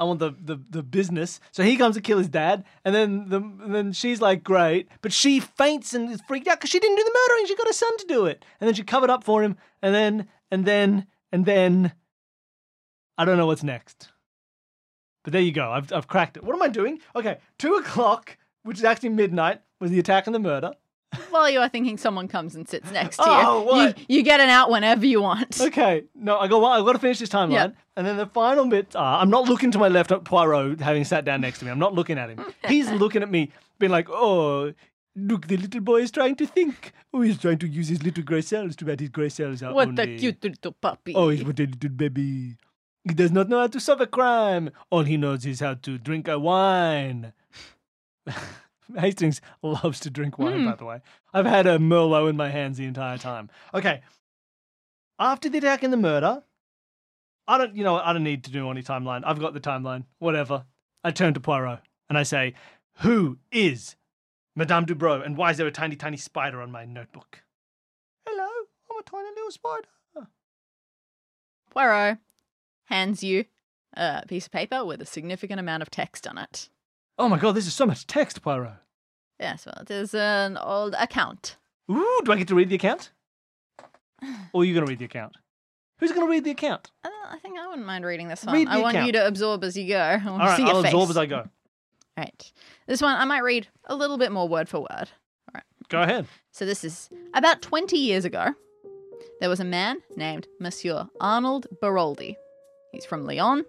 I 0.00 0.04
want 0.04 0.18
the, 0.18 0.34
the 0.42 0.58
the 0.70 0.82
business. 0.82 1.38
So 1.52 1.62
he 1.62 1.76
comes 1.76 1.94
to 1.94 2.00
kill 2.00 2.18
his 2.18 2.28
dad, 2.28 2.64
and 2.86 2.94
then 2.94 3.28
the 3.28 3.36
and 3.36 3.74
then 3.74 3.92
she's 3.92 4.22
like, 4.22 4.42
great, 4.42 4.88
but 5.02 5.12
she 5.12 5.40
faints 5.40 5.92
and 5.92 6.10
is 6.10 6.22
freaked 6.26 6.48
out 6.48 6.58
because 6.58 6.70
she 6.70 6.80
didn't 6.80 6.96
do 6.96 7.04
the 7.04 7.12
murdering. 7.28 7.46
She 7.46 7.54
got 7.54 7.66
her 7.66 7.72
son 7.74 7.98
to 7.98 8.06
do 8.06 8.24
it, 8.24 8.42
and 8.60 8.66
then 8.66 8.74
she 8.74 8.82
covered 8.82 9.10
up 9.10 9.22
for 9.22 9.42
him, 9.42 9.58
and 9.82 9.94
then 9.94 10.26
and 10.50 10.64
then 10.64 11.06
and 11.30 11.44
then 11.44 11.92
I 13.20 13.24
don't 13.24 13.36
know 13.36 13.46
what's 13.46 13.62
next. 13.62 14.08
But 15.24 15.32
there 15.34 15.42
you 15.42 15.52
go. 15.52 15.70
I've 15.70 15.92
I've 15.92 16.08
cracked 16.08 16.36
it. 16.38 16.44
What 16.44 16.54
am 16.54 16.62
I 16.62 16.68
doing? 16.68 16.98
Okay, 17.14 17.38
two 17.58 17.74
o'clock, 17.74 18.38
which 18.62 18.78
is 18.78 18.84
actually 18.84 19.10
midnight, 19.10 19.60
was 19.80 19.90
the 19.90 19.98
attack 19.98 20.26
and 20.26 20.34
the 20.34 20.38
murder. 20.38 20.72
Well, 21.32 21.50
you 21.50 21.60
are 21.60 21.68
thinking 21.68 21.98
someone 21.98 22.28
comes 22.28 22.54
and 22.54 22.68
sits 22.68 22.90
next 22.92 23.16
to 23.16 23.24
Oh, 23.26 23.60
you. 23.60 23.66
what? 23.66 23.98
You, 23.98 24.04
you 24.18 24.22
get 24.22 24.40
an 24.40 24.48
out 24.48 24.70
whenever 24.70 25.04
you 25.04 25.20
want. 25.20 25.60
Okay, 25.60 26.04
no, 26.14 26.38
I 26.38 26.46
got 26.48 26.64
I 26.64 26.78
got 26.84 26.92
to 26.92 26.98
finish 26.98 27.18
this 27.18 27.28
timeline, 27.28 27.52
Yeah. 27.52 27.68
and 27.96 28.06
then 28.06 28.16
the 28.16 28.26
final 28.26 28.64
bits 28.66 28.94
are 28.96 29.20
I'm 29.20 29.28
not 29.28 29.44
looking 29.48 29.70
to 29.72 29.78
my 29.78 29.88
left 29.88 30.12
at 30.12 30.24
Poirot 30.24 30.80
having 30.80 31.04
sat 31.04 31.24
down 31.24 31.40
next 31.42 31.58
to 31.58 31.64
me. 31.66 31.70
I'm 31.70 31.78
not 31.80 31.94
looking 31.94 32.16
at 32.16 32.30
him. 32.30 32.40
He's 32.68 32.90
looking 33.02 33.22
at 33.22 33.30
me, 33.30 33.50
being 33.78 33.92
like, 33.92 34.08
"Oh, 34.08 34.72
look, 35.16 35.48
the 35.48 35.56
little 35.58 35.80
boy 35.82 36.00
is 36.02 36.10
trying 36.12 36.36
to 36.36 36.46
think. 36.46 36.92
Oh, 37.12 37.20
he's 37.22 37.38
trying 37.38 37.58
to 37.58 37.66
use 37.68 37.88
his 37.88 38.02
little 38.04 38.22
grey 38.24 38.40
cells. 38.40 38.76
Too 38.76 38.84
bad 38.86 39.00
his 39.00 39.10
grey 39.10 39.28
cells 39.28 39.62
are 39.64 39.74
What 39.74 39.88
only. 39.88 40.14
a 40.14 40.18
cute 40.18 40.42
little 40.44 40.72
puppy. 40.72 41.12
Oh, 41.14 41.28
he's 41.28 41.44
what 41.44 41.58
a 41.60 41.64
little 41.66 41.90
baby. 41.90 42.56
He 43.10 43.14
does 43.16 43.32
not 43.32 43.48
know 43.48 43.58
how 43.58 43.66
to 43.66 43.80
solve 43.80 44.00
a 44.00 44.06
crime. 44.06 44.70
All 44.88 45.02
he 45.02 45.16
knows 45.16 45.44
is 45.44 45.58
how 45.58 45.74
to 45.74 45.98
drink 45.98 46.28
a 46.28 46.38
wine." 46.38 47.32
Hastings 48.96 49.40
loves 49.62 49.98
to 50.00 50.10
drink 50.10 50.38
wine, 50.38 50.60
Hmm. 50.60 50.70
by 50.70 50.76
the 50.76 50.84
way. 50.84 51.00
I've 51.34 51.46
had 51.46 51.66
a 51.66 51.78
Merlot 51.78 52.30
in 52.30 52.36
my 52.36 52.50
hands 52.50 52.78
the 52.78 52.84
entire 52.84 53.18
time. 53.18 53.50
Okay. 53.74 54.02
After 55.18 55.48
the 55.48 55.58
attack 55.58 55.82
and 55.82 55.92
the 55.92 55.96
murder, 55.96 56.44
I 57.48 57.58
don't, 57.58 57.74
you 57.74 57.82
know, 57.82 57.96
I 57.96 58.12
don't 58.12 58.22
need 58.22 58.44
to 58.44 58.52
do 58.52 58.70
any 58.70 58.82
timeline. 58.82 59.22
I've 59.24 59.40
got 59.40 59.54
the 59.54 59.60
timeline. 59.60 60.04
Whatever. 60.20 60.66
I 61.02 61.10
turn 61.10 61.34
to 61.34 61.40
Poirot 61.40 61.80
and 62.08 62.16
I 62.16 62.22
say, 62.22 62.54
"Who 62.98 63.38
is 63.50 63.96
Madame 64.54 64.86
Dubrow, 64.86 65.24
and 65.24 65.36
why 65.36 65.50
is 65.50 65.56
there 65.56 65.66
a 65.66 65.72
tiny, 65.72 65.96
tiny 65.96 66.16
spider 66.16 66.62
on 66.62 66.70
my 66.70 66.84
notebook?" 66.84 67.42
Hello, 68.24 68.48
I'm 68.88 68.98
a 68.98 69.02
tiny 69.02 69.30
little 69.34 69.50
spider. 69.50 69.88
Poirot 71.70 72.18
hands 72.90 73.22
you 73.24 73.44
a 73.94 74.22
piece 74.28 74.46
of 74.46 74.52
paper 74.52 74.84
with 74.84 75.00
a 75.00 75.06
significant 75.06 75.58
amount 75.60 75.82
of 75.82 75.90
text 75.90 76.26
on 76.26 76.38
it. 76.38 76.68
Oh 77.18 77.28
my 77.28 77.38
god, 77.38 77.52
this 77.52 77.66
is 77.66 77.74
so 77.74 77.86
much 77.86 78.06
text, 78.06 78.42
Poirot. 78.42 78.72
Yes, 79.38 79.64
well, 79.66 79.82
it 79.82 79.90
is 79.90 80.14
an 80.14 80.56
old 80.58 80.94
account. 80.98 81.56
Ooh, 81.90 82.20
do 82.24 82.32
I 82.32 82.36
get 82.36 82.48
to 82.48 82.54
read 82.54 82.68
the 82.68 82.76
account? 82.76 83.10
Or 84.52 84.62
are 84.62 84.64
you 84.64 84.74
going 84.74 84.84
to 84.84 84.90
read 84.90 84.98
the 84.98 85.06
account? 85.06 85.36
Who's 85.98 86.12
going 86.12 86.26
to 86.26 86.30
read 86.30 86.44
the 86.44 86.50
account? 86.50 86.90
Uh, 87.04 87.08
I 87.30 87.38
think 87.38 87.58
I 87.58 87.66
wouldn't 87.68 87.86
mind 87.86 88.04
reading 88.04 88.28
this 88.28 88.44
one. 88.44 88.54
Read 88.54 88.68
I 88.68 88.76
the 88.76 88.82
want 88.82 89.06
you 89.06 89.12
to 89.12 89.26
absorb 89.26 89.64
as 89.64 89.76
you 89.76 89.88
go. 89.88 89.98
I 89.98 90.16
want 90.16 90.42
All 90.42 90.48
to 90.48 90.56
see 90.56 90.62
I'll 90.64 90.82
face. 90.82 90.92
absorb 90.92 91.08
as 91.10 91.16
I 91.16 91.26
go. 91.26 91.48
Right. 92.18 92.52
This 92.86 93.00
one 93.00 93.16
I 93.16 93.24
might 93.24 93.42
read 93.42 93.68
a 93.86 93.94
little 93.94 94.18
bit 94.18 94.30
more 94.32 94.46
word 94.48 94.68
for 94.68 94.80
word. 94.80 94.90
All 95.10 95.54
right. 95.54 95.62
Go 95.88 96.02
ahead. 96.02 96.26
So 96.52 96.66
this 96.66 96.84
is 96.84 97.08
about 97.34 97.62
20 97.62 97.96
years 97.96 98.24
ago. 98.26 98.54
There 99.40 99.48
was 99.48 99.60
a 99.60 99.64
man 99.64 99.98
named 100.16 100.48
Monsieur 100.58 101.08
Arnold 101.20 101.66
Beroldy. 101.82 102.36
He's 102.92 103.04
from 103.04 103.24
Lyon, 103.24 103.64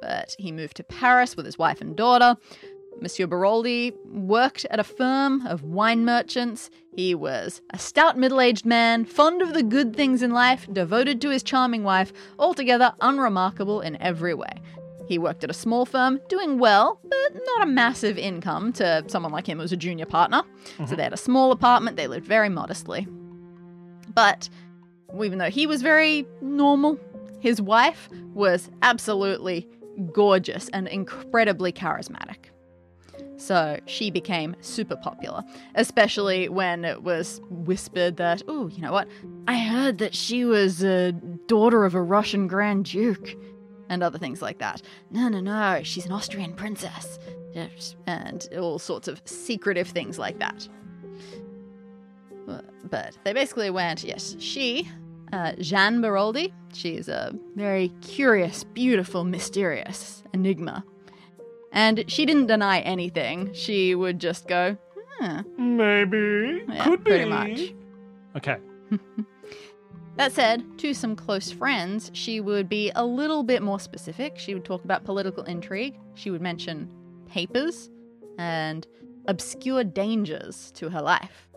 but 0.00 0.34
he 0.38 0.52
moved 0.52 0.76
to 0.76 0.84
Paris 0.84 1.36
with 1.36 1.46
his 1.46 1.58
wife 1.58 1.80
and 1.80 1.96
daughter. 1.96 2.36
Monsieur 3.00 3.26
Beroldy 3.26 3.94
worked 4.06 4.66
at 4.70 4.78
a 4.78 4.84
firm 4.84 5.46
of 5.46 5.62
wine 5.62 6.04
merchants. 6.04 6.70
He 6.94 7.14
was 7.14 7.62
a 7.70 7.78
stout 7.78 8.18
middle 8.18 8.40
aged 8.40 8.66
man, 8.66 9.04
fond 9.04 9.40
of 9.40 9.54
the 9.54 9.62
good 9.62 9.96
things 9.96 10.22
in 10.22 10.32
life, 10.32 10.68
devoted 10.72 11.20
to 11.22 11.30
his 11.30 11.42
charming 11.42 11.82
wife, 11.82 12.12
altogether 12.38 12.92
unremarkable 13.00 13.80
in 13.80 14.00
every 14.02 14.34
way. 14.34 14.52
He 15.08 15.18
worked 15.18 15.42
at 15.42 15.50
a 15.50 15.54
small 15.54 15.86
firm, 15.86 16.20
doing 16.28 16.58
well, 16.58 17.00
but 17.02 17.34
not 17.34 17.62
a 17.62 17.66
massive 17.66 18.16
income 18.16 18.72
to 18.74 19.04
someone 19.08 19.32
like 19.32 19.48
him 19.48 19.58
who 19.58 19.62
was 19.62 19.72
a 19.72 19.76
junior 19.76 20.06
partner. 20.06 20.42
So 20.76 20.84
mm-hmm. 20.84 20.94
they 20.94 21.02
had 21.02 21.12
a 21.12 21.16
small 21.16 21.52
apartment, 21.52 21.96
they 21.96 22.06
lived 22.06 22.26
very 22.26 22.48
modestly. 22.48 23.08
But 24.14 24.48
even 25.20 25.38
though 25.38 25.50
he 25.50 25.66
was 25.66 25.82
very 25.82 26.26
normal, 26.40 26.98
his 27.40 27.60
wife 27.60 28.08
was 28.32 28.70
absolutely 28.82 29.68
gorgeous 30.12 30.68
and 30.70 30.86
incredibly 30.88 31.72
charismatic. 31.72 32.36
So 33.36 33.78
she 33.86 34.10
became 34.10 34.54
super 34.60 34.96
popular, 34.96 35.42
especially 35.74 36.48
when 36.48 36.84
it 36.84 37.02
was 37.02 37.40
whispered 37.48 38.16
that, 38.18 38.42
oh, 38.48 38.68
you 38.68 38.82
know 38.82 38.92
what? 38.92 39.08
I 39.48 39.58
heard 39.58 39.98
that 39.98 40.14
she 40.14 40.44
was 40.44 40.82
a 40.82 41.12
daughter 41.12 41.84
of 41.84 41.94
a 41.94 42.02
Russian 42.02 42.46
Grand 42.46 42.84
Duke 42.84 43.34
and 43.88 44.02
other 44.02 44.18
things 44.18 44.40
like 44.40 44.58
that. 44.58 44.82
No, 45.10 45.28
no, 45.28 45.40
no, 45.40 45.80
she's 45.82 46.06
an 46.06 46.12
Austrian 46.12 46.54
princess. 46.54 47.18
And 48.06 48.48
all 48.58 48.78
sorts 48.78 49.08
of 49.08 49.20
secretive 49.24 49.88
things 49.88 50.18
like 50.18 50.38
that. 50.38 50.68
But 52.46 53.16
they 53.24 53.32
basically 53.32 53.70
went, 53.70 54.04
yes, 54.04 54.36
she, 54.38 54.88
uh, 55.32 55.52
Jeanne 55.60 56.00
Beroldy, 56.00 56.52
she's 56.72 57.08
a 57.08 57.32
very 57.56 57.88
curious, 58.00 58.64
beautiful, 58.64 59.24
mysterious 59.24 60.22
enigma. 60.32 60.84
And 61.72 62.04
she 62.10 62.26
didn't 62.26 62.46
deny 62.46 62.80
anything. 62.80 63.52
She 63.52 63.94
would 63.94 64.18
just 64.18 64.48
go, 64.48 64.76
huh, 65.20 65.42
Maybe. 65.56 66.64
yeah, 66.68 66.84
Could 66.84 67.04
be. 67.04 67.10
pretty 67.10 67.24
much. 67.30 67.72
Okay. 68.36 68.56
That 70.16 70.32
said, 70.32 70.62
to 70.78 70.92
some 70.92 71.16
close 71.16 71.50
friends, 71.50 72.10
she 72.12 72.40
would 72.40 72.68
be 72.68 72.92
a 72.94 73.06
little 73.06 73.42
bit 73.42 73.62
more 73.62 73.80
specific. 73.80 74.36
She 74.38 74.52
would 74.52 74.66
talk 74.66 74.84
about 74.84 75.04
political 75.04 75.44
intrigue. 75.44 75.98
She 76.14 76.30
would 76.30 76.42
mention 76.42 76.92
papers 77.26 77.88
and 78.36 78.86
obscure 79.28 79.82
dangers 79.82 80.72
to 80.72 80.90
her 80.90 81.00
life. 81.00 81.48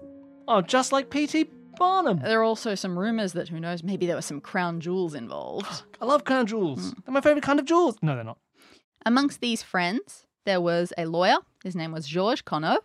Oh, 0.48 0.62
just 0.62 0.94
like 0.94 1.10
P.T. 1.10 1.50
Barnum. 1.76 2.20
There 2.20 2.40
are 2.40 2.44
also 2.44 2.76
some 2.76 2.98
rumors 2.98 3.34
that 3.34 3.50
who 3.50 3.60
knows, 3.60 3.84
maybe 3.84 4.06
there 4.06 4.16
were 4.16 4.22
some 4.22 4.42
crown 4.42 4.80
jewels 4.80 5.14
involved. 5.14 5.84
I 6.02 6.06
love 6.06 6.24
crown 6.24 6.48
jewels. 6.48 6.92
Hmm. 6.92 7.00
They're 7.06 7.14
my 7.14 7.22
favorite 7.22 7.44
kind 7.44 7.60
of 7.60 7.66
jewels. 7.66 7.98
No, 8.02 8.16
they're 8.16 8.24
not. 8.24 8.38
Amongst 9.06 9.42
these 9.42 9.62
friends, 9.64 10.26
there 10.46 10.62
was 10.62 10.94
a 10.98 11.06
lawyer. 11.06 11.38
His 11.64 11.76
name 11.76 11.92
was 11.92 12.08
Georges 12.08 12.42
Conneau. 12.42 12.80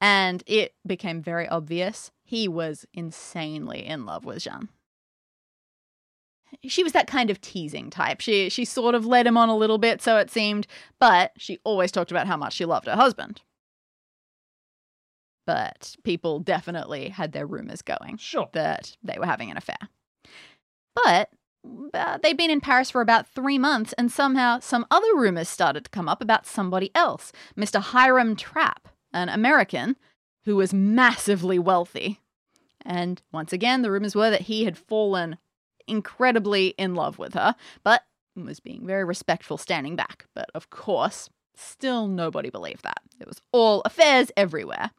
And 0.00 0.42
it 0.46 0.74
became 0.86 1.22
very 1.22 1.48
obvious 1.48 2.12
he 2.22 2.46
was 2.46 2.84
insanely 2.92 3.84
in 3.86 4.04
love 4.04 4.24
with 4.24 4.42
Jeanne. 4.42 4.68
She 6.64 6.82
was 6.82 6.92
that 6.92 7.06
kind 7.06 7.30
of 7.30 7.40
teasing 7.40 7.90
type. 7.90 8.20
She 8.20 8.48
she 8.48 8.64
sort 8.64 8.94
of 8.94 9.06
led 9.06 9.26
him 9.26 9.36
on 9.36 9.48
a 9.48 9.56
little 9.56 9.78
bit, 9.78 10.00
so 10.00 10.18
it 10.18 10.30
seemed, 10.30 10.66
but 10.98 11.32
she 11.36 11.58
always 11.64 11.90
talked 11.92 12.10
about 12.10 12.26
how 12.26 12.36
much 12.36 12.54
she 12.54 12.64
loved 12.64 12.86
her 12.86 12.96
husband. 12.96 13.42
But 15.48 15.96
people 16.04 16.40
definitely 16.40 17.08
had 17.08 17.32
their 17.32 17.46
rumors 17.46 17.80
going 17.80 18.18
Sure. 18.18 18.50
that 18.52 18.98
they 19.02 19.16
were 19.18 19.24
having 19.24 19.50
an 19.50 19.56
affair. 19.56 19.78
But 20.94 21.30
uh, 21.94 22.18
they'd 22.22 22.36
been 22.36 22.50
in 22.50 22.60
Paris 22.60 22.90
for 22.90 23.00
about 23.00 23.26
three 23.26 23.56
months, 23.56 23.94
and 23.96 24.12
somehow 24.12 24.58
some 24.58 24.84
other 24.90 25.14
rumors 25.16 25.48
started 25.48 25.84
to 25.84 25.90
come 25.90 26.06
up 26.06 26.20
about 26.20 26.46
somebody 26.46 26.90
else, 26.94 27.32
Mr. 27.56 27.80
Hiram 27.80 28.36
Trapp, 28.36 28.88
an 29.14 29.30
American 29.30 29.96
who 30.44 30.54
was 30.54 30.74
massively 30.74 31.58
wealthy. 31.58 32.20
And 32.84 33.22
once 33.32 33.50
again, 33.54 33.80
the 33.80 33.90
rumors 33.90 34.14
were 34.14 34.28
that 34.28 34.42
he 34.42 34.64
had 34.66 34.76
fallen 34.76 35.38
incredibly 35.86 36.68
in 36.76 36.94
love 36.94 37.18
with 37.18 37.32
her, 37.32 37.54
but 37.82 38.02
was 38.36 38.60
being 38.60 38.86
very 38.86 39.04
respectful 39.04 39.56
standing 39.56 39.96
back. 39.96 40.26
But 40.34 40.50
of 40.54 40.68
course, 40.68 41.30
still 41.56 42.06
nobody 42.06 42.50
believed 42.50 42.84
that. 42.84 43.00
It 43.18 43.26
was 43.26 43.40
all 43.50 43.80
affairs 43.86 44.30
everywhere. 44.36 44.90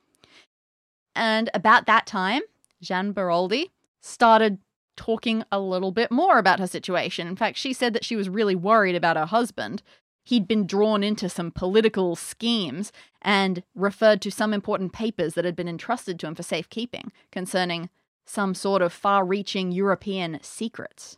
And 1.20 1.50
about 1.54 1.86
that 1.86 2.08
time, 2.08 2.44
Jeanne 2.82 3.14
Beroldy 3.14 3.72
started 4.00 4.58
talking 4.96 5.44
a 5.52 5.60
little 5.60 5.92
bit 5.92 6.12
more 6.12 6.38
about 6.38 6.60
her 6.60 6.68
situation. 6.68 7.28
In 7.28 7.36
fact, 7.36 7.58
she 7.58 7.74
said 7.74 7.94
that 7.94 8.06
she 8.06 8.16
was 8.16 8.30
really 8.30 8.56
worried 8.56 8.96
about 8.96 9.18
her 9.18 9.26
husband. 9.26 9.84
He'd 10.24 10.48
been 10.48 10.66
drawn 10.66 11.04
into 11.04 11.28
some 11.28 11.52
political 11.52 12.16
schemes 12.16 12.94
and 13.22 13.64
referred 13.76 14.22
to 14.22 14.32
some 14.32 14.54
important 14.54 14.94
papers 14.94 15.34
that 15.34 15.44
had 15.44 15.58
been 15.58 15.68
entrusted 15.68 16.22
to 16.22 16.28
him 16.28 16.36
for 16.36 16.44
safekeeping 16.44 17.12
concerning 17.34 17.90
some 18.26 18.56
sort 18.56 18.82
of 18.82 18.94
far 18.94 19.26
reaching 19.26 19.74
European 19.74 20.40
secrets. 20.42 21.18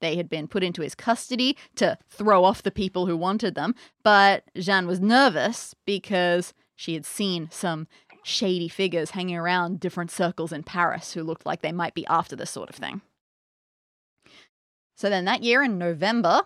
They 0.00 0.16
had 0.16 0.28
been 0.28 0.48
put 0.48 0.64
into 0.64 0.82
his 0.82 0.96
custody 0.96 1.56
to 1.76 1.96
throw 2.08 2.42
off 2.42 2.64
the 2.64 2.72
people 2.72 3.06
who 3.06 3.16
wanted 3.16 3.54
them, 3.54 3.76
but 4.02 4.42
Jeanne 4.56 4.88
was 4.88 4.98
nervous 4.98 5.76
because 5.84 6.54
she 6.74 6.94
had 6.94 7.04
seen 7.04 7.48
some 7.52 7.86
shady 8.22 8.68
figures 8.68 9.10
hanging 9.10 9.36
around 9.36 9.80
different 9.80 10.10
circles 10.10 10.52
in 10.52 10.62
Paris 10.62 11.12
who 11.12 11.22
looked 11.22 11.46
like 11.46 11.62
they 11.62 11.72
might 11.72 11.94
be 11.94 12.06
after 12.06 12.36
this 12.36 12.50
sort 12.50 12.70
of 12.70 12.76
thing. 12.76 13.00
So 14.96 15.08
then 15.08 15.24
that 15.24 15.42
year 15.42 15.62
in 15.62 15.78
November, 15.78 16.42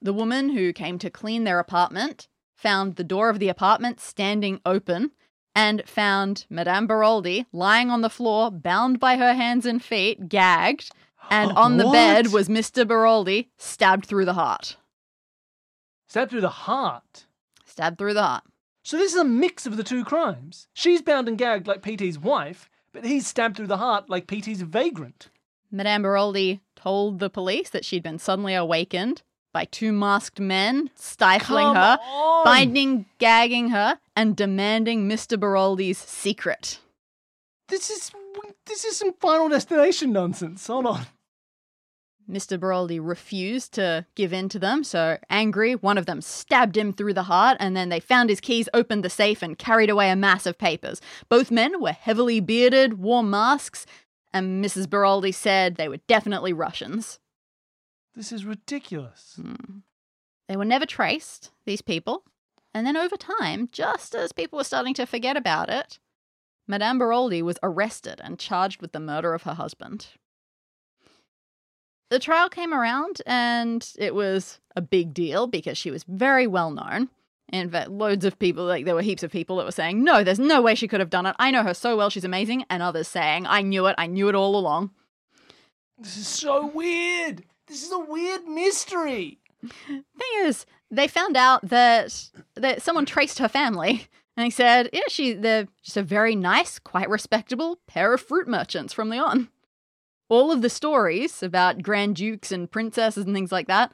the 0.00 0.12
woman 0.12 0.50
who 0.50 0.72
came 0.72 0.98
to 0.98 1.10
clean 1.10 1.44
their 1.44 1.58
apartment 1.58 2.28
found 2.54 2.96
the 2.96 3.04
door 3.04 3.30
of 3.30 3.38
the 3.38 3.48
apartment 3.48 4.00
standing 4.00 4.60
open 4.66 5.12
and 5.54 5.88
found 5.88 6.46
Madame 6.50 6.86
Beroldy 6.86 7.46
lying 7.52 7.90
on 7.90 8.00
the 8.00 8.10
floor, 8.10 8.50
bound 8.50 8.98
by 8.98 9.16
her 9.16 9.34
hands 9.34 9.64
and 9.64 9.82
feet, 9.82 10.28
gagged, 10.28 10.90
and 11.30 11.52
on 11.56 11.76
the 11.76 11.88
bed 11.90 12.32
was 12.32 12.48
Mr. 12.48 12.86
Beroldy, 12.86 13.48
stabbed 13.56 14.06
through 14.06 14.24
the 14.24 14.34
heart. 14.34 14.76
Stabbed 16.08 16.30
through 16.30 16.40
the 16.42 16.48
heart. 16.48 17.26
Stabbed 17.64 17.98
through 17.98 18.14
the 18.14 18.22
heart. 18.22 18.44
So 18.84 18.98
this 18.98 19.14
is 19.14 19.18
a 19.18 19.24
mix 19.24 19.64
of 19.64 19.78
the 19.78 19.82
two 19.82 20.04
crimes. 20.04 20.68
She's 20.74 21.00
bound 21.00 21.26
and 21.26 21.38
gagged 21.38 21.66
like 21.66 21.80
P.T.'s 21.82 22.18
wife, 22.18 22.68
but 22.92 23.06
he's 23.06 23.26
stabbed 23.26 23.56
through 23.56 23.68
the 23.68 23.78
heart 23.78 24.10
like 24.10 24.26
P.T.'s 24.26 24.60
vagrant. 24.60 25.30
Madame 25.70 26.02
Beroldy 26.02 26.60
told 26.76 27.18
the 27.18 27.30
police 27.30 27.70
that 27.70 27.86
she'd 27.86 28.02
been 28.02 28.18
suddenly 28.18 28.54
awakened 28.54 29.22
by 29.54 29.64
two 29.64 29.90
masked 29.90 30.38
men 30.38 30.90
stifling 30.94 31.64
Come 31.64 31.76
her, 31.76 31.98
on! 32.02 32.44
binding, 32.44 33.06
gagging 33.18 33.70
her, 33.70 33.98
and 34.14 34.36
demanding 34.36 35.08
Mr. 35.08 35.38
Beroldy's 35.38 35.98
secret. 35.98 36.78
This 37.68 37.88
is 37.88 38.10
this 38.66 38.84
is 38.84 38.98
some 38.98 39.14
Final 39.14 39.48
Destination 39.48 40.12
nonsense. 40.12 40.66
Hold 40.66 40.86
on. 40.86 41.06
Mr. 42.30 42.58
Beroldy 42.58 42.98
refused 42.98 43.74
to 43.74 44.06
give 44.14 44.32
in 44.32 44.48
to 44.48 44.58
them, 44.58 44.82
so 44.82 45.18
angry, 45.28 45.74
one 45.74 45.98
of 45.98 46.06
them 46.06 46.20
stabbed 46.20 46.76
him 46.76 46.92
through 46.92 47.12
the 47.12 47.24
heart, 47.24 47.56
and 47.60 47.76
then 47.76 47.90
they 47.90 48.00
found 48.00 48.30
his 48.30 48.40
keys, 48.40 48.68
opened 48.72 49.04
the 49.04 49.10
safe, 49.10 49.42
and 49.42 49.58
carried 49.58 49.90
away 49.90 50.10
a 50.10 50.16
mass 50.16 50.46
of 50.46 50.58
papers. 50.58 51.00
Both 51.28 51.50
men 51.50 51.80
were 51.80 51.92
heavily 51.92 52.40
bearded, 52.40 52.98
wore 52.98 53.22
masks, 53.22 53.84
and 54.32 54.64
Mrs. 54.64 54.86
Beroldy 54.86 55.32
said 55.32 55.76
they 55.76 55.88
were 55.88 55.98
definitely 56.08 56.52
Russians. 56.52 57.20
This 58.14 58.32
is 58.32 58.44
ridiculous. 58.44 59.34
Hmm. 59.40 59.78
They 60.48 60.56
were 60.56 60.64
never 60.64 60.86
traced, 60.86 61.50
these 61.66 61.82
people. 61.82 62.24
And 62.72 62.86
then 62.86 62.96
over 62.96 63.16
time, 63.16 63.68
just 63.70 64.14
as 64.14 64.32
people 64.32 64.56
were 64.56 64.64
starting 64.64 64.94
to 64.94 65.06
forget 65.06 65.36
about 65.36 65.68
it, 65.68 65.98
Madame 66.66 66.98
Beroldy 66.98 67.42
was 67.42 67.58
arrested 67.62 68.20
and 68.24 68.38
charged 68.38 68.80
with 68.80 68.92
the 68.92 69.00
murder 69.00 69.34
of 69.34 69.42
her 69.42 69.54
husband. 69.54 70.08
The 72.14 72.20
trial 72.20 72.48
came 72.48 72.72
around 72.72 73.22
and 73.26 73.84
it 73.98 74.14
was 74.14 74.60
a 74.76 74.80
big 74.80 75.12
deal 75.12 75.48
because 75.48 75.76
she 75.76 75.90
was 75.90 76.04
very 76.04 76.46
well 76.46 76.70
known. 76.70 77.08
In 77.52 77.68
fact, 77.68 77.90
loads 77.90 78.24
of 78.24 78.38
people, 78.38 78.64
like 78.64 78.84
there 78.84 78.94
were 78.94 79.02
heaps 79.02 79.24
of 79.24 79.32
people 79.32 79.56
that 79.56 79.64
were 79.64 79.72
saying, 79.72 80.04
no, 80.04 80.22
there's 80.22 80.38
no 80.38 80.62
way 80.62 80.76
she 80.76 80.86
could 80.86 81.00
have 81.00 81.10
done 81.10 81.26
it. 81.26 81.34
I 81.40 81.50
know 81.50 81.64
her 81.64 81.74
so 81.74 81.96
well, 81.96 82.10
she's 82.10 82.22
amazing. 82.22 82.66
And 82.70 82.84
others 82.84 83.08
saying, 83.08 83.48
I 83.48 83.62
knew 83.62 83.86
it, 83.86 83.96
I 83.98 84.06
knew 84.06 84.28
it 84.28 84.36
all 84.36 84.54
along. 84.54 84.92
This 85.98 86.16
is 86.16 86.28
so 86.28 86.64
weird. 86.64 87.42
This 87.66 87.82
is 87.82 87.90
a 87.90 87.98
weird 87.98 88.44
mystery. 88.44 89.40
thing 89.60 90.32
is, 90.42 90.66
they 90.92 91.08
found 91.08 91.36
out 91.36 91.68
that 91.68 92.30
that 92.54 92.80
someone 92.80 93.06
traced 93.06 93.40
her 93.40 93.48
family, 93.48 94.06
and 94.36 94.46
they 94.46 94.50
said, 94.50 94.88
"Yeah, 94.92 95.08
she 95.08 95.32
they're 95.32 95.66
just 95.82 95.96
a 95.96 96.02
very 96.04 96.36
nice, 96.36 96.78
quite 96.78 97.10
respectable 97.10 97.80
pair 97.88 98.14
of 98.14 98.20
fruit 98.20 98.46
merchants 98.46 98.92
from 98.92 99.08
Lyon." 99.08 99.48
All 100.28 100.50
of 100.50 100.62
the 100.62 100.70
stories 100.70 101.42
about 101.42 101.82
grand 101.82 102.16
dukes 102.16 102.50
and 102.50 102.70
princesses 102.70 103.24
and 103.26 103.34
things 103.34 103.52
like 103.52 103.66
that, 103.66 103.92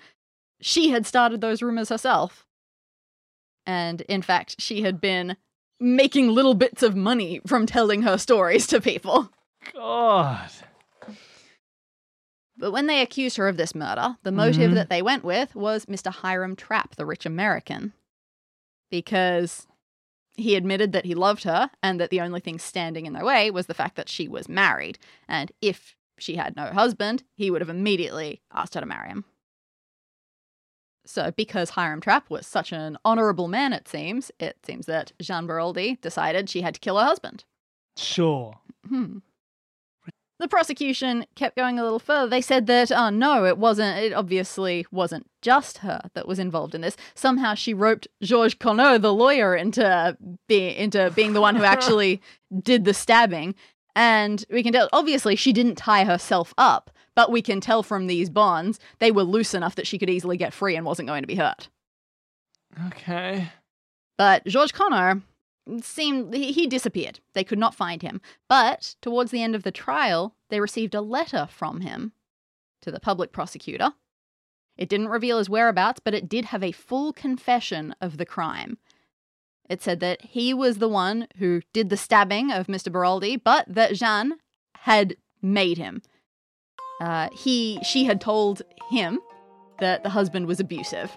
she 0.61 0.91
had 0.91 1.07
started 1.07 1.41
those 1.41 1.63
rumors 1.63 1.89
herself. 1.89 2.47
And 3.67 4.01
in 4.03 4.23
fact, 4.23 4.57
she 4.61 4.83
had 4.83 5.01
been 5.01 5.37
making 5.79 6.29
little 6.29 6.55
bits 6.55 6.83
of 6.83 6.95
money 6.97 7.41
from 7.47 7.67
telling 7.67 8.03
her 8.03 8.19
stories 8.19 8.67
to 8.69 8.81
people. 8.81 9.31
God. 9.75 10.51
But 12.57 12.73
when 12.73 12.87
they 12.87 13.01
accused 13.01 13.37
her 13.39 13.49
of 13.49 13.57
this 13.57 13.75
murder, 13.75 14.17
the 14.23 14.33
motive 14.33 14.73
Mhm. 14.73 14.75
that 14.75 14.91
they 14.91 15.01
went 15.01 15.25
with 15.25 15.55
was 15.55 15.87
Mr. 15.87 16.13
Hiram 16.13 16.57
Trapp, 16.57 16.97
the 16.97 17.07
rich 17.07 17.25
American. 17.25 17.95
Because 18.91 19.67
he 20.37 20.57
admitted 20.57 20.93
that 20.93 21.05
he 21.07 21.15
loved 21.15 21.45
her 21.45 21.71
and 21.83 21.99
that 22.01 22.11
the 22.11 22.21
only 22.21 22.41
thing 22.41 22.59
standing 22.59 23.07
in 23.07 23.13
their 23.15 23.25
way 23.25 23.51
was 23.51 23.67
the 23.67 23.75
fact 23.75 23.97
that 23.97 24.09
she 24.09 24.29
was 24.29 24.49
married. 24.49 24.99
And 25.29 25.53
if 25.63 25.97
she 26.21 26.37
had 26.37 26.57
no 26.57 26.67
husband, 26.67 27.23
he 27.37 27.51
would 27.51 27.61
have 27.61 27.71
immediately 27.71 28.41
asked 28.53 28.75
her 28.75 28.81
to 28.81 28.87
marry 28.87 29.09
him. 29.09 29.25
So, 31.07 31.33
because 31.37 31.71
Hiram 31.71 32.01
Trapp 32.01 32.31
was 32.31 32.47
such 32.47 32.73
an 32.73 32.99
honorable 33.05 33.49
man, 33.49 33.73
it 33.73 33.89
seems, 33.89 34.31
it 34.39 34.59
seems 34.65 34.87
that 34.87 35.13
Jean 35.21 35.47
Beroldy 35.47 36.01
decided 36.01 36.49
she 36.49 36.61
had 36.61 36.75
to 36.75 36.81
kill 36.81 36.99
her 36.99 37.05
husband. 37.05 37.45
Sure. 37.97 38.59
Hmm. 38.89 39.19
The 40.41 40.49
prosecution 40.49 41.27
kept 41.35 41.55
going 41.55 41.79
a 41.79 41.83
little 41.83 41.99
further. 41.99 42.31
They 42.31 42.41
said 42.41 42.67
that, 42.67 42.91
oh 42.91 43.11
no, 43.11 43.45
it 43.45 43.59
wasn't, 43.59 43.99
it 43.99 44.15
obviously 44.15 44.87
wasn't 44.91 45.29
just 45.43 45.79
her 45.79 46.01
that 46.15 46.27
was 46.27 46.39
involved 46.39 46.75
in 46.75 46.81
this. 46.81 46.97
Somehow 47.15 47.55
she 47.55 47.75
roped 47.75 48.09
Georges 48.23 48.55
Conneau, 48.55 48.99
the 48.99 49.13
lawyer, 49.13 49.55
into, 49.55 50.17
be, 50.49 50.69
into 50.69 51.11
being 51.15 51.35
the 51.35 51.43
one 51.43 51.57
who 51.57 51.65
actually 51.75 52.23
did 52.63 52.87
the 52.87 52.95
stabbing. 52.95 53.55
And 53.95 54.45
we 54.51 54.63
can 54.63 54.73
tell, 54.73 54.89
obviously, 54.93 55.37
she 55.37 55.53
didn't 55.53 55.77
tie 55.77 56.05
herself 56.05 56.55
up, 56.57 56.91
but 57.15 57.31
we 57.31 57.43
can 57.43 57.61
tell 57.61 57.83
from 57.83 58.07
these 58.07 58.31
bonds 58.31 58.79
they 58.99 59.11
were 59.11 59.23
loose 59.23 59.55
enough 59.55 59.75
that 59.77 59.87
she 59.87 59.99
could 59.99 60.11
easily 60.11 60.37
get 60.37 60.55
free 60.55 60.77
and 60.77 60.87
wasn't 60.87 61.09
going 61.09 61.23
to 61.23 61.29
be 61.29 61.37
hurt. 61.37 61.69
Okay. 62.87 63.51
But 64.17 64.47
Georges 64.47 64.73
Conneau 64.73 65.23
seemed 65.83 66.35
he, 66.35 66.53
he 66.53 66.67
disappeared. 66.67 67.21
They 67.33 67.45
could 67.45 67.59
not 67.59 67.75
find 67.75 68.03
him. 68.03 68.21
But 68.49 68.95
towards 69.01 69.31
the 69.31 69.43
end 69.43 69.55
of 69.55 69.63
the 69.63 69.73
trial, 69.73 70.35
they 70.49 70.61
received 70.61 70.95
a 70.95 71.01
letter 71.01 71.49
from 71.51 71.81
him 71.81 72.13
to 72.83 72.91
the 72.91 73.01
public 73.01 73.33
prosecutor. 73.33 73.93
It 74.77 74.89
didn't 74.89 75.09
reveal 75.09 75.39
his 75.39 75.51
whereabouts, 75.51 76.01
but 76.03 76.15
it 76.15 76.29
did 76.29 76.47
have 76.47 76.63
a 76.63 76.73
full 76.73 77.13
confession 77.13 77.95
of 78.01 78.17
the 78.17 78.27
crime. 78.27 78.79
It 79.71 79.83
said 79.83 80.01
that 80.01 80.21
he 80.21 80.53
was 80.53 80.79
the 80.79 80.89
one 80.89 81.29
who 81.39 81.63
did 81.73 81.91
the 81.91 81.97
stabbing 81.97 82.51
of 82.51 82.67
Mr. 82.67 82.91
Beroldy, 82.93 83.41
but 83.43 83.65
that 83.69 83.95
Jeanne 83.95 84.35
had 84.79 85.17
made 85.41 85.79
him. 85.79 86.03
Uh, 87.01 87.29
he, 87.33 87.79
she 87.85 88.05
had 88.05 88.21
told 88.21 88.63
him 88.91 89.21
that 89.79 90.03
the 90.03 90.11
husband 90.11 90.47
was 90.47 90.59
abusive, 90.59 91.17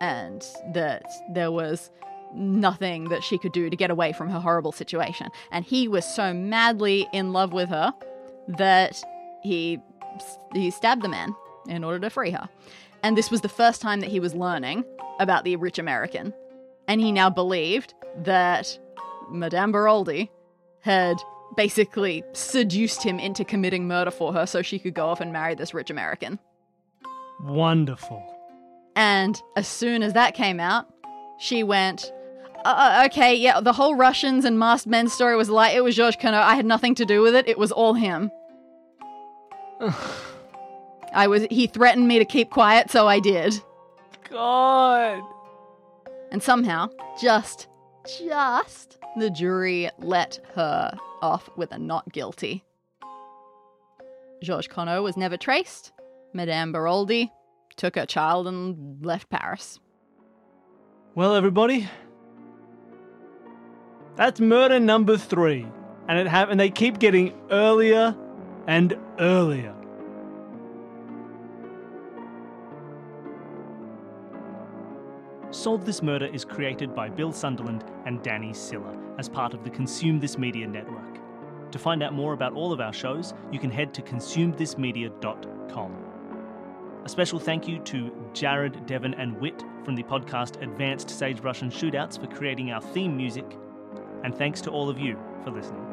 and 0.00 0.44
that 0.74 1.06
there 1.32 1.50
was 1.50 1.90
nothing 2.34 3.04
that 3.04 3.24
she 3.24 3.38
could 3.38 3.52
do 3.52 3.70
to 3.70 3.76
get 3.76 3.90
away 3.90 4.12
from 4.12 4.28
her 4.28 4.40
horrible 4.40 4.72
situation. 4.72 5.28
And 5.50 5.64
he 5.64 5.88
was 5.88 6.04
so 6.04 6.34
madly 6.34 7.08
in 7.14 7.32
love 7.32 7.54
with 7.54 7.70
her 7.70 7.94
that 8.46 9.02
he 9.42 9.80
he 10.52 10.70
stabbed 10.70 11.02
the 11.02 11.08
man 11.08 11.34
in 11.66 11.82
order 11.82 11.98
to 12.00 12.10
free 12.10 12.30
her. 12.30 12.48
And 13.02 13.16
this 13.16 13.30
was 13.30 13.40
the 13.40 13.48
first 13.48 13.80
time 13.80 14.00
that 14.00 14.10
he 14.10 14.20
was 14.20 14.34
learning 14.34 14.84
about 15.18 15.44
the 15.44 15.56
rich 15.56 15.78
American. 15.78 16.34
And 16.88 17.00
he 17.00 17.12
now 17.12 17.30
believed 17.30 17.94
that 18.24 18.78
Madame 19.30 19.72
Beroldy 19.72 20.30
had 20.80 21.16
basically 21.56 22.22
seduced 22.32 23.02
him 23.02 23.18
into 23.18 23.44
committing 23.44 23.86
murder 23.88 24.10
for 24.10 24.32
her 24.32 24.46
so 24.46 24.62
she 24.62 24.78
could 24.78 24.94
go 24.94 25.06
off 25.06 25.20
and 25.20 25.32
marry 25.32 25.54
this 25.54 25.74
rich 25.74 25.90
American. 25.90 26.38
Wonderful. 27.42 28.22
And 28.94 29.40
as 29.56 29.68
soon 29.68 30.02
as 30.02 30.12
that 30.14 30.34
came 30.34 30.60
out, 30.60 30.86
she 31.38 31.62
went, 31.62 32.12
uh, 32.64 33.06
okay, 33.06 33.34
yeah, 33.34 33.60
the 33.60 33.72
whole 33.72 33.94
Russians 33.94 34.44
and 34.44 34.58
masked 34.58 34.86
men 34.86 35.08
story 35.08 35.36
was 35.36 35.50
like, 35.50 35.74
it 35.74 35.84
was 35.84 35.94
Georges 35.94 36.20
Conneau. 36.20 36.40
I 36.40 36.54
had 36.54 36.66
nothing 36.66 36.94
to 36.96 37.04
do 37.04 37.20
with 37.20 37.34
it. 37.34 37.46
It 37.48 37.58
was 37.58 37.72
all 37.72 37.94
him. 37.94 38.30
I 41.14 41.26
was, 41.28 41.46
he 41.50 41.66
threatened 41.66 42.08
me 42.08 42.18
to 42.18 42.24
keep 42.24 42.50
quiet, 42.50 42.90
so 42.90 43.06
I 43.06 43.20
did. 43.20 43.60
God. 44.30 45.22
And 46.30 46.42
somehow, 46.42 46.88
just, 47.20 47.68
just, 48.18 48.98
the 49.16 49.30
jury 49.30 49.90
let 49.98 50.40
her 50.54 50.96
off 51.22 51.48
with 51.56 51.72
a 51.72 51.78
not 51.78 52.12
guilty. 52.12 52.64
Georges 54.42 54.68
Conneau 54.68 55.02
was 55.02 55.16
never 55.16 55.36
traced. 55.36 55.92
Madame 56.34 56.72
Beroldy 56.72 57.30
took 57.76 57.96
her 57.96 58.06
child 58.06 58.46
and 58.46 59.04
left 59.04 59.30
Paris. 59.30 59.78
Well, 61.14 61.34
everybody, 61.34 61.88
that's 64.16 64.40
murder 64.40 64.78
number 64.78 65.16
three, 65.16 65.66
and 66.08 66.18
it 66.18 66.26
hap- 66.26 66.50
and 66.50 66.60
they 66.60 66.70
keep 66.70 66.98
getting 66.98 67.32
earlier 67.50 68.14
and 68.66 68.98
earlier. 69.18 69.74
Solve 75.56 75.86
This 75.86 76.02
Murder 76.02 76.26
is 76.26 76.44
created 76.44 76.94
by 76.94 77.08
Bill 77.08 77.32
Sunderland 77.32 77.82
and 78.04 78.22
Danny 78.22 78.52
Siller 78.52 78.94
as 79.18 79.26
part 79.26 79.54
of 79.54 79.64
the 79.64 79.70
Consume 79.70 80.20
This 80.20 80.36
Media 80.36 80.66
network. 80.66 81.18
To 81.72 81.78
find 81.78 82.02
out 82.02 82.12
more 82.12 82.34
about 82.34 82.52
all 82.52 82.74
of 82.74 82.80
our 82.80 82.92
shows, 82.92 83.32
you 83.50 83.58
can 83.58 83.70
head 83.70 83.94
to 83.94 84.02
consumethismedia.com. 84.02 85.96
A 87.04 87.08
special 87.08 87.38
thank 87.38 87.66
you 87.66 87.78
to 87.78 88.12
Jared, 88.34 88.84
Devon, 88.84 89.14
and 89.14 89.40
Wit 89.40 89.64
from 89.82 89.94
the 89.96 90.02
podcast 90.02 90.60
Advanced 90.62 91.08
Sagebrush 91.08 91.62
and 91.62 91.72
Shootouts 91.72 92.20
for 92.20 92.26
creating 92.26 92.70
our 92.70 92.82
theme 92.82 93.16
music. 93.16 93.56
And 94.24 94.36
thanks 94.36 94.60
to 94.60 94.70
all 94.70 94.90
of 94.90 95.00
you 95.00 95.18
for 95.42 95.52
listening. 95.52 95.85